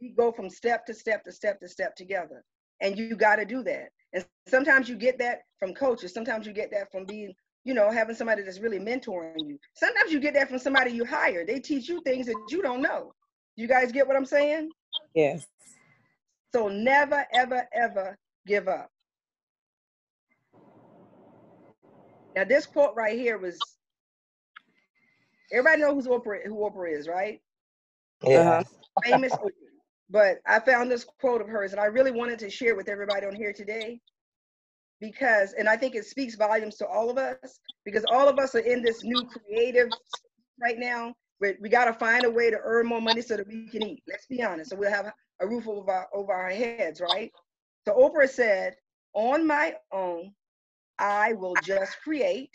We 0.00 0.08
go 0.08 0.32
from 0.32 0.48
step 0.48 0.86
to 0.86 0.94
step 0.94 1.22
to 1.24 1.32
step 1.32 1.60
to 1.60 1.68
step 1.68 1.94
together. 1.96 2.42
And 2.80 2.96
you 2.96 3.14
got 3.14 3.36
to 3.36 3.44
do 3.44 3.62
that. 3.64 3.90
And 4.14 4.24
sometimes 4.46 4.88
you 4.88 4.96
get 4.96 5.18
that 5.18 5.40
from 5.58 5.74
coaches. 5.74 6.14
Sometimes 6.14 6.46
you 6.46 6.54
get 6.54 6.70
that 6.70 6.90
from 6.90 7.04
being, 7.04 7.34
you 7.64 7.74
know, 7.74 7.90
having 7.90 8.16
somebody 8.16 8.40
that's 8.40 8.58
really 8.58 8.78
mentoring 8.78 9.46
you. 9.46 9.58
Sometimes 9.74 10.10
you 10.10 10.18
get 10.18 10.32
that 10.32 10.48
from 10.48 10.58
somebody 10.58 10.92
you 10.92 11.04
hire. 11.04 11.44
They 11.44 11.60
teach 11.60 11.90
you 11.90 12.00
things 12.00 12.24
that 12.24 12.36
you 12.48 12.62
don't 12.62 12.80
know. 12.80 13.12
You 13.56 13.68
guys 13.68 13.92
get 13.92 14.06
what 14.06 14.16
I'm 14.16 14.24
saying? 14.24 14.70
Yes. 15.14 15.46
So 16.54 16.68
never, 16.68 17.26
ever, 17.34 17.68
ever 17.74 18.16
give 18.46 18.66
up. 18.66 18.88
Now 22.34 22.44
this 22.44 22.64
quote 22.64 22.94
right 22.96 23.18
here 23.18 23.36
was 23.36 23.58
everybody 25.52 25.82
know 25.82 25.94
who's 25.94 26.06
Oprah 26.06 26.46
who 26.46 26.56
Oprah 26.60 26.98
is, 26.98 27.06
right? 27.06 27.42
Yeah. 28.22 28.38
Uh-huh. 28.38 28.64
Famous 29.04 29.32
But 30.10 30.38
I 30.46 30.60
found 30.60 30.90
this 30.90 31.04
quote 31.20 31.40
of 31.40 31.48
hers 31.48 31.72
and 31.72 31.80
I 31.80 31.86
really 31.86 32.10
wanted 32.10 32.38
to 32.40 32.50
share 32.50 32.74
with 32.74 32.88
everybody 32.88 33.26
on 33.26 33.34
here 33.34 33.52
today 33.52 34.00
because 35.00 35.52
and 35.52 35.68
I 35.68 35.76
think 35.76 35.94
it 35.94 36.04
speaks 36.04 36.34
volumes 36.34 36.76
to 36.76 36.86
all 36.86 37.10
of 37.10 37.18
us 37.18 37.60
because 37.84 38.04
all 38.10 38.28
of 38.28 38.38
us 38.38 38.54
are 38.54 38.60
in 38.60 38.82
this 38.82 39.04
new 39.04 39.26
creative 39.26 39.92
right 40.60 40.78
now. 40.78 41.14
We, 41.40 41.54
we 41.60 41.68
got 41.68 41.84
to 41.84 41.92
find 41.92 42.24
a 42.24 42.30
way 42.30 42.50
to 42.50 42.58
earn 42.62 42.86
more 42.86 43.00
money 43.00 43.22
so 43.22 43.36
that 43.36 43.46
we 43.46 43.68
can 43.68 43.84
eat. 43.84 44.02
Let's 44.08 44.26
be 44.26 44.42
honest. 44.42 44.70
So 44.70 44.76
we'll 44.76 44.90
have 44.90 45.12
a 45.40 45.46
roof 45.46 45.68
over 45.68 45.90
our, 45.90 46.08
over 46.12 46.32
our 46.32 46.50
heads, 46.50 47.00
right? 47.00 47.30
So 47.86 47.94
Oprah 47.94 48.28
said, 48.28 48.74
"On 49.14 49.46
my 49.46 49.74
own, 49.92 50.32
I 50.98 51.34
will 51.34 51.56
just 51.56 51.96
create, 52.02 52.50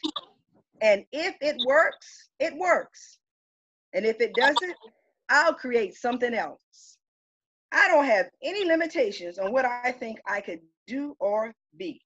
and 0.81 1.05
if 1.13 1.35
it 1.41 1.55
works, 1.61 2.29
it 2.39 2.53
works, 2.57 3.19
and 3.93 4.05
if 4.05 4.19
it 4.19 4.35
doesn't, 4.35 4.75
I'll 5.29 5.53
create 5.53 5.95
something 5.95 6.33
else. 6.33 6.97
I 7.71 7.87
don't 7.87 8.05
have 8.05 8.29
any 8.41 8.65
limitations 8.65 9.39
on 9.39 9.51
what 9.51 9.65
I 9.65 9.91
think 9.91 10.19
I 10.27 10.41
could 10.41 10.59
do 10.87 11.15
or 11.19 11.53
be." 11.77 12.01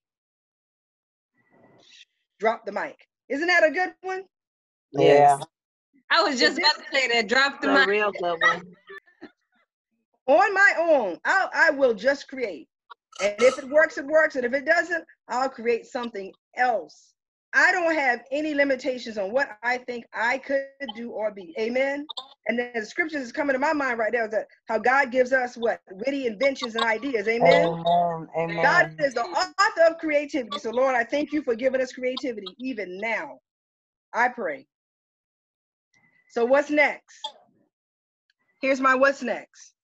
Drop 2.38 2.64
the 2.64 2.72
mic. 2.72 2.96
Isn't 3.28 3.48
that 3.48 3.64
a 3.64 3.70
good 3.70 3.94
one? 4.02 4.24
Yeah. 4.92 5.38
I 6.10 6.22
was 6.22 6.40
just 6.40 6.58
about 6.58 6.76
to 6.76 6.84
say 6.92 7.08
that. 7.08 7.28
Drop 7.28 7.60
the 7.60 7.70
A 7.70 7.74
mic. 7.74 7.88
real 7.88 8.12
good 8.12 8.40
one. 8.40 8.62
on 10.26 10.54
my 10.54 10.72
own, 10.78 11.18
I'll, 11.24 11.50
I 11.54 11.70
will 11.70 11.94
just 11.94 12.28
create. 12.28 12.68
And 13.20 13.34
if 13.42 13.58
it 13.58 13.68
works, 13.68 13.98
it 13.98 14.06
works. 14.06 14.36
And 14.36 14.44
if 14.44 14.52
it 14.54 14.64
doesn't, 14.64 15.04
I'll 15.28 15.48
create 15.48 15.86
something 15.86 16.32
else. 16.56 17.12
I 17.54 17.72
don't 17.72 17.94
have 17.94 18.20
any 18.30 18.54
limitations 18.54 19.18
on 19.18 19.32
what 19.32 19.48
I 19.62 19.78
think 19.78 20.04
I 20.14 20.38
could 20.38 20.66
do 20.94 21.10
or 21.10 21.30
be. 21.30 21.54
Amen. 21.58 22.06
And 22.48 22.58
then 22.58 22.70
the 22.74 22.86
scriptures 22.86 23.20
is 23.20 23.30
coming 23.30 23.52
to 23.52 23.58
my 23.58 23.74
mind 23.74 23.98
right 23.98 24.12
now 24.12 24.24
is 24.24 24.30
that 24.30 24.46
how 24.66 24.78
God 24.78 25.12
gives 25.12 25.34
us 25.34 25.54
what 25.56 25.80
witty 25.90 26.26
inventions 26.26 26.76
and 26.76 26.84
ideas. 26.84 27.28
Amen. 27.28 27.68
Amen. 27.68 28.28
Amen. 28.38 28.62
God 28.62 28.90
is 28.98 29.12
the 29.12 29.20
author 29.22 29.82
of 29.86 29.98
creativity. 29.98 30.58
So 30.58 30.70
Lord, 30.70 30.94
I 30.94 31.04
thank 31.04 31.30
you 31.30 31.42
for 31.42 31.54
giving 31.54 31.82
us 31.82 31.92
creativity 31.92 32.56
even 32.58 32.98
now. 33.00 33.38
I 34.14 34.30
pray. 34.30 34.66
So 36.30 36.46
what's 36.46 36.70
next? 36.70 37.18
Here's 38.62 38.80
my 38.80 38.94
what's 38.94 39.22
next. 39.22 39.74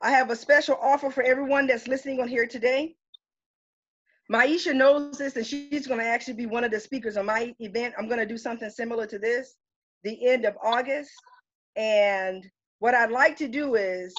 I 0.00 0.12
have 0.12 0.30
a 0.30 0.36
special 0.36 0.78
offer 0.80 1.10
for 1.10 1.24
everyone 1.24 1.66
that's 1.66 1.88
listening 1.88 2.20
on 2.20 2.28
here 2.28 2.46
today. 2.46 2.94
Myechia 4.32 4.74
knows 4.74 5.18
this, 5.18 5.36
and 5.36 5.44
she's 5.44 5.88
going 5.88 5.98
to 5.98 6.06
actually 6.06 6.34
be 6.34 6.46
one 6.46 6.62
of 6.62 6.70
the 6.70 6.78
speakers 6.78 7.16
on 7.16 7.26
my 7.26 7.54
event. 7.58 7.94
I'm 7.98 8.06
going 8.06 8.20
to 8.20 8.26
do 8.26 8.38
something 8.38 8.70
similar 8.70 9.04
to 9.06 9.18
this 9.18 9.56
the 10.04 10.26
end 10.26 10.44
of 10.44 10.56
August. 10.62 11.10
And 11.76 12.44
what 12.78 12.94
I'd 12.94 13.10
like 13.10 13.36
to 13.38 13.48
do 13.48 13.74
is, 13.74 14.14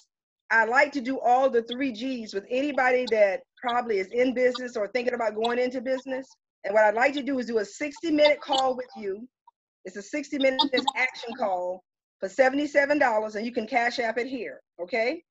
I'd 0.51 0.69
like 0.69 0.91
to 0.93 1.01
do 1.01 1.19
all 1.19 1.49
the 1.49 1.63
three 1.63 1.93
G's 1.93 2.33
with 2.33 2.45
anybody 2.49 3.05
that 3.07 3.41
probably 3.61 3.99
is 3.99 4.07
in 4.11 4.33
business 4.33 4.75
or 4.75 4.87
thinking 4.89 5.13
about 5.13 5.35
going 5.35 5.59
into 5.59 5.79
business. 5.79 6.27
And 6.63 6.73
what 6.73 6.83
I'd 6.83 6.93
like 6.93 7.13
to 7.13 7.23
do 7.23 7.39
is 7.39 7.45
do 7.45 7.59
a 7.59 7.65
60 7.65 8.11
minute 8.11 8.41
call 8.41 8.75
with 8.75 8.89
you. 8.97 9.27
It's 9.85 9.95
a 9.95 10.01
60 10.01 10.37
minute 10.39 10.61
action 10.95 11.33
call 11.37 11.83
for 12.19 12.29
$77, 12.29 13.35
and 13.35 13.45
you 13.45 13.51
can 13.51 13.65
cash 13.65 13.97
app 13.99 14.17
it 14.17 14.27
here. 14.27 14.61
Okay. 14.79 15.23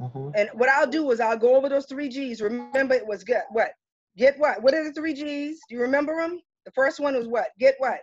Mhm. 0.00 0.32
And 0.34 0.48
what 0.54 0.68
I'll 0.68 0.86
do 0.86 1.10
is 1.10 1.20
I'll 1.20 1.36
go 1.36 1.54
over 1.54 1.68
those 1.68 1.86
three 1.86 2.08
G's. 2.08 2.40
Remember, 2.40 2.94
it 2.94 3.06
was 3.06 3.24
get 3.24 3.46
what? 3.50 3.72
Get 4.16 4.38
what? 4.38 4.62
What 4.62 4.74
are 4.74 4.84
the 4.84 4.92
three 4.92 5.14
G's? 5.14 5.60
Do 5.68 5.74
you 5.74 5.82
remember 5.82 6.16
them? 6.16 6.40
The 6.64 6.72
first 6.72 6.98
one 7.00 7.14
was 7.14 7.28
what? 7.28 7.48
Get 7.58 7.74
what? 7.78 8.00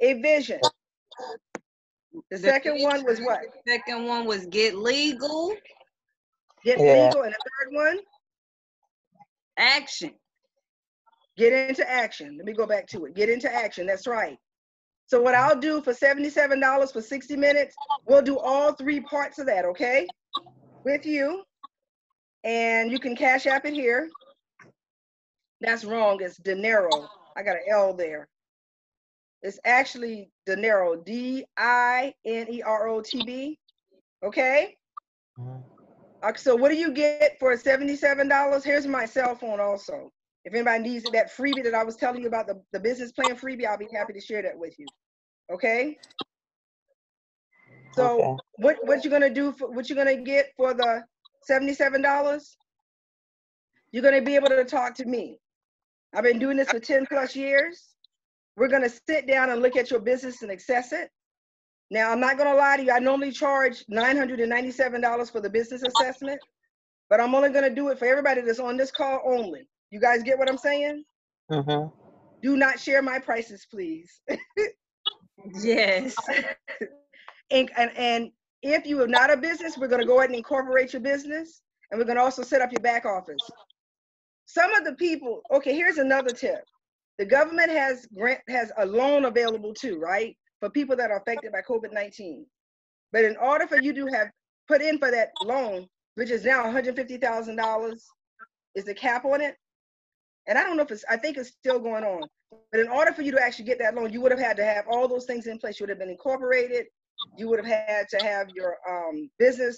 A 0.00 0.20
vision. 0.20 0.60
The 2.30 2.38
second 2.38 2.82
one 2.82 3.04
was 3.04 3.20
what? 3.20 3.40
Second 3.66 4.06
one 4.06 4.24
was 4.26 4.46
get 4.46 4.74
legal. 4.76 5.54
Get 6.64 6.78
Yeah. 6.78 7.04
legal. 7.04 7.22
And 7.22 7.32
the 7.34 7.50
third 7.64 7.74
one, 7.74 7.98
Action. 9.58 10.14
get 11.36 11.52
into 11.52 11.88
action. 11.88 12.36
Let 12.36 12.46
me 12.46 12.52
go 12.52 12.66
back 12.66 12.86
to 12.88 13.04
it. 13.04 13.14
Get 13.14 13.28
into 13.28 13.52
action. 13.52 13.86
That's 13.86 14.06
right. 14.06 14.38
So 15.06 15.20
what 15.20 15.34
I'll 15.34 15.58
do 15.58 15.80
for 15.82 15.92
$77 15.92 16.92
for 16.92 17.00
60 17.00 17.36
minutes, 17.36 17.74
we'll 18.06 18.22
do 18.22 18.38
all 18.38 18.72
three 18.72 19.00
parts 19.00 19.38
of 19.38 19.46
that, 19.46 19.64
okay? 19.66 20.06
With 20.84 21.06
you. 21.06 21.44
And 22.44 22.90
you 22.90 22.98
can 22.98 23.14
cash 23.14 23.46
app 23.46 23.66
it 23.66 23.74
here. 23.74 24.08
That's 25.60 25.84
wrong. 25.84 26.18
It's 26.22 26.36
dinero. 26.38 27.08
I 27.36 27.42
got 27.42 27.56
an 27.56 27.62
L 27.70 27.94
there. 27.94 28.28
It's 29.46 29.60
actually 29.64 30.32
dinero. 30.44 30.96
D 30.96 31.44
I 31.56 32.12
N 32.24 32.48
E 32.50 32.62
R 32.62 32.88
O 32.88 33.00
T 33.00 33.22
B. 33.22 33.60
Okay? 34.24 34.76
Mhm. 35.38 35.62
Uh, 36.20 36.34
So 36.34 36.56
what 36.56 36.70
do 36.70 36.76
you 36.76 36.92
get 36.92 37.38
for 37.38 37.56
$77? 37.56 38.64
Here's 38.64 38.88
my 38.88 39.06
cell 39.06 39.36
phone 39.36 39.60
also. 39.60 40.12
If 40.44 40.52
anybody 40.52 40.82
needs 40.82 41.08
that 41.10 41.30
freebie 41.30 41.62
that 41.62 41.74
I 41.74 41.84
was 41.84 41.96
telling 41.96 42.22
you 42.22 42.28
about, 42.28 42.48
the, 42.48 42.60
the 42.72 42.80
business 42.80 43.12
plan 43.12 43.36
freebie, 43.36 43.66
I'll 43.66 43.78
be 43.78 43.88
happy 43.92 44.12
to 44.14 44.20
share 44.20 44.42
that 44.42 44.58
with 44.58 44.76
you. 44.80 44.90
Okay? 45.52 45.96
So 47.92 48.16
Okay. 48.18 48.36
what 48.56 48.78
what 48.84 49.04
you 49.04 49.10
gonna 49.10 49.30
do 49.30 49.52
for 49.52 49.70
what 49.70 49.88
you 49.88 49.94
gonna 49.94 50.16
get 50.16 50.52
for 50.56 50.74
the 50.74 51.04
$77? 51.48 52.56
You're 53.92 54.02
gonna 54.02 54.22
be 54.22 54.34
able 54.34 54.48
to 54.48 54.64
talk 54.64 54.96
to 54.96 55.04
me. 55.04 55.38
I've 56.12 56.24
been 56.24 56.40
doing 56.40 56.56
this 56.56 56.70
for 56.70 56.80
10 56.80 57.06
plus 57.06 57.36
years. 57.36 57.95
We're 58.56 58.68
gonna 58.68 58.88
sit 58.88 59.26
down 59.26 59.50
and 59.50 59.60
look 59.60 59.76
at 59.76 59.90
your 59.90 60.00
business 60.00 60.42
and 60.42 60.50
assess 60.50 60.92
it. 60.92 61.10
Now, 61.90 62.10
I'm 62.10 62.20
not 62.20 62.38
gonna 62.38 62.54
lie 62.54 62.78
to 62.78 62.84
you, 62.84 62.90
I 62.92 62.98
normally 62.98 63.30
charge 63.30 63.84
$997 63.90 65.30
for 65.30 65.40
the 65.40 65.50
business 65.50 65.82
assessment, 65.82 66.40
but 67.10 67.20
I'm 67.20 67.34
only 67.34 67.50
gonna 67.50 67.74
do 67.74 67.88
it 67.90 67.98
for 67.98 68.06
everybody 68.06 68.40
that's 68.40 68.58
on 68.58 68.76
this 68.76 68.90
call 68.90 69.20
only. 69.26 69.68
You 69.90 70.00
guys 70.00 70.22
get 70.22 70.38
what 70.38 70.48
I'm 70.48 70.58
saying? 70.58 71.04
Mhm. 71.50 71.92
Do 72.42 72.56
not 72.56 72.80
share 72.80 73.02
my 73.02 73.18
prices, 73.18 73.66
please. 73.70 74.20
Yes. 75.60 76.16
and, 77.50 77.70
and, 77.76 77.90
and 77.96 78.32
if 78.62 78.86
you 78.86 79.00
are 79.02 79.06
not 79.06 79.30
a 79.30 79.36
business, 79.36 79.76
we're 79.76 79.86
gonna 79.86 80.06
go 80.06 80.18
ahead 80.18 80.30
and 80.30 80.36
incorporate 80.36 80.92
your 80.92 81.02
business, 81.02 81.60
and 81.90 82.00
we're 82.00 82.06
gonna 82.06 82.22
also 82.22 82.42
set 82.42 82.62
up 82.62 82.72
your 82.72 82.80
back 82.80 83.04
office. 83.04 83.38
Some 84.46 84.72
of 84.72 84.84
the 84.84 84.94
people, 84.94 85.42
okay, 85.52 85.74
here's 85.74 85.98
another 85.98 86.30
tip. 86.30 86.64
The 87.18 87.24
government 87.24 87.70
has 87.70 88.06
grant, 88.14 88.40
has 88.48 88.70
a 88.78 88.84
loan 88.84 89.24
available 89.24 89.72
too, 89.72 89.98
right? 89.98 90.36
For 90.60 90.70
people 90.70 90.96
that 90.96 91.10
are 91.10 91.18
affected 91.18 91.52
by 91.52 91.62
COVID-19. 91.62 92.44
But 93.12 93.24
in 93.24 93.36
order 93.36 93.66
for 93.66 93.80
you 93.80 93.92
to 93.94 94.06
have 94.06 94.28
put 94.68 94.82
in 94.82 94.98
for 94.98 95.10
that 95.10 95.30
loan, 95.42 95.86
which 96.16 96.30
is 96.30 96.44
now 96.44 96.64
$150,000, 96.64 97.98
is 98.74 98.84
the 98.84 98.94
cap 98.94 99.24
on 99.24 99.40
it. 99.40 99.56
And 100.46 100.58
I 100.58 100.62
don't 100.62 100.76
know 100.76 100.82
if 100.82 100.90
it's, 100.90 101.04
I 101.08 101.16
think 101.16 101.36
it's 101.36 101.50
still 101.50 101.78
going 101.78 102.04
on. 102.04 102.28
But 102.70 102.80
in 102.80 102.88
order 102.88 103.12
for 103.12 103.22
you 103.22 103.32
to 103.32 103.42
actually 103.42 103.64
get 103.64 103.78
that 103.78 103.94
loan, 103.94 104.12
you 104.12 104.20
would 104.20 104.30
have 104.30 104.40
had 104.40 104.56
to 104.58 104.64
have 104.64 104.84
all 104.90 105.08
those 105.08 105.24
things 105.24 105.46
in 105.46 105.58
place. 105.58 105.80
You 105.80 105.84
would 105.84 105.90
have 105.90 105.98
been 105.98 106.10
incorporated. 106.10 106.86
You 107.36 107.48
would 107.48 107.58
have 107.58 107.66
had 107.66 108.08
to 108.10 108.24
have 108.24 108.48
your 108.54 108.76
um, 108.88 109.30
business. 109.38 109.76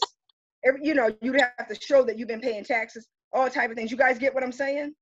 Every, 0.64 0.80
you 0.82 0.94
know, 0.94 1.14
you'd 1.22 1.40
have 1.40 1.68
to 1.68 1.76
show 1.80 2.02
that 2.04 2.18
you've 2.18 2.28
been 2.28 2.40
paying 2.40 2.64
taxes, 2.64 3.06
all 3.32 3.48
type 3.48 3.70
of 3.70 3.76
things. 3.76 3.90
You 3.90 3.96
guys 3.96 4.18
get 4.18 4.34
what 4.34 4.42
I'm 4.42 4.52
saying? 4.52 4.94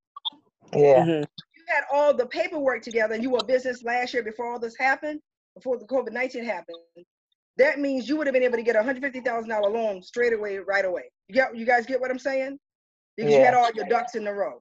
Yeah. 0.75 1.05
Mhm. 1.05 1.25
Had 1.67 1.85
all 1.93 2.15
the 2.15 2.27
paperwork 2.27 2.83
together, 2.83 3.15
and 3.15 3.23
you 3.23 3.31
were 3.31 3.41
a 3.43 3.45
business 3.45 3.83
last 3.83 4.15
year 4.15 4.23
before 4.23 4.53
all 4.53 4.59
this 4.59 4.77
happened, 4.79 5.21
before 5.55 5.79
the 5.79 5.85
COVID 5.87 6.13
19 6.13 6.45
happened. 6.45 6.77
That 7.57 7.79
means 7.79 8.09
you 8.09 8.17
would 8.17 8.27
have 8.27 8.35
been 8.35 8.43
able 8.43 8.57
to 8.57 8.63
get 8.63 8.77
a 8.77 8.83
hundred 8.83 9.03
fifty 9.03 9.21
thousand 9.21 9.51
dollar 9.51 9.71
loan 9.71 10.03
straight 10.03 10.33
away, 10.33 10.59
right 10.59 10.85
away. 10.85 11.11
You 11.29 11.35
get, 11.35 11.57
you 11.57 11.65
guys 11.65 11.87
get 11.87 12.01
what 12.01 12.11
I'm 12.11 12.19
saying? 12.19 12.59
Because 13.17 13.33
you 13.33 13.41
had 13.41 13.55
all 13.55 13.71
your 13.75 13.87
ducks 13.87 14.15
in 14.15 14.27
a 14.27 14.33
row. 14.33 14.61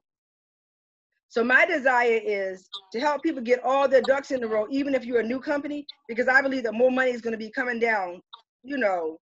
So 1.28 1.44
my 1.44 1.66
desire 1.66 2.20
is 2.24 2.68
to 2.92 3.00
help 3.00 3.22
people 3.22 3.42
get 3.42 3.62
all 3.62 3.86
their 3.88 4.00
ducks 4.00 4.30
in 4.30 4.42
a 4.42 4.46
row, 4.46 4.66
even 4.70 4.94
if 4.94 5.04
you're 5.04 5.20
a 5.20 5.26
new 5.26 5.40
company, 5.40 5.84
because 6.08 6.28
I 6.28 6.40
believe 6.40 6.62
that 6.62 6.72
more 6.72 6.90
money 6.90 7.10
is 7.10 7.20
going 7.20 7.32
to 7.32 7.38
be 7.38 7.50
coming 7.50 7.78
down. 7.78 8.22
You 8.62 8.78
know, 8.78 9.18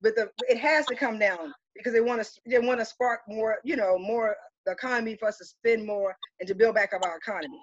but 0.00 0.14
the 0.14 0.30
it 0.48 0.58
has 0.58 0.86
to 0.86 0.94
come 0.94 1.18
down 1.18 1.52
because 1.74 1.92
they 1.92 2.00
want 2.00 2.22
to 2.22 2.30
they 2.46 2.60
want 2.60 2.78
to 2.78 2.84
spark 2.84 3.20
more. 3.28 3.56
You 3.64 3.76
know, 3.76 3.98
more 3.98 4.36
the 4.66 4.72
economy 4.72 5.16
for 5.16 5.28
us 5.28 5.38
to 5.38 5.44
spend 5.44 5.86
more 5.86 6.16
and 6.40 6.48
to 6.48 6.54
build 6.54 6.74
back 6.74 6.92
up 6.92 7.02
our 7.04 7.16
economy. 7.16 7.60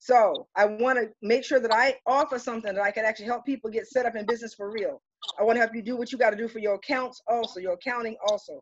So 0.00 0.46
I 0.56 0.64
want 0.64 0.98
to 0.98 1.10
make 1.22 1.44
sure 1.44 1.60
that 1.60 1.72
I 1.72 1.96
offer 2.06 2.38
something 2.38 2.74
that 2.74 2.82
I 2.82 2.90
can 2.90 3.04
actually 3.04 3.26
help 3.26 3.44
people 3.44 3.70
get 3.70 3.86
set 3.86 4.06
up 4.06 4.16
in 4.16 4.26
business 4.26 4.54
for 4.54 4.70
real. 4.70 5.02
I 5.38 5.42
want 5.42 5.56
to 5.56 5.60
help 5.60 5.74
you 5.74 5.82
do 5.82 5.96
what 5.96 6.12
you 6.12 6.18
got 6.18 6.30
to 6.30 6.36
do 6.36 6.48
for 6.48 6.60
your 6.60 6.74
accounts, 6.74 7.20
also 7.28 7.60
your 7.60 7.74
accounting, 7.74 8.16
also. 8.28 8.60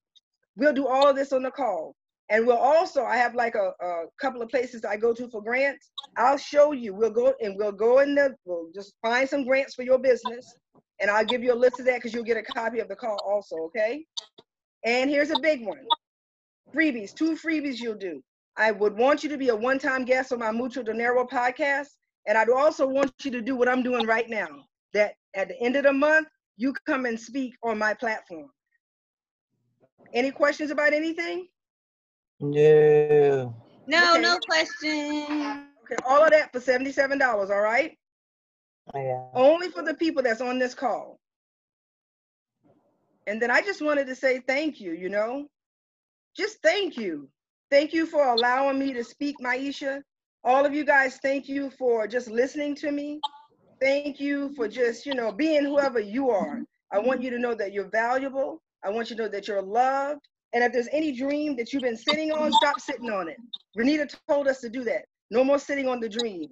We'll 0.56 0.72
do 0.72 0.86
all 0.86 1.08
of 1.08 1.16
this 1.16 1.32
on 1.32 1.42
the 1.42 1.50
call. 1.50 1.94
And 2.28 2.46
we'll 2.46 2.56
also, 2.56 3.04
I 3.04 3.18
have 3.18 3.34
like 3.34 3.54
a, 3.54 3.72
a 3.84 4.04
couple 4.20 4.42
of 4.42 4.48
places 4.48 4.84
I 4.84 4.96
go 4.96 5.12
to 5.12 5.28
for 5.28 5.42
grants. 5.42 5.90
I'll 6.16 6.38
show 6.38 6.72
you. 6.72 6.92
We'll 6.92 7.10
go 7.10 7.34
and 7.40 7.54
we'll 7.56 7.70
go 7.70 8.00
in 8.00 8.14
the, 8.14 8.34
we'll 8.44 8.70
just 8.74 8.94
find 9.00 9.28
some 9.28 9.44
grants 9.44 9.74
for 9.74 9.82
your 9.82 9.98
business. 9.98 10.56
And 11.00 11.10
I'll 11.10 11.24
give 11.24 11.44
you 11.44 11.52
a 11.52 11.54
list 11.54 11.78
of 11.78 11.86
that 11.86 11.96
because 11.96 12.14
you'll 12.14 12.24
get 12.24 12.38
a 12.38 12.42
copy 12.42 12.80
of 12.80 12.88
the 12.88 12.96
call 12.96 13.18
also, 13.24 13.56
okay? 13.66 14.04
And 14.84 15.10
here's 15.10 15.30
a 15.30 15.38
big 15.38 15.64
one 15.64 15.84
freebies, 16.74 17.14
two 17.14 17.36
freebies 17.36 17.80
you'll 17.80 17.94
do. 17.94 18.22
I 18.56 18.70
would 18.72 18.96
want 18.96 19.22
you 19.22 19.28
to 19.30 19.36
be 19.36 19.48
a 19.50 19.56
one 19.56 19.78
time 19.78 20.04
guest 20.04 20.32
on 20.32 20.38
my 20.38 20.50
Mucho 20.50 20.82
Dinero 20.82 21.26
podcast. 21.26 21.88
And 22.26 22.36
I'd 22.36 22.50
also 22.50 22.86
want 22.86 23.12
you 23.22 23.30
to 23.30 23.40
do 23.40 23.54
what 23.54 23.68
I'm 23.68 23.82
doing 23.82 24.06
right 24.06 24.28
now 24.28 24.48
that 24.94 25.14
at 25.34 25.48
the 25.48 25.60
end 25.62 25.76
of 25.76 25.84
the 25.84 25.92
month, 25.92 26.28
you 26.56 26.72
come 26.86 27.06
and 27.06 27.18
speak 27.18 27.54
on 27.62 27.78
my 27.78 27.94
platform. 27.94 28.50
Any 30.14 30.30
questions 30.30 30.70
about 30.70 30.92
anything? 30.92 31.46
No. 32.40 33.54
No, 33.86 34.12
Okay. 34.14 34.22
no 34.22 34.38
question. 34.38 35.68
Okay, 35.84 35.96
all 36.08 36.24
of 36.24 36.30
that 36.30 36.50
for 36.52 36.58
$77, 36.60 37.50
all 37.50 37.60
right? 37.60 37.96
Yeah. 38.94 39.28
Only 39.34 39.68
for 39.68 39.82
the 39.82 39.94
people 39.94 40.22
that's 40.22 40.40
on 40.40 40.58
this 40.58 40.74
call. 40.74 41.20
And 43.26 43.40
then 43.40 43.50
I 43.50 43.60
just 43.60 43.82
wanted 43.82 44.06
to 44.06 44.14
say 44.14 44.40
thank 44.40 44.80
you, 44.80 44.92
you 44.92 45.08
know? 45.08 45.46
Just 46.36 46.58
thank 46.62 46.96
you. 46.96 47.28
Thank 47.70 47.92
you 47.92 48.06
for 48.06 48.24
allowing 48.24 48.78
me 48.78 48.92
to 48.92 49.02
speak, 49.02 49.36
Myechia. 49.40 50.02
All 50.44 50.64
of 50.64 50.74
you 50.74 50.84
guys, 50.84 51.18
thank 51.22 51.48
you 51.48 51.70
for 51.70 52.06
just 52.06 52.28
listening 52.30 52.74
to 52.76 52.92
me. 52.92 53.20
Thank 53.80 54.20
you 54.20 54.54
for 54.54 54.68
just, 54.68 55.06
you 55.06 55.14
know, 55.14 55.32
being 55.32 55.64
whoever 55.64 55.98
you 55.98 56.30
are. 56.30 56.62
I 56.92 56.98
want 56.98 57.22
you 57.22 57.30
to 57.30 57.38
know 57.38 57.54
that 57.54 57.72
you're 57.72 57.90
valuable. 57.90 58.62
I 58.84 58.90
want 58.90 59.10
you 59.10 59.16
to 59.16 59.22
know 59.22 59.28
that 59.28 59.48
you're 59.48 59.62
loved. 59.62 60.20
And 60.52 60.62
if 60.62 60.72
there's 60.72 60.88
any 60.92 61.12
dream 61.12 61.56
that 61.56 61.72
you've 61.72 61.82
been 61.82 61.96
sitting 61.96 62.30
on, 62.30 62.52
stop 62.52 62.80
sitting 62.80 63.10
on 63.10 63.28
it. 63.28 63.36
Renita 63.76 64.14
told 64.28 64.46
us 64.46 64.60
to 64.60 64.68
do 64.68 64.84
that. 64.84 65.04
No 65.30 65.42
more 65.42 65.58
sitting 65.58 65.88
on 65.88 66.00
the 66.00 66.08
dream. 66.08 66.48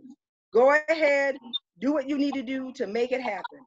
Go 0.52 0.76
ahead, 0.88 1.36
do 1.80 1.92
what 1.92 2.08
you 2.08 2.18
need 2.18 2.34
to 2.34 2.42
do 2.42 2.72
to 2.72 2.86
make 2.86 3.12
it 3.12 3.20
happen. 3.20 3.60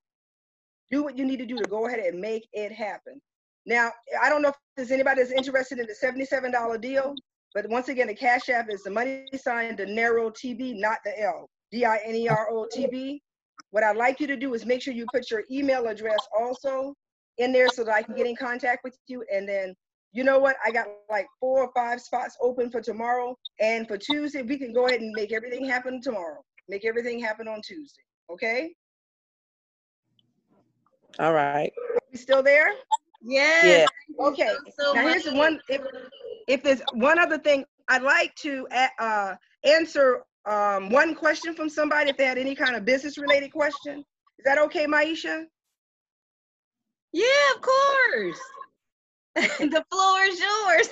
Do 0.91 1.03
what 1.03 1.17
you 1.17 1.25
need 1.25 1.37
to 1.37 1.45
do 1.45 1.57
to 1.57 1.65
go 1.65 1.87
ahead 1.87 1.99
and 1.99 2.19
make 2.19 2.47
it 2.53 2.71
happen. 2.71 3.21
Now, 3.67 3.91
I 4.23 4.29
don't 4.29 4.41
know 4.41 4.49
if 4.49 4.55
there's 4.77 4.91
anybody 4.91 5.21
that's 5.21 5.33
interested 5.33 5.77
in 5.77 5.87
the 5.87 5.93
$77 5.93 6.81
deal, 6.81 7.13
but 7.53 7.69
once 7.69 7.89
again, 7.89 8.07
the 8.07 8.15
Cash 8.15 8.47
App 8.47 8.69
is 8.69 8.81
the 8.81 8.89
money 8.89 9.25
sign, 9.35 9.75
dinero 9.75 10.29
TB, 10.29 10.79
not 10.79 10.99
the 11.03 11.21
L, 11.21 11.49
D 11.69 11.83
I 11.83 11.99
N 12.05 12.15
E 12.15 12.29
R 12.29 12.47
O 12.49 12.65
T 12.71 12.87
B. 12.87 13.21
What 13.71 13.83
I'd 13.83 13.97
like 13.97 14.21
you 14.21 14.27
to 14.27 14.37
do 14.37 14.53
is 14.53 14.65
make 14.65 14.81
sure 14.81 14.93
you 14.93 15.05
put 15.13 15.29
your 15.29 15.43
email 15.51 15.87
address 15.87 16.19
also 16.39 16.93
in 17.39 17.51
there 17.51 17.67
so 17.67 17.83
that 17.83 17.93
I 17.93 18.03
can 18.03 18.15
get 18.15 18.25
in 18.25 18.37
contact 18.37 18.85
with 18.85 18.97
you. 19.07 19.25
And 19.33 19.47
then, 19.47 19.75
you 20.13 20.23
know 20.23 20.39
what? 20.39 20.55
I 20.65 20.71
got 20.71 20.87
like 21.09 21.27
four 21.41 21.65
or 21.65 21.71
five 21.75 21.99
spots 21.99 22.37
open 22.41 22.71
for 22.71 22.79
tomorrow. 22.79 23.35
And 23.59 23.85
for 23.85 23.97
Tuesday, 23.97 24.43
we 24.43 24.57
can 24.57 24.71
go 24.71 24.87
ahead 24.87 25.01
and 25.01 25.11
make 25.13 25.33
everything 25.33 25.65
happen 25.65 26.01
tomorrow. 26.01 26.41
Make 26.69 26.85
everything 26.85 27.19
happen 27.19 27.49
on 27.49 27.61
Tuesday. 27.61 28.03
Okay? 28.31 28.73
All 31.19 31.33
right. 31.33 31.73
We 32.11 32.17
still 32.17 32.41
there? 32.41 32.69
Yes. 33.21 33.89
Okay. 34.19 34.53
So 34.79 34.93
Now 34.93 35.07
here's 35.07 35.23
the 35.23 35.33
one. 35.33 35.59
If, 35.69 35.81
if 36.47 36.63
there's 36.63 36.81
one 36.93 37.19
other 37.19 37.37
thing, 37.37 37.65
I'd 37.87 38.03
like 38.03 38.35
to 38.35 38.67
uh, 38.99 39.35
answer 39.63 40.23
um, 40.45 40.89
one 40.89 41.15
question 41.15 41.53
from 41.53 41.69
somebody 41.69 42.09
if 42.09 42.17
they 42.17 42.25
had 42.25 42.37
any 42.37 42.55
kind 42.55 42.75
of 42.75 42.85
business 42.85 43.17
related 43.17 43.51
question. 43.51 43.99
Is 43.99 44.45
that 44.45 44.57
okay, 44.59 44.85
Myechia? 44.85 45.45
Yeah, 47.11 47.25
of 47.55 47.61
course. 47.61 48.39
the 49.59 49.83
floor 49.91 50.21
is 50.23 50.39
yours. 50.39 50.89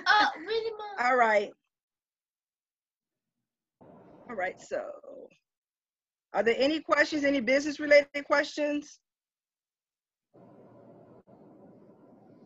All 1.00 1.16
right. 1.16 1.50
All 4.28 4.36
right. 4.36 4.60
So, 4.60 4.82
are 6.32 6.42
there 6.42 6.54
any 6.58 6.80
questions? 6.80 7.24
Any 7.24 7.40
business 7.40 7.80
related 7.80 8.24
questions? 8.26 9.00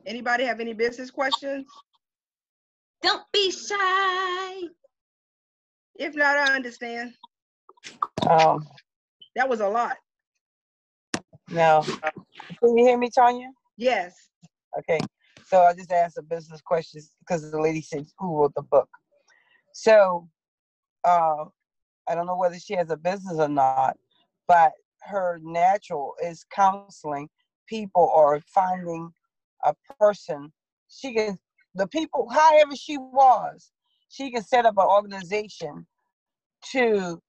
Anybody 0.06 0.44
have 0.44 0.60
any 0.60 0.72
business 0.74 1.10
questions? 1.10 1.66
Don't 3.02 3.22
be 3.32 3.50
shy. 3.50 4.62
If 5.96 6.14
not, 6.14 6.36
I 6.36 6.54
understand. 6.54 7.14
Um, 8.28 8.66
That 9.36 9.48
was 9.48 9.60
a 9.60 9.68
lot. 9.68 9.96
no. 11.50 11.82
Can 12.60 12.76
you 12.76 12.84
hear 12.84 12.98
me, 12.98 13.10
Tonya? 13.10 13.48
Yes. 13.76 14.14
Okay. 14.78 15.00
So 15.46 15.60
I 15.62 15.74
just 15.74 15.92
asked 15.92 16.18
a 16.18 16.22
business 16.22 16.60
questions 16.60 17.12
because 17.20 17.50
the 17.50 17.60
lady 17.60 17.82
said 17.82 18.06
who 18.18 18.38
wrote 18.38 18.54
the 18.54 18.62
book. 18.62 18.88
So 19.72 20.28
uh 21.04 21.44
I 22.08 22.14
don't 22.14 22.26
know 22.26 22.36
whether 22.36 22.58
she 22.58 22.74
has 22.74 22.90
a 22.90 22.96
business 22.96 23.38
or 23.38 23.48
not, 23.48 23.96
but 24.48 24.72
her 25.02 25.38
natural 25.42 26.14
is 26.22 26.44
counseling 26.50 27.28
people 27.68 28.10
or 28.14 28.40
finding 28.46 29.10
a 29.64 29.74
person. 29.98 30.52
She 30.88 31.14
can 31.14 31.38
the 31.74 31.88
people, 31.88 32.28
however 32.28 32.76
she 32.76 32.98
was, 32.98 33.72
she 34.08 34.30
can 34.30 34.44
set 34.44 34.64
up 34.66 34.74
an 34.78 34.86
organization 34.86 35.86
to 36.72 37.20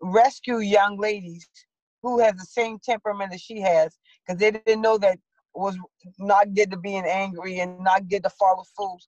rescue 0.00 0.58
young 0.58 0.98
ladies 0.98 1.48
who 2.02 2.18
have 2.18 2.36
the 2.36 2.44
same 2.44 2.78
temperament 2.82 3.32
as 3.32 3.40
she 3.40 3.60
has, 3.60 3.96
because 4.26 4.40
they 4.40 4.50
didn't 4.50 4.80
know 4.80 4.98
that 4.98 5.18
was 5.54 5.76
not 6.18 6.54
good 6.54 6.70
to 6.70 6.76
being 6.76 7.04
angry 7.06 7.60
and 7.60 7.78
not 7.80 8.08
good 8.08 8.22
to 8.24 8.30
follow 8.30 8.64
fools. 8.76 9.06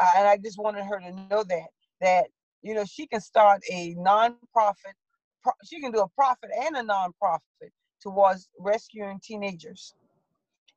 Uh, 0.00 0.08
and 0.16 0.28
I 0.28 0.38
just 0.38 0.58
wanted 0.58 0.84
her 0.84 0.98
to 1.00 1.12
know 1.28 1.44
that 1.44 1.66
that 2.00 2.26
you 2.62 2.74
know 2.74 2.84
she 2.84 3.06
can 3.06 3.20
start 3.20 3.60
a 3.70 3.94
non-profit. 3.98 4.94
Pro- 5.42 5.52
she 5.64 5.80
can 5.80 5.92
do 5.92 6.00
a 6.00 6.08
profit 6.08 6.50
and 6.64 6.76
a 6.76 6.82
non-profit 6.82 7.72
towards 8.00 8.48
rescuing 8.58 9.20
teenagers. 9.22 9.94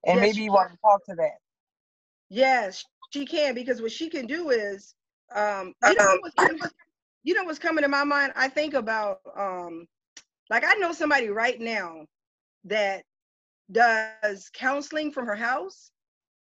And 0.05 0.17
Yes, 0.21 0.35
maybe 0.35 0.43
you 0.43 0.51
want 0.51 0.71
to 0.71 0.77
talk 0.81 1.05
to 1.05 1.15
that. 1.15 1.37
Yes, 2.29 2.83
she 3.11 3.25
can 3.25 3.53
because 3.55 3.81
what 3.81 3.91
she 3.91 4.09
can 4.09 4.27
do 4.27 4.49
is, 4.49 4.93
um, 5.33 5.73
you 5.83 5.95
know, 5.95 6.17
what's, 6.21 6.35
you 6.37 6.47
know 6.47 6.57
what's- 6.59 6.73
you 7.23 7.33
know 7.33 7.43
what's 7.43 7.59
coming 7.59 7.81
to 7.83 7.87
my 7.89 8.03
mind. 8.03 8.33
I 8.35 8.47
think 8.49 8.73
about, 8.75 9.19
um, 9.35 9.87
like 10.49 10.63
I 10.63 10.75
know 10.75 10.91
somebody 10.93 11.29
right 11.29 11.59
now 11.59 12.05
that 12.65 13.03
does 13.71 14.49
counseling 14.53 15.11
from 15.11 15.25
her 15.25 15.35
house, 15.35 15.91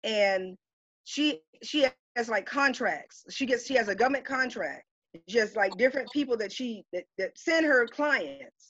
and 0.03 0.57
she 1.03 1.41
she 1.64 1.86
has 2.16 2.30
like 2.30 2.45
contracts. 2.45 3.26
She 3.30 3.45
gets 3.45 3.66
she 3.66 3.76
has 3.76 3.89
a 3.89 3.95
government 3.95 4.26
contract, 4.26 4.86
just 5.28 5.55
like 5.57 5.78
different 5.78 6.12
people 6.12 6.38
that 6.38 6.51
she 6.51 6.86
that 6.93 7.03
that 7.18 7.38
send 7.38 7.66
her 7.66 7.88
clients. 7.88 8.68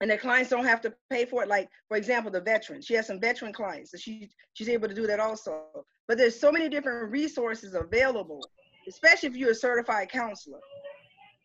And 0.00 0.10
the 0.10 0.18
clients 0.18 0.50
don't 0.50 0.64
have 0.64 0.80
to 0.82 0.92
pay 1.10 1.24
for 1.24 1.42
it. 1.42 1.48
Like, 1.48 1.68
for 1.88 1.96
example, 1.96 2.30
the 2.30 2.40
veterans. 2.40 2.84
She 2.84 2.94
has 2.94 3.06
some 3.06 3.20
veteran 3.20 3.52
clients, 3.52 3.92
so 3.92 3.98
she 3.98 4.30
she's 4.54 4.68
able 4.68 4.88
to 4.88 4.94
do 4.94 5.06
that 5.06 5.20
also. 5.20 5.62
But 6.08 6.18
there's 6.18 6.38
so 6.38 6.52
many 6.52 6.68
different 6.68 7.10
resources 7.10 7.74
available, 7.74 8.40
especially 8.88 9.28
if 9.28 9.36
you're 9.36 9.52
a 9.52 9.54
certified 9.54 10.10
counselor, 10.10 10.60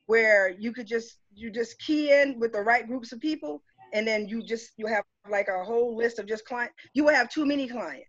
where 0.07 0.49
you 0.49 0.73
could 0.73 0.87
just 0.87 1.17
you 1.33 1.49
just 1.49 1.79
key 1.79 2.11
in 2.11 2.39
with 2.39 2.51
the 2.51 2.61
right 2.61 2.85
groups 2.87 3.11
of 3.11 3.19
people, 3.19 3.63
and 3.93 4.05
then 4.07 4.27
you 4.27 4.43
just 4.43 4.71
you 4.77 4.85
have 4.87 5.03
like 5.29 5.47
a 5.47 5.63
whole 5.63 5.95
list 5.95 6.19
of 6.19 6.27
just 6.27 6.45
client. 6.45 6.71
You 6.93 7.05
will 7.05 7.15
have 7.15 7.29
too 7.29 7.45
many 7.45 7.67
clients. 7.67 8.07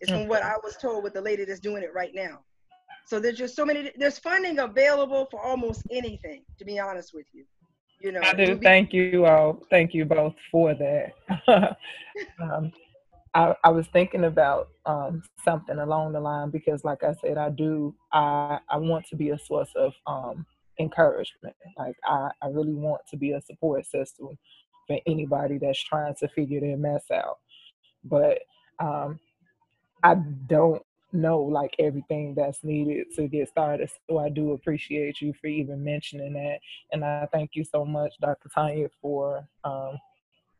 It's 0.00 0.10
from 0.10 0.26
what 0.26 0.42
I 0.42 0.54
was 0.64 0.76
told 0.78 1.04
with 1.04 1.12
the 1.12 1.20
lady 1.20 1.44
that's 1.44 1.60
doing 1.60 1.82
it 1.82 1.92
right 1.94 2.12
now. 2.14 2.40
So 3.06 3.20
there's 3.20 3.36
just 3.36 3.54
so 3.54 3.66
many. 3.66 3.92
There's 3.96 4.18
funding 4.18 4.58
available 4.58 5.28
for 5.30 5.44
almost 5.44 5.82
anything. 5.90 6.44
To 6.58 6.64
be 6.64 6.78
honest 6.78 7.12
with 7.12 7.26
you, 7.32 7.44
you 8.02 8.12
know. 8.12 8.20
I 8.22 8.34
do. 8.34 8.58
Thank 8.58 8.92
you 8.92 9.26
all. 9.26 9.62
Thank 9.70 9.94
you 9.94 10.04
both 10.04 10.34
for 10.50 10.74
that. 10.74 11.12
um, 12.40 12.72
I, 13.34 13.54
I 13.64 13.70
was 13.70 13.86
thinking 13.92 14.24
about 14.24 14.68
um, 14.84 15.22
something 15.44 15.78
along 15.78 16.12
the 16.12 16.20
line 16.20 16.50
because, 16.50 16.84
like 16.84 17.02
I 17.02 17.14
said, 17.20 17.38
I 17.38 17.50
do. 17.50 17.94
I 18.12 18.58
I 18.68 18.76
want 18.76 19.06
to 19.08 19.16
be 19.16 19.30
a 19.30 19.38
source 19.38 19.70
of 19.76 19.92
um, 20.06 20.46
encouragement. 20.78 21.56
Like 21.78 21.96
I, 22.04 22.28
I 22.42 22.48
really 22.48 22.74
want 22.74 23.02
to 23.10 23.16
be 23.16 23.32
a 23.32 23.40
support 23.40 23.86
system 23.86 24.38
for 24.86 24.98
anybody 25.06 25.58
that's 25.58 25.82
trying 25.82 26.14
to 26.16 26.28
figure 26.28 26.60
their 26.60 26.76
mess 26.76 27.04
out. 27.12 27.38
But 28.04 28.40
um, 28.80 29.20
I 30.02 30.14
don't 30.14 30.82
know 31.12 31.40
like 31.40 31.74
everything 31.78 32.34
that's 32.34 32.62
needed 32.62 33.06
to 33.16 33.28
get 33.28 33.48
started. 33.48 33.90
So 34.08 34.18
I 34.18 34.28
do 34.28 34.52
appreciate 34.52 35.20
you 35.20 35.34
for 35.40 35.46
even 35.46 35.84
mentioning 35.84 36.32
that. 36.34 36.58
And 36.92 37.04
I 37.04 37.26
thank 37.32 37.50
you 37.54 37.64
so 37.64 37.84
much, 37.84 38.14
Dr. 38.20 38.48
Tonya, 38.48 38.88
for 39.00 39.46
um, 39.64 39.98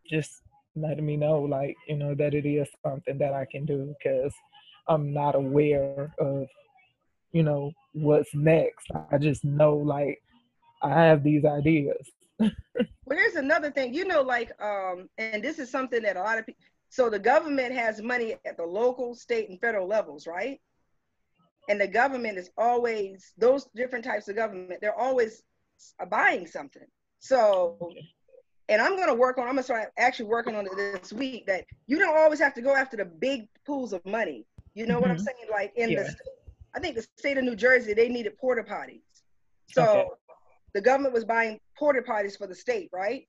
just 0.08 0.42
letting 0.76 1.06
me 1.06 1.16
know, 1.16 1.40
like, 1.40 1.76
you 1.88 1.96
know, 1.96 2.14
that 2.14 2.34
it 2.34 2.46
is 2.46 2.68
something 2.84 3.18
that 3.18 3.32
I 3.32 3.46
can 3.50 3.64
do 3.64 3.94
because 3.98 4.32
I'm 4.88 5.12
not 5.12 5.34
aware 5.34 6.12
of, 6.18 6.46
you 7.32 7.42
know, 7.42 7.72
what's 7.92 8.34
next. 8.34 8.88
I 9.10 9.18
just 9.18 9.44
know, 9.44 9.76
like, 9.76 10.22
I 10.82 10.90
have 10.90 11.22
these 11.22 11.44
ideas. 11.44 12.10
Well, 13.04 13.18
here's 13.18 13.34
another 13.34 13.70
thing. 13.70 13.92
You 13.92 14.06
know, 14.06 14.22
like, 14.22 14.52
um, 14.62 15.08
and 15.18 15.42
this 15.42 15.58
is 15.58 15.70
something 15.70 16.02
that 16.02 16.16
a 16.16 16.20
lot 16.22 16.38
of 16.38 16.46
people. 16.46 16.62
So 16.92 17.08
the 17.08 17.18
government 17.18 17.72
has 17.72 18.02
money 18.02 18.36
at 18.44 18.58
the 18.58 18.66
local, 18.66 19.14
state, 19.14 19.48
and 19.48 19.58
federal 19.58 19.86
levels, 19.88 20.26
right? 20.26 20.60
And 21.70 21.80
the 21.80 21.88
government 21.88 22.36
is 22.36 22.50
always 22.58 23.32
those 23.38 23.64
different 23.74 24.04
types 24.04 24.28
of 24.28 24.36
government. 24.36 24.82
They're 24.82 24.94
always 24.94 25.42
buying 26.10 26.46
something. 26.46 26.84
So, 27.18 27.94
and 28.68 28.82
I'm 28.82 28.94
going 28.96 29.08
to 29.08 29.14
work 29.14 29.38
on. 29.38 29.44
I'm 29.44 29.54
going 29.54 29.60
to 29.60 29.62
start 29.62 29.90
actually 29.96 30.26
working 30.26 30.54
on 30.54 30.66
it 30.66 30.76
this 30.76 31.14
week. 31.14 31.46
That 31.46 31.64
you 31.86 31.98
don't 31.98 32.14
always 32.14 32.40
have 32.40 32.52
to 32.56 32.60
go 32.60 32.76
after 32.76 32.98
the 32.98 33.06
big 33.06 33.48
pools 33.64 33.94
of 33.94 34.04
money. 34.04 34.44
You 34.74 34.84
know 34.86 35.00
what 35.00 35.10
I'm 35.10 35.16
Mhm. 35.16 35.24
saying? 35.24 35.48
Like 35.50 35.72
in 35.76 35.92
Yeah. 35.92 36.02
the, 36.02 36.14
I 36.74 36.78
think 36.78 36.96
the 36.96 37.06
state 37.16 37.38
of 37.38 37.44
New 37.44 37.56
Jersey, 37.56 37.94
they 37.94 38.10
needed 38.10 38.36
porta 38.36 38.64
potties. 38.64 39.00
So 39.68 39.82
Okay. 39.88 40.10
the 40.74 40.82
government 40.82 41.14
was 41.14 41.24
buying 41.24 41.58
porta 41.78 42.02
potties 42.02 42.36
for 42.36 42.46
the 42.46 42.54
state, 42.54 42.90
right? 42.92 43.26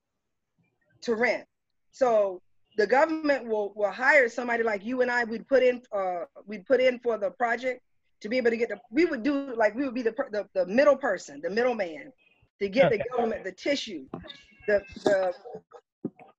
To 1.03 1.15
rent. 1.15 1.47
So 1.91 2.41
the 2.77 2.87
government 2.87 3.47
will 3.47 3.73
will 3.75 3.91
hire 3.91 4.27
somebody 4.29 4.63
like 4.63 4.83
you 4.83 5.01
and 5.01 5.11
I. 5.11 5.23
We'd 5.23 5.47
put 5.47 5.63
in 5.63 5.81
uh 5.95 6.25
we'd 6.45 6.65
put 6.65 6.79
in 6.79 6.99
for 6.99 7.17
the 7.17 7.31
project 7.31 7.81
to 8.21 8.29
be 8.29 8.37
able 8.37 8.51
to 8.51 8.57
get 8.57 8.69
the. 8.69 8.79
We 8.91 9.05
would 9.05 9.23
do 9.23 9.53
like 9.55 9.75
we 9.75 9.83
would 9.85 9.93
be 9.93 10.01
the 10.01 10.15
the, 10.31 10.47
the 10.53 10.65
middle 10.65 10.95
person, 10.95 11.39
the 11.43 11.49
middleman, 11.49 12.11
to 12.61 12.69
get 12.69 12.91
the 12.91 12.99
government 13.11 13.43
the 13.43 13.51
tissue, 13.51 14.05
the 14.67 14.81
the 15.05 15.33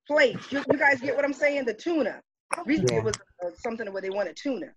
plates. 0.07 0.51
You, 0.53 0.63
you 0.71 0.79
guys 0.79 1.01
get 1.01 1.15
what 1.17 1.25
I'm 1.25 1.33
saying? 1.33 1.65
The 1.67 1.75
tuna. 1.75 2.21
Recently 2.67 2.95
Yeah. 2.95 3.01
it 3.01 3.05
was 3.05 3.15
uh, 3.45 3.51
something 3.57 3.91
where 3.93 4.03
they 4.03 4.11
wanted 4.11 4.37
tuna. 4.37 4.73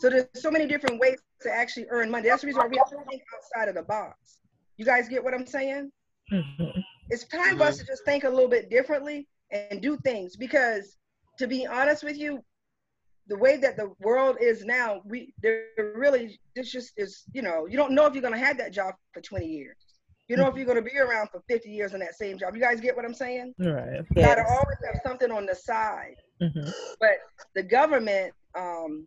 So 0.00 0.10
there's 0.10 0.26
so 0.34 0.50
many 0.50 0.66
different 0.66 0.98
ways 1.00 1.18
to 1.42 1.50
actually 1.50 1.86
earn 1.90 2.10
money. 2.10 2.28
That's 2.28 2.42
the 2.42 2.48
reason 2.48 2.60
why 2.62 2.68
we 2.68 2.76
have 2.78 2.90
to 2.90 2.96
think 3.08 3.22
outside 3.36 3.68
of 3.68 3.74
the 3.74 3.82
box. 3.82 4.38
You 4.76 4.84
guys 4.84 5.08
get 5.08 5.22
what 5.22 5.34
I'm 5.34 5.46
saying? 5.46 5.90
Mhm. 6.32 6.82
it's 7.10 7.24
time 7.24 7.58
for 7.58 7.64
us 7.64 7.78
to 7.78 7.84
just 7.84 8.04
think 8.04 8.24
a 8.24 8.28
little 8.28 8.48
bit 8.48 8.70
differently 8.70 9.28
and 9.50 9.82
do 9.82 9.96
things 9.98 10.36
because 10.36 10.96
to 11.38 11.46
be 11.46 11.66
honest 11.66 12.04
with 12.04 12.16
you 12.18 12.42
the 13.28 13.36
way 13.38 13.56
that 13.56 13.76
the 13.76 13.92
world 14.00 14.36
is 14.40 14.64
now 14.64 15.00
we 15.04 15.32
there 15.42 15.66
really 15.94 16.38
this 16.56 16.70
just 16.72 16.92
is 16.96 17.24
you 17.32 17.42
know 17.42 17.66
you 17.66 17.76
don't 17.76 17.92
know 17.92 18.06
if 18.06 18.14
you're 18.14 18.22
going 18.22 18.34
to 18.34 18.38
have 18.38 18.58
that 18.58 18.72
job 18.72 18.94
for 19.12 19.20
20 19.20 19.46
years. 19.46 19.76
You 20.28 20.36
know 20.36 20.46
if 20.48 20.56
you're 20.56 20.64
going 20.64 20.82
to 20.82 20.90
be 20.90 20.98
around 20.98 21.28
for 21.30 21.42
50 21.48 21.68
years 21.70 21.92
in 21.94 22.00
that 22.00 22.14
same 22.14 22.38
job. 22.38 22.54
You 22.54 22.60
guys 22.60 22.80
get 22.80 22.96
what 22.96 23.04
i'm 23.04 23.14
saying? 23.14 23.54
Right. 23.58 24.00
you 24.16 24.22
gotta 24.22 24.44
always 24.48 24.78
have 24.86 24.96
something 25.04 25.30
on 25.30 25.46
the 25.46 25.54
side. 25.54 26.16
Mhm. 26.40 26.72
but 27.00 27.16
the 27.54 27.62
government 27.62 28.32
um 28.56 29.06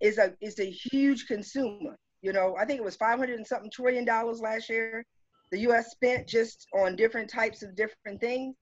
is 0.00 0.18
a 0.18 0.34
is 0.40 0.58
a 0.60 0.70
huge 0.70 1.26
consumer. 1.26 1.96
You 2.22 2.32
know 2.32 2.56
i 2.58 2.64
think 2.64 2.78
it 2.80 2.84
was 2.84 2.96
500 2.96 3.36
and 3.36 3.46
something 3.46 3.70
trillion 3.70 4.04
dollars 4.04 4.40
last 4.40 4.68
year 4.68 5.04
the 5.50 5.58
us 5.60 5.90
spent 5.90 6.26
just 6.26 6.66
on 6.72 6.96
different 6.96 7.28
types 7.30 7.62
of 7.62 7.74
different 7.74 8.20
things 8.20 8.56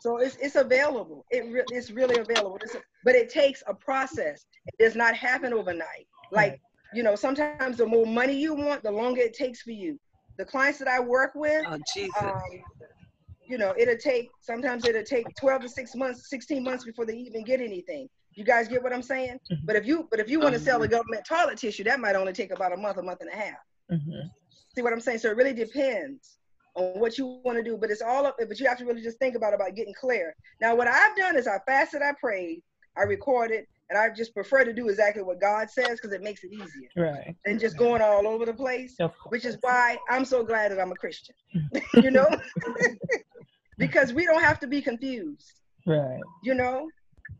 so 0.00 0.16
it's 0.18 0.36
it's 0.36 0.56
available 0.56 1.24
it 1.30 1.44
re- 1.52 1.64
it's 1.68 1.90
really 1.90 2.18
available 2.18 2.58
it's 2.62 2.76
but 3.04 3.14
it 3.14 3.28
takes 3.30 3.62
a 3.66 3.74
process 3.74 4.46
it 4.66 4.82
does 4.82 4.96
not 4.96 5.14
happen 5.14 5.52
overnight 5.52 6.06
like 6.30 6.60
you 6.94 7.02
know 7.02 7.14
sometimes 7.14 7.76
the 7.76 7.86
more 7.86 8.06
money 8.06 8.34
you 8.34 8.54
want 8.54 8.82
the 8.82 8.90
longer 8.90 9.20
it 9.20 9.34
takes 9.34 9.62
for 9.62 9.70
you 9.72 9.98
the 10.38 10.44
clients 10.44 10.78
that 10.78 10.88
i 10.88 10.98
work 11.00 11.32
with 11.34 11.64
Oh, 11.68 11.76
Jesus. 11.94 12.14
um, 12.20 12.64
you 13.46 13.58
know, 13.58 13.74
it'll 13.76 13.96
take 13.96 14.30
sometimes 14.40 14.84
it'll 14.84 15.02
take 15.02 15.34
12 15.34 15.62
to 15.62 15.68
six 15.68 15.96
months, 15.96 16.30
16 16.30 16.62
months 16.62 16.84
before 16.84 17.04
they 17.04 17.16
even 17.16 17.42
get 17.42 17.60
anything. 17.60 18.08
You 18.34 18.44
guys 18.44 18.68
get 18.68 18.80
what 18.80 18.92
I'm 18.92 19.02
saying? 19.02 19.40
Mhm. 19.50 19.66
But 19.66 19.74
if 19.74 19.86
you 19.86 20.06
but 20.08 20.20
if 20.20 20.30
you 20.30 20.38
want 20.38 20.54
to 20.54 20.60
sell 20.60 20.78
the 20.78 20.86
government 20.86 21.24
toilet 21.26 21.58
tissue, 21.58 21.82
that 21.84 21.98
might 21.98 22.14
only 22.14 22.32
take 22.32 22.52
about 22.52 22.72
a 22.72 22.76
month, 22.76 22.98
a 22.98 23.02
month 23.02 23.20
and 23.22 23.30
a 23.30 23.34
half. 23.34 23.58
Mhm. 23.90 24.30
See 24.74 24.82
what 24.82 24.92
I'm 24.92 25.00
saying? 25.00 25.18
So 25.18 25.30
it 25.30 25.36
really 25.36 25.52
depends 25.52 26.38
on 26.74 27.00
what 27.00 27.18
you 27.18 27.40
want 27.44 27.58
to 27.58 27.64
do. 27.64 27.76
But 27.76 27.90
it's 27.90 28.02
all 28.02 28.26
up, 28.26 28.36
but 28.38 28.60
you 28.60 28.66
have 28.68 28.78
to 28.78 28.84
really 28.84 29.02
just 29.02 29.18
think 29.18 29.34
about 29.34 29.54
about 29.54 29.74
getting 29.74 29.94
clear. 29.94 30.34
Now, 30.60 30.74
what 30.74 30.86
I've 30.86 31.16
done 31.16 31.36
is 31.36 31.46
I 31.48 31.58
fasted, 31.66 32.02
I 32.02 32.12
prayed, 32.20 32.62
I 32.96 33.02
recorded, 33.02 33.64
and 33.88 33.98
I 33.98 34.08
just 34.10 34.32
prefer 34.34 34.64
to 34.64 34.72
do 34.72 34.88
exactly 34.88 35.22
what 35.22 35.40
God 35.40 35.68
says 35.68 36.00
because 36.00 36.12
it 36.12 36.22
makes 36.22 36.44
it 36.44 36.52
easier 36.52 36.88
Right. 36.96 37.34
than 37.44 37.58
just 37.58 37.76
going 37.76 38.00
all 38.00 38.26
over 38.26 38.46
the 38.46 38.54
place 38.54 38.96
which 39.30 39.44
is 39.44 39.58
why 39.60 39.98
I'm 40.08 40.24
so 40.24 40.44
glad 40.44 40.70
that 40.70 40.80
I'm 40.80 40.92
a 40.92 40.96
Christian. 40.96 41.34
you 41.96 42.10
know? 42.10 42.28
because 43.78 44.12
we 44.12 44.24
don't 44.24 44.42
have 44.42 44.60
to 44.60 44.66
be 44.68 44.80
confused, 44.80 45.60
Right. 45.86 46.20
you 46.44 46.54
know? 46.54 46.88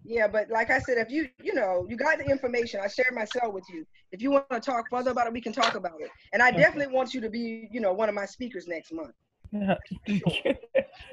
Yeah, 0.04 0.26
but 0.28 0.48
like 0.50 0.70
I 0.70 0.78
said, 0.78 0.98
if 0.98 1.10
you, 1.10 1.28
you 1.42 1.54
know, 1.54 1.86
you 1.88 1.96
got 1.96 2.18
the 2.18 2.24
information, 2.24 2.80
I 2.82 2.88
shared 2.88 3.14
my 3.14 3.24
cell 3.24 3.52
with 3.52 3.64
you. 3.72 3.86
If 4.12 4.22
you 4.22 4.30
want 4.30 4.48
to 4.50 4.58
talk 4.60 4.86
further 4.90 5.10
about 5.10 5.26
it, 5.26 5.32
we 5.32 5.40
can 5.40 5.52
talk 5.52 5.74
about 5.74 6.00
it. 6.00 6.10
And 6.32 6.42
I 6.42 6.48
Okay. 6.50 6.58
definitely 6.58 6.94
want 6.94 7.12
you 7.14 7.20
to 7.20 7.28
be, 7.30 7.68
you 7.70 7.80
know, 7.80 7.92
one 7.92 8.08
of 8.08 8.14
my 8.14 8.24
speakers 8.26 8.66
next 8.66 8.92
month. 8.92 9.12
Yeah. 9.52 9.74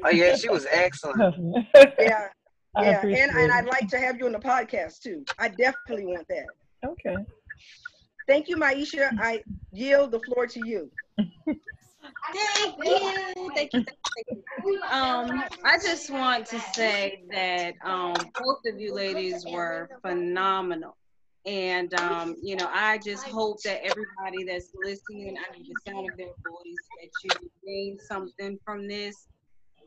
Oh 0.05 0.09
yeah, 0.09 0.35
she 0.35 0.49
was 0.49 0.65
excellent. 0.71 1.35
Yeah, 1.99 2.27
yeah. 2.79 2.97
appreciate 2.99 3.23
And, 3.23 3.31
and. 3.37 3.51
I'd 3.51 3.65
like 3.65 3.87
to 3.89 3.97
have 3.99 4.17
you 4.19 4.25
on 4.27 4.31
the 4.31 4.39
podcast 4.39 4.99
too. 5.01 5.23
I 5.39 5.49
definitely 5.49 6.05
want 6.05 6.27
that. 6.29 6.45
Okay. 6.85 7.17
Thank 8.27 8.47
you, 8.47 8.57
Myechia. 8.57 9.11
I 9.19 9.43
yield 9.71 10.11
the 10.11 10.19
floor 10.19 10.47
to 10.47 10.59
you. 10.59 10.91
Thank 12.33 12.75
you. 12.83 13.51
Thank 13.55 13.71
you. 13.73 13.81
Thank 14.15 14.27
you. 14.65 14.81
Um, 14.91 15.43
I 15.63 15.77
just 15.77 16.09
want 16.09 16.45
to 16.47 16.59
say 16.59 17.23
that 17.31 17.75
um, 17.83 18.15
both 18.37 18.59
of 18.65 18.79
you 18.79 18.93
ladies 18.93 19.45
were 19.49 19.89
phenomenal. 20.01 20.95
And, 21.45 21.93
um, 21.93 22.35
you 22.41 22.55
know, 22.55 22.69
I 22.71 22.97
just 22.99 23.25
hope 23.27 23.61
that 23.63 23.81
everybody 23.85 24.43
that's 24.43 24.71
listening 24.75 25.37
under 25.37 25.59
the 25.67 25.75
sound 25.87 26.09
of 26.11 26.17
their 26.17 26.27
voice, 26.45 26.89
that 27.01 27.09
you 27.23 27.49
gain 27.65 27.97
something 27.99 28.57
from 28.65 28.87
this. 28.87 29.27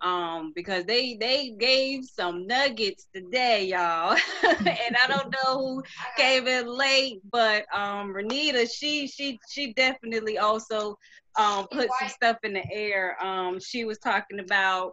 Um, 0.03 0.53
because 0.55 0.85
they 0.87 1.16
they 1.20 1.51
gave 1.59 2.05
some 2.05 2.47
nuggets 2.47 3.07
today, 3.14 3.66
y'all. 3.66 4.12
and 4.43 4.97
I 4.97 5.07
don't 5.09 5.31
know 5.31 5.59
who 5.59 5.83
came 6.16 6.47
in 6.47 6.66
late, 6.66 7.20
but 7.31 7.66
um 7.74 8.14
Renita, 8.14 8.66
she 8.72 9.07
she 9.07 9.39
she 9.51 9.74
definitely 9.74 10.39
also 10.39 10.97
um, 11.39 11.66
put 11.70 11.89
some 11.99 12.09
stuff 12.09 12.37
in 12.43 12.55
the 12.55 12.64
air. 12.72 13.16
Um, 13.24 13.59
she 13.61 13.85
was 13.85 13.99
talking 13.99 14.41
about 14.41 14.93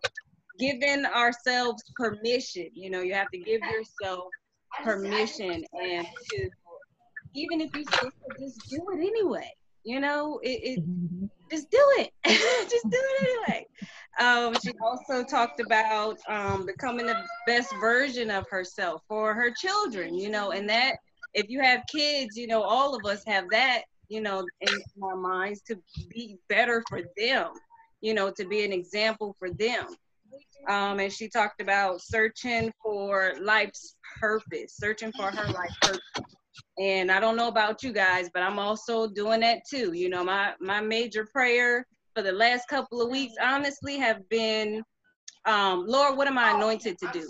giving 0.60 1.06
ourselves 1.06 1.84
permission. 1.96 2.70
You 2.74 2.90
know, 2.90 3.02
you 3.02 3.14
have 3.14 3.32
to 3.32 3.38
give 3.40 3.62
yourself 3.62 4.26
permission 4.84 5.64
and 5.74 6.08
to, 6.32 6.50
even 7.34 7.62
if 7.62 7.74
you 7.74 7.84
say 7.86 8.12
just 8.40 8.70
do 8.70 8.82
it 8.94 9.00
anyway. 9.00 9.50
You 9.84 10.00
know, 10.00 10.40
it, 10.44 10.60
it 10.64 10.80
Mhm. 10.80 11.30
just 11.52 11.70
do 11.72 11.80
it. 11.98 12.12
just 12.26 12.90
do 12.92 12.98
it 13.00 13.46
anyway. 13.48 13.68
Um, 14.20 14.56
she 14.60 14.74
also 14.82 15.24
talked 15.24 15.60
about 15.60 16.18
um, 16.28 16.66
becoming 16.66 17.06
the 17.06 17.16
best 17.46 17.74
version 17.80 18.30
of 18.32 18.46
herself 18.50 19.02
for 19.08 19.34
her 19.34 19.52
children, 19.52 20.16
you 20.16 20.30
know, 20.30 20.52
and 20.52 20.70
that 20.70 20.98
if 21.34 21.50
you 21.50 21.62
have 21.62 21.82
kids, 21.92 22.36
you 22.36 22.48
know, 22.48 22.62
all 22.62 22.96
of 22.96 23.06
us 23.06 23.24
have 23.28 23.50
that, 23.52 23.84
you 24.10 24.22
know, 24.22 24.46
in 24.62 24.82
our 25.04 25.16
minds 25.16 25.62
to 25.64 25.78
be 26.10 26.38
better 26.50 26.84
for 26.90 27.02
them, 27.18 27.52
you 28.02 28.14
know, 28.14 28.32
to 28.32 28.46
be 28.46 28.64
an 28.64 28.72
example 28.72 29.36
for 29.40 29.50
them. 29.52 29.86
Um, 30.68 31.00
and 31.00 31.12
she 31.12 31.30
talked 31.30 31.62
about 31.62 32.02
searching 32.02 32.72
for 32.84 33.34
life's 33.42 33.96
purpose, 34.20 34.76
searching 34.78 35.12
for 35.14 35.32
her 35.32 35.48
life 35.54 35.74
purpose. 35.82 36.02
And 36.80 37.12
I 37.12 37.20
don't 37.20 37.36
know 37.36 37.48
about 37.48 37.84
you 37.84 37.92
guys, 37.92 38.30
but 38.34 38.44
I'm 38.44 38.60
also 38.60 39.08
doing 39.08 39.40
that 39.42 39.60
too. 39.70 39.94
You 39.94 40.10
know, 40.10 40.24
my 40.24 40.54
my 40.60 40.82
major 40.82 41.26
prayer 41.26 41.86
for 42.16 42.22
the 42.22 42.32
last 42.32 42.68
couple 42.68 43.02
of 43.02 43.10
weeks, 43.10 43.34
honestly, 43.42 43.98
have 43.98 44.28
been, 44.30 44.84
um, 45.46 45.86
Lord, 45.88 46.18
what 46.18 46.28
am 46.28 46.38
I 46.38 46.52
anointed 46.56 46.98
to 47.00 47.10
do? 47.14 47.30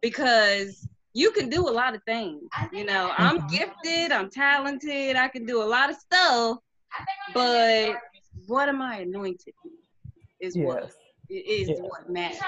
Because 0.00 0.86
you 1.14 1.32
can 1.32 1.48
do 1.48 1.68
a 1.68 1.70
lot 1.70 1.94
of 1.94 2.02
things. 2.04 2.42
You 2.72 2.84
know, 2.84 3.10
I'm 3.16 3.46
gifted, 3.48 4.12
I'm 4.12 4.30
talented, 4.30 5.16
I 5.16 5.28
can 5.28 5.44
do 5.44 5.62
a 5.62 5.64
lot 5.64 5.90
of 5.90 5.96
stuff, 5.96 6.58
but 7.34 7.96
what 8.46 8.68
am 8.68 8.80
I 8.80 9.00
anointed? 9.00 9.54
Is 10.40 10.56
what 10.56 10.82
Yes. 10.82 10.96
is 11.28 11.68
Yes. 11.68 11.78
what 11.78 12.10
matters. 12.10 12.40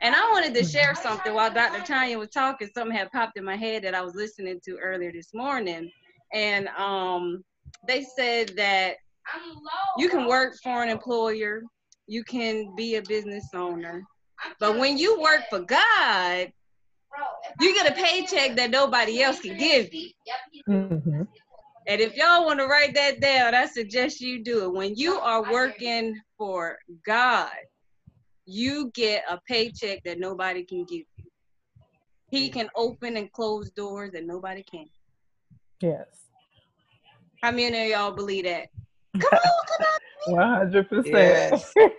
And 0.00 0.14
I 0.14 0.30
wanted 0.30 0.54
to 0.54 0.64
share 0.64 0.94
something 0.94 1.34
while 1.34 1.52
Dr. 1.52 1.80
Tonya 1.80 2.18
was 2.18 2.30
talking. 2.30 2.70
Something 2.72 2.96
had 2.96 3.10
popped 3.12 3.36
in 3.36 3.44
my 3.44 3.56
head 3.56 3.84
that 3.84 3.94
I 3.94 4.00
was 4.00 4.14
listening 4.14 4.60
to 4.64 4.76
earlier 4.78 5.12
this 5.12 5.34
morning, 5.34 5.90
and 6.32 6.68
um, 6.68 7.44
they 7.86 8.02
said 8.02 8.50
that 8.56 8.96
you 9.98 10.08
can 10.08 10.26
work 10.26 10.54
for 10.62 10.82
an 10.82 10.88
employer, 10.88 11.62
you 12.06 12.24
can 12.24 12.74
be 12.76 12.96
a 12.96 13.02
business 13.02 13.48
owner, 13.54 14.02
but 14.60 14.78
when 14.78 14.96
you 14.96 15.20
work 15.20 15.42
for 15.50 15.60
God, 15.60 16.52
you 17.60 17.74
get 17.74 17.90
a 17.90 17.94
paycheck 17.94 18.56
that 18.56 18.70
nobody 18.70 19.22
else 19.22 19.40
can 19.40 19.56
give 19.56 19.92
you. 19.92 20.10
hmm 20.66 21.22
And 21.86 22.00
if 22.00 22.16
y'all 22.16 22.44
want 22.46 22.60
to 22.60 22.66
write 22.66 22.94
that 22.94 23.20
down, 23.20 23.54
I 23.54 23.66
suggest 23.66 24.20
you 24.20 24.42
do 24.42 24.64
it. 24.64 24.72
When 24.72 24.94
you 24.96 25.14
are 25.14 25.50
working 25.50 26.18
for 26.38 26.78
God, 27.06 27.50
you 28.46 28.90
get 28.94 29.24
a 29.28 29.38
paycheck 29.48 30.02
that 30.04 30.18
nobody 30.18 30.64
can 30.64 30.84
give 30.84 31.04
you. 31.16 31.24
He 32.30 32.48
can 32.48 32.68
open 32.74 33.16
and 33.16 33.30
close 33.32 33.70
doors 33.70 34.10
that 34.12 34.26
nobody 34.26 34.62
can. 34.64 34.86
Yes. 35.80 36.06
How 37.42 37.50
many 37.52 37.82
of 37.82 37.88
y'all 37.88 38.12
believe 38.12 38.44
that? 38.44 38.68
Come 39.20 39.28
on, 39.32 39.40
come 39.68 39.86
on. 39.86 39.94
One 40.26 40.48
hundred 40.48 40.88
percent. 40.88 41.14
Yes. 41.14 41.72
Hey, 41.76 41.90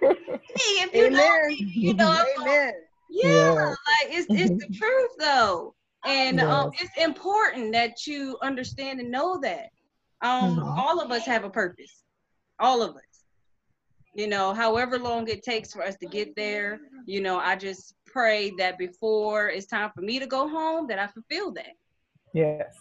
if 0.58 0.94
you 0.94 1.10
know 1.12 1.20
Amen. 1.20 1.48
me, 1.50 1.72
you 1.76 1.94
know 1.94 2.10
I'm 2.10 2.42
Amen. 2.42 2.74
Yeah, 3.10 3.30
Yeah. 3.30 3.54
like 3.70 4.14
it's 4.16 4.28
it's 4.30 4.66
the 4.66 4.74
truth 4.74 5.12
though, 5.20 5.76
and 6.06 6.40
um, 6.40 6.72
it's 6.80 6.96
important 6.98 7.72
that 7.74 8.06
you 8.08 8.38
understand 8.42 9.00
and 9.00 9.12
know 9.12 9.40
that. 9.42 9.70
Um, 10.22 10.58
Mhm. 10.58 10.78
all 10.78 11.00
of 11.02 11.12
us 11.12 11.26
have 11.26 11.44
a 11.44 11.50
purpose, 11.50 12.04
all 12.60 12.82
of 12.82 12.96
us. 12.96 13.02
You 14.14 14.28
know, 14.28 14.54
however 14.54 14.98
long 14.98 15.28
it 15.28 15.44
takes 15.44 15.74
for 15.74 15.84
us 15.84 15.98
to 15.98 16.06
get 16.08 16.36
there. 16.36 16.80
You 17.06 17.22
know, 17.22 17.38
I 17.38 17.56
just 17.58 17.96
pray 18.06 18.52
that 18.58 18.78
before 18.78 19.50
it's 19.50 19.68
time 19.68 19.92
for 19.94 20.02
me 20.02 20.20
to 20.20 20.26
go 20.26 20.48
home, 20.48 20.88
that 20.88 21.00
I 21.00 21.08
fulfill 21.08 21.52
that. 21.52 21.74
Yes. 22.34 22.74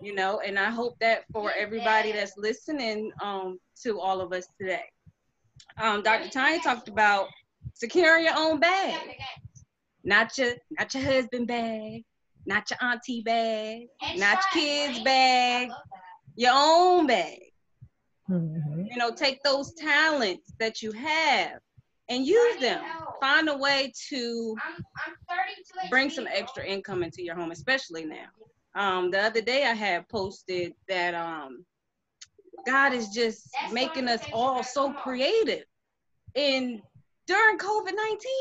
You 0.00 0.14
know, 0.14 0.40
and 0.40 0.58
I 0.58 0.70
hope 0.70 0.98
that 1.00 1.24
for 1.32 1.52
everybody 1.52 2.12
that's 2.12 2.36
listening 2.38 3.12
um, 3.20 3.58
to 3.82 4.00
all 4.00 4.20
of 4.20 4.32
us 4.32 4.46
today. 4.60 4.84
Um, 5.76 6.02
Dr. 6.02 6.28
Tonya 6.28 6.62
talked 6.62 6.88
about 6.88 7.28
securing 7.74 8.24
your 8.24 8.34
own 8.36 8.58
bag 8.58 9.16
not 10.04 10.36
your 10.38 10.52
not 10.70 10.94
your 10.94 11.02
husband 11.04 11.46
bag, 11.48 12.04
not 12.46 12.70
your 12.70 12.78
auntie 12.82 13.22
bag, 13.22 13.86
not 14.16 14.38
your 14.54 14.62
kids 14.62 15.00
bag, 15.00 15.70
your 16.36 16.52
own 16.54 17.06
bag. 17.06 17.40
hmm 18.26 18.86
You 18.90 18.96
know, 18.96 19.10
take 19.10 19.42
those 19.42 19.74
talents 19.74 20.52
that 20.58 20.82
you 20.82 20.92
have 20.92 21.58
and 22.08 22.26
use 22.26 22.60
them. 22.60 22.82
Find 23.20 23.48
a 23.48 23.56
way 23.56 23.92
to 24.08 24.56
bring 25.90 26.10
some 26.10 26.26
extra 26.26 26.64
income 26.64 27.02
into 27.02 27.22
your 27.22 27.34
home, 27.34 27.50
especially 27.50 28.04
now. 28.04 28.28
Um, 28.74 29.10
the 29.10 29.20
other 29.20 29.40
day 29.40 29.64
I 29.64 29.74
had 29.74 30.08
posted 30.08 30.72
that 30.88 31.14
um, 31.14 31.64
God 32.66 32.92
is 32.92 33.08
just 33.08 33.48
making 33.72 34.08
us 34.08 34.22
all 34.32 34.62
so 34.62 34.92
creative. 34.92 35.64
And 36.36 36.80
during 37.26 37.58
COVID 37.58 37.92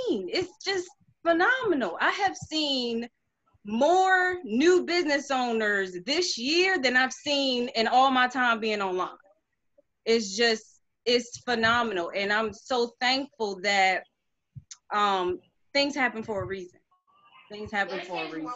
19, 0.09 0.29
it's 0.31 0.51
just 0.63 0.87
phenomenal. 1.23 1.97
I 1.99 2.11
have 2.11 2.35
seen 2.35 3.07
more 3.65 4.37
new 4.43 4.85
business 4.85 5.29
owners 5.29 5.97
this 6.05 6.37
year 6.37 6.77
than 6.81 6.95
I've 6.95 7.13
seen 7.13 7.67
in 7.69 7.87
all 7.87 8.11
my 8.11 8.27
time 8.27 8.59
being 8.59 8.81
online. 8.81 9.09
It's 10.05 10.35
just, 10.35 10.79
it's 11.05 11.39
phenomenal. 11.39 12.11
And 12.15 12.31
I'm 12.31 12.53
so 12.53 12.93
thankful 13.01 13.59
that 13.61 14.03
um, 14.93 15.39
things 15.73 15.95
happen 15.95 16.23
for 16.23 16.43
a 16.43 16.45
reason. 16.45 16.79
Things 17.51 17.71
happen 17.71 18.01
for 18.01 18.23
a 18.25 18.31
reason. 18.31 18.51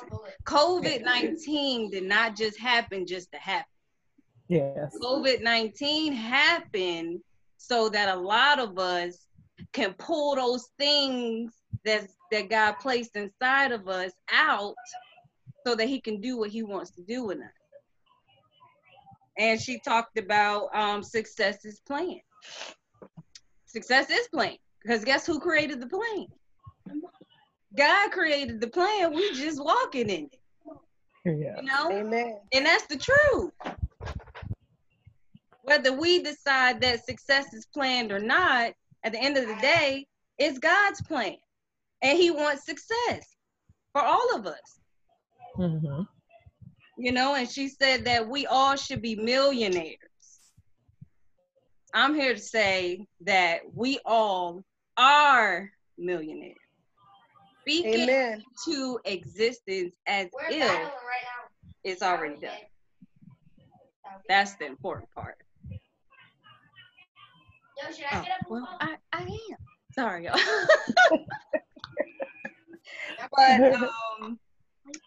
COVID 0.46 1.04
19 1.04 1.92
did 1.92 2.04
not 2.04 2.36
just 2.36 2.60
happen 2.60 3.06
just 3.06 3.32
to 3.32 3.38
happen. 3.38 3.66
Yes. 4.50 4.98
COVID 5.02 5.42
19 5.42 6.14
happened 6.14 7.22
so 7.58 7.90
that 7.90 8.10
a 8.10 8.20
lot 8.20 8.60
of 8.60 8.78
us 8.78 9.28
can 9.72 9.94
pull 9.94 10.36
those 10.36 10.68
things 10.78 11.54
that, 11.86 12.08
that 12.32 12.50
God 12.50 12.74
placed 12.80 13.16
inside 13.16 13.72
of 13.72 13.88
us 13.88 14.12
out 14.32 14.76
so 15.66 15.76
that 15.76 15.88
He 15.88 16.02
can 16.02 16.20
do 16.22 16.38
what 16.38 16.50
He 16.50 16.64
wants 16.64 16.92
to 16.92 17.04
do 17.04 17.30
in 17.32 17.42
us. 17.42 17.50
And 19.38 19.60
she 19.62 19.80
talked 19.80 20.18
about 20.18 20.76
um, 20.76 21.04
success 21.04 21.64
is 21.66 21.80
plan. 21.82 22.20
Success 23.66 24.10
is 24.10 24.28
plan 24.28 24.58
because 24.84 25.06
guess 25.06 25.26
who 25.26 25.40
created 25.40 25.80
the 25.80 25.88
plan? 25.88 26.26
God 27.78 28.12
created 28.12 28.60
the 28.60 28.68
plan. 28.68 29.14
We 29.14 29.32
just 29.34 29.64
walking 29.64 30.10
in 30.10 30.26
it, 30.32 30.40
Yeah. 31.26 31.56
you 31.58 31.64
know. 31.64 31.92
Amen. 31.92 32.40
And 32.54 32.66
that's 32.66 32.86
the 32.88 32.98
truth. 32.98 33.52
Whether 35.64 35.94
we 35.94 36.22
decide 36.22 36.82
that 36.82 37.06
success 37.06 37.54
is 37.54 37.66
planned 37.68 38.12
or 38.12 38.20
not, 38.20 38.74
at 39.04 39.14
the 39.14 39.20
end 39.20 39.38
of 39.38 39.48
the 39.48 39.56
day, 39.62 40.06
it's 40.38 40.60
God's 40.60 41.02
plan. 41.04 41.38
And 42.02 42.18
He 42.18 42.32
wants 42.32 42.66
success 42.66 43.26
for 43.94 44.02
all 44.02 44.36
of 44.36 44.46
us. 44.46 44.80
hmm 45.56 46.02
You 46.98 47.12
know, 47.12 47.36
and 47.36 47.50
she 47.50 47.68
said 47.68 48.06
that 48.06 48.28
we 48.28 48.46
all 48.48 48.76
should 48.76 49.02
be 49.02 49.16
millionaires. 49.16 49.98
I'm 51.94 52.16
here 52.16 52.34
to 52.34 52.40
say 52.40 53.06
that 53.22 53.62
we 53.74 54.00
all 54.06 54.64
are 54.98 55.70
millionaires. 55.98 56.56
Speaking 57.62 58.04
Amen. 58.04 58.44
to 58.66 59.00
existence 59.06 59.94
as 60.08 60.28
if 60.50 60.92
it's 61.84 62.02
already 62.02 62.40
done. 62.40 62.52
That's 64.28 64.56
the 64.56 64.66
important 64.66 65.10
part. 65.14 65.36
Oh, 68.14 68.26
well, 68.50 68.78
I, 68.80 68.96
I 69.14 69.22
am. 69.22 69.58
Sorry, 69.94 70.26
y'all. 70.26 70.40
but 73.36 73.74
um, 73.74 74.40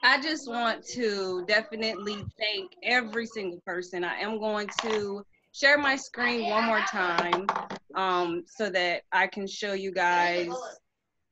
I 0.02 0.20
just 0.20 0.48
want 0.48 0.84
to 0.88 1.44
definitely 1.46 2.24
thank 2.38 2.72
every 2.82 3.26
single 3.26 3.60
person. 3.66 4.04
I 4.04 4.16
am 4.20 4.38
going 4.38 4.68
to 4.82 5.24
share 5.52 5.78
my 5.78 5.96
screen 5.96 6.50
one 6.50 6.64
more 6.64 6.80
time 6.90 7.46
um, 7.94 8.44
so 8.46 8.70
that 8.70 9.02
I 9.12 9.26
can 9.26 9.46
show 9.46 9.72
you 9.72 9.92
guys 9.92 10.48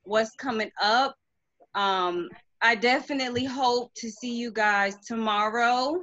what's 0.05 0.35
coming 0.37 0.71
up. 0.81 1.17
Um, 1.75 2.29
I 2.61 2.75
definitely 2.75 3.45
hope 3.45 3.93
to 3.95 4.11
see 4.11 4.37
you 4.37 4.53
guys 4.53 4.97
tomorrow 5.07 6.01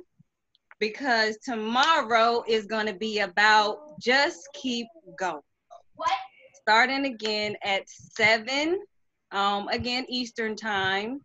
because 0.80 1.38
tomorrow 1.44 2.44
is 2.48 2.66
going 2.66 2.88
to 2.88 2.94
be 2.94 3.20
about 3.20 4.00
just 4.02 4.50
keep 4.54 4.88
going. 5.18 5.42
What? 5.96 6.12
Starting 6.54 7.06
again 7.06 7.56
at 7.64 7.84
7, 7.88 8.80
um, 9.32 9.68
again, 9.70 10.06
Eastern 10.10 10.56
Time. 10.56 11.22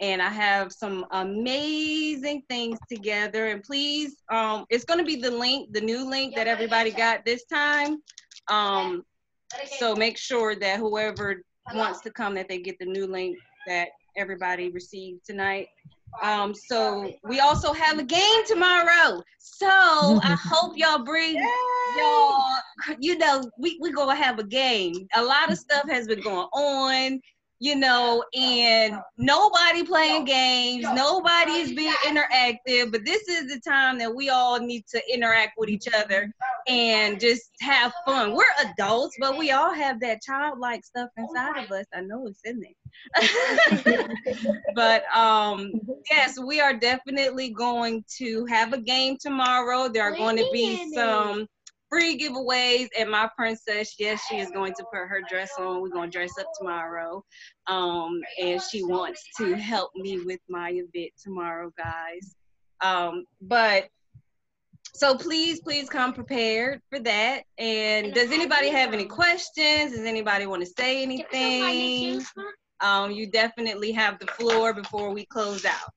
And 0.00 0.22
I 0.22 0.28
have 0.28 0.72
some 0.72 1.06
amazing 1.10 2.42
things 2.48 2.78
together. 2.88 3.46
And 3.46 3.64
please, 3.64 4.22
um, 4.30 4.64
it's 4.70 4.84
going 4.84 4.98
to 4.98 5.04
be 5.04 5.16
the 5.16 5.30
link, 5.30 5.72
the 5.72 5.80
new 5.80 6.08
link 6.08 6.36
that 6.36 6.46
everybody 6.46 6.92
got 6.92 7.24
this 7.24 7.44
time. 7.46 8.00
Um, 8.46 9.02
so 9.78 9.96
make 9.96 10.16
sure 10.16 10.54
that 10.54 10.78
whoever 10.78 11.42
wants 11.74 12.00
to 12.02 12.10
come, 12.12 12.34
that 12.34 12.48
they 12.48 12.58
get 12.58 12.78
the 12.78 12.86
new 12.86 13.06
link 13.08 13.36
that 13.66 13.88
everybody 14.16 14.70
received 14.70 15.24
tonight. 15.26 15.68
Um, 16.22 16.54
so 16.54 17.12
we 17.22 17.40
also 17.40 17.72
have 17.72 17.98
a 17.98 18.02
game 18.02 18.44
tomorrow. 18.46 19.22
So 19.38 19.68
I 19.68 20.36
hope 20.42 20.76
y'all 20.76 21.04
bring 21.04 21.34
y'all, 21.96 22.42
you 22.98 23.18
know, 23.18 23.42
we 23.58 23.78
we 23.80 23.92
gonna 23.92 24.14
have 24.14 24.38
a 24.38 24.44
game. 24.44 25.06
A 25.14 25.22
lot 25.22 25.50
of 25.50 25.58
stuff 25.58 25.88
has 25.88 26.06
been 26.06 26.20
going 26.20 26.48
on, 26.52 27.20
you 27.60 27.74
know, 27.74 28.24
and 28.34 28.98
nobody 29.16 29.82
playing 29.82 30.24
games, 30.24 30.84
nobody 30.94 31.52
is 31.52 31.72
being 31.72 31.94
interactive. 32.06 32.92
But 32.92 33.04
this 33.04 33.28
is 33.28 33.52
the 33.52 33.60
time 33.60 33.98
that 33.98 34.14
we 34.14 34.28
all 34.28 34.60
need 34.60 34.84
to 34.88 35.02
interact 35.12 35.54
with 35.58 35.68
each 35.68 35.88
other 35.92 36.32
and 36.68 37.18
just 37.18 37.50
have 37.60 37.92
fun. 38.06 38.34
We're 38.34 38.44
adults, 38.70 39.16
but 39.18 39.36
we 39.36 39.50
all 39.50 39.74
have 39.74 40.00
that 40.00 40.22
childlike 40.22 40.84
stuff 40.84 41.08
inside 41.16 41.64
of 41.64 41.72
us. 41.72 41.86
I 41.92 42.02
know 42.02 42.26
it's 42.28 42.40
in 42.44 42.60
there. 42.60 44.08
but 44.74 45.04
um 45.16 45.72
yes, 46.10 46.38
we 46.38 46.60
are 46.60 46.74
definitely 46.74 47.50
going 47.50 48.04
to 48.18 48.46
have 48.46 48.72
a 48.72 48.80
game 48.80 49.16
tomorrow. 49.20 49.88
There 49.88 50.04
are 50.04 50.16
going 50.16 50.36
to 50.36 50.48
be 50.52 50.92
some 50.94 51.46
free 51.90 52.18
giveaways 52.18 52.88
and 52.98 53.10
my 53.10 53.28
princess 53.36 53.94
yes 53.98 54.20
she 54.28 54.38
is 54.38 54.50
going 54.50 54.74
to 54.74 54.84
put 54.92 55.08
her 55.08 55.20
dress 55.28 55.50
on. 55.58 55.80
We're 55.80 55.88
going 55.88 56.10
to 56.10 56.16
dress 56.18 56.32
up 56.38 56.46
tomorrow. 56.58 57.24
Um 57.66 58.20
and 58.40 58.60
she 58.62 58.82
wants 58.84 59.24
to 59.38 59.54
help 59.54 59.90
me 59.94 60.20
with 60.20 60.40
my 60.48 60.70
event 60.70 61.12
tomorrow 61.22 61.72
guys. 61.76 62.34
Um 62.80 63.24
but 63.40 63.88
so 64.94 65.16
please 65.16 65.60
please 65.60 65.88
come 65.88 66.12
prepared 66.12 66.80
for 66.90 66.98
that. 67.00 67.42
And 67.58 68.12
does 68.14 68.32
anybody 68.32 68.68
have 68.68 68.92
any 68.92 69.04
questions? 69.04 69.92
Does 69.92 70.04
anybody 70.04 70.46
want 70.46 70.62
to 70.62 70.70
say 70.78 71.02
anything? 71.02 72.22
um 72.80 73.10
you 73.10 73.26
definitely 73.30 73.92
have 73.92 74.18
the 74.18 74.26
floor 74.26 74.72
before 74.72 75.12
we 75.12 75.24
close 75.26 75.64
out 75.64 75.90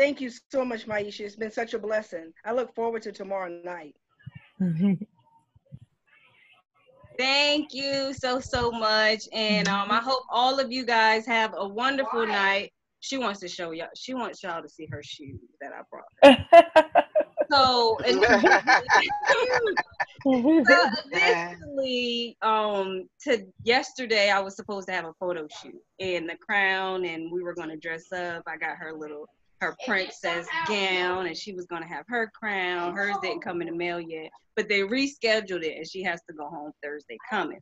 Thank 0.00 0.20
you 0.22 0.30
so 0.50 0.64
much, 0.64 0.86
Myechia. 0.86 1.26
It's 1.26 1.36
been 1.36 1.50
such 1.50 1.74
a 1.74 1.78
blessing. 1.78 2.32
I 2.46 2.52
look 2.52 2.74
forward 2.74 3.02
to 3.02 3.12
tomorrow 3.12 3.50
night. 3.62 3.94
Thank 7.18 7.74
you 7.74 8.14
so 8.14 8.40
so 8.40 8.70
much, 8.70 9.24
and 9.34 9.68
um, 9.68 9.90
I 9.90 9.98
hope 9.98 10.22
all 10.30 10.58
of 10.58 10.72
you 10.72 10.86
guys 10.86 11.26
have 11.26 11.52
a 11.54 11.68
wonderful 11.68 12.26
night. 12.26 12.72
She 13.00 13.18
wants 13.18 13.40
to 13.40 13.48
show 13.48 13.72
y'all. 13.72 13.88
She 13.94 14.14
wants 14.14 14.42
y'all 14.42 14.62
to 14.62 14.68
see 14.70 14.88
her 14.90 15.02
shoes 15.02 15.38
that 15.60 15.72
I 15.74 15.82
brought. 15.90 16.06
So, 17.52 17.98
and 18.06 18.22
so 20.64 20.88
additionally, 21.04 22.36
um, 22.42 23.08
to 23.24 23.44
yesterday 23.64 24.30
I 24.30 24.38
was 24.38 24.54
supposed 24.54 24.86
to 24.86 24.94
have 24.94 25.04
a 25.04 25.12
photo 25.18 25.48
shoot 25.60 25.82
and 25.98 26.28
the 26.28 26.36
crown, 26.36 27.06
and 27.06 27.32
we 27.32 27.42
were 27.42 27.54
going 27.54 27.70
to 27.70 27.76
dress 27.76 28.12
up. 28.12 28.44
I 28.46 28.56
got 28.56 28.76
her 28.76 28.92
little 28.92 29.26
her 29.60 29.76
princess 29.86 30.46
gown, 30.66 31.26
and 31.26 31.36
she 31.36 31.52
was 31.52 31.66
going 31.66 31.82
to 31.82 31.88
have 31.88 32.04
her 32.08 32.30
crown. 32.34 32.94
Hers 32.94 33.16
didn't 33.22 33.42
come 33.42 33.60
in 33.60 33.68
the 33.68 33.74
mail 33.74 34.00
yet, 34.00 34.30
but 34.56 34.68
they 34.68 34.80
rescheduled 34.80 35.62
it, 35.62 35.76
and 35.76 35.88
she 35.88 36.02
has 36.02 36.20
to 36.28 36.34
go 36.34 36.48
home 36.48 36.72
Thursday 36.82 37.18
coming. 37.28 37.60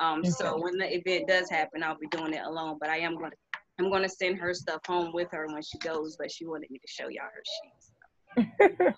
Um, 0.00 0.24
so 0.24 0.60
when 0.60 0.76
the 0.76 0.96
event 0.96 1.28
does 1.28 1.48
happen, 1.50 1.82
I'll 1.82 1.98
be 1.98 2.08
doing 2.08 2.34
it 2.34 2.42
alone. 2.44 2.78
But 2.80 2.90
I 2.90 2.98
am 2.98 3.16
going 3.16 3.30
to 3.30 3.36
I'm 3.80 3.90
going 3.90 4.02
to 4.02 4.08
send 4.08 4.38
her 4.38 4.52
stuff 4.54 4.80
home 4.86 5.12
with 5.12 5.28
her 5.30 5.46
when 5.46 5.62
she 5.62 5.78
goes. 5.78 6.16
But 6.16 6.32
she 6.32 6.46
wanted 6.46 6.70
me 6.70 6.78
to 6.78 6.88
show 6.88 7.08
y'all 7.08 7.24
her 7.32 8.46
shoes. 8.58 8.94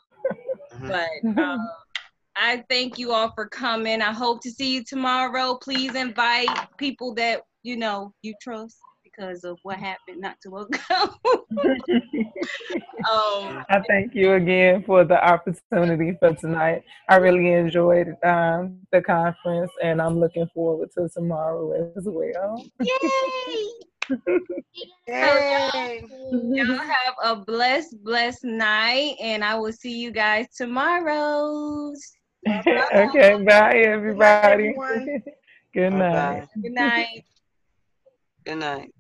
but 0.83 1.43
um, 1.43 1.69
I 2.37 2.65
thank 2.71 2.99
you 2.99 3.13
all 3.13 3.33
for 3.35 3.47
coming. 3.47 4.01
I 4.01 4.13
hope 4.13 4.41
to 4.43 4.51
see 4.51 4.75
you 4.75 4.85
tomorrow. 4.85 5.59
Please 5.63 5.95
invite 5.95 6.49
people 6.79 7.15
that 7.15 7.43
you 7.63 7.77
know 7.77 8.15
you 8.23 8.35
trust 8.41 8.79
because 9.21 9.45
of 9.45 9.59
what 9.63 9.77
happened 9.77 10.21
not 10.21 10.37
too 10.43 10.51
long 10.51 10.67
ago. 10.67 11.15
um, 13.11 13.65
I 13.69 13.83
thank 13.89 14.15
you 14.15 14.35
again 14.35 14.83
for 14.85 15.05
the 15.05 15.23
opportunity 15.23 16.17
for 16.19 16.35
tonight. 16.35 16.83
I 17.09 17.17
really 17.17 17.53
enjoyed 17.53 18.15
um, 18.25 18.79
the 18.93 19.03
conference, 19.03 19.71
and 19.83 20.01
I'm 20.01 20.19
looking 20.19 20.49
forward 20.55 20.91
to 20.97 21.09
tomorrow 21.09 21.93
as 21.97 22.05
well. 22.07 22.65
Yay! 22.81 23.69
Yay. 25.09 26.05
Y'all 26.33 26.77
have 26.77 27.15
a 27.23 27.37
blessed, 27.37 28.03
blessed 28.03 28.45
night, 28.45 29.17
and 29.21 29.45
I 29.45 29.57
will 29.57 29.73
see 29.73 30.01
you 30.01 30.11
guys 30.11 30.47
tomorrow. 30.57 31.93
okay, 32.49 33.43
bye 33.45 33.83
everybody. 33.85 34.69
everyone. 34.69 35.23
Good 35.75 35.91
night. 35.91 36.41
Bye-bye. 36.41 36.63
Good 36.63 36.73
night. 36.73 37.25
Good 38.45 38.59
night. 38.59 38.91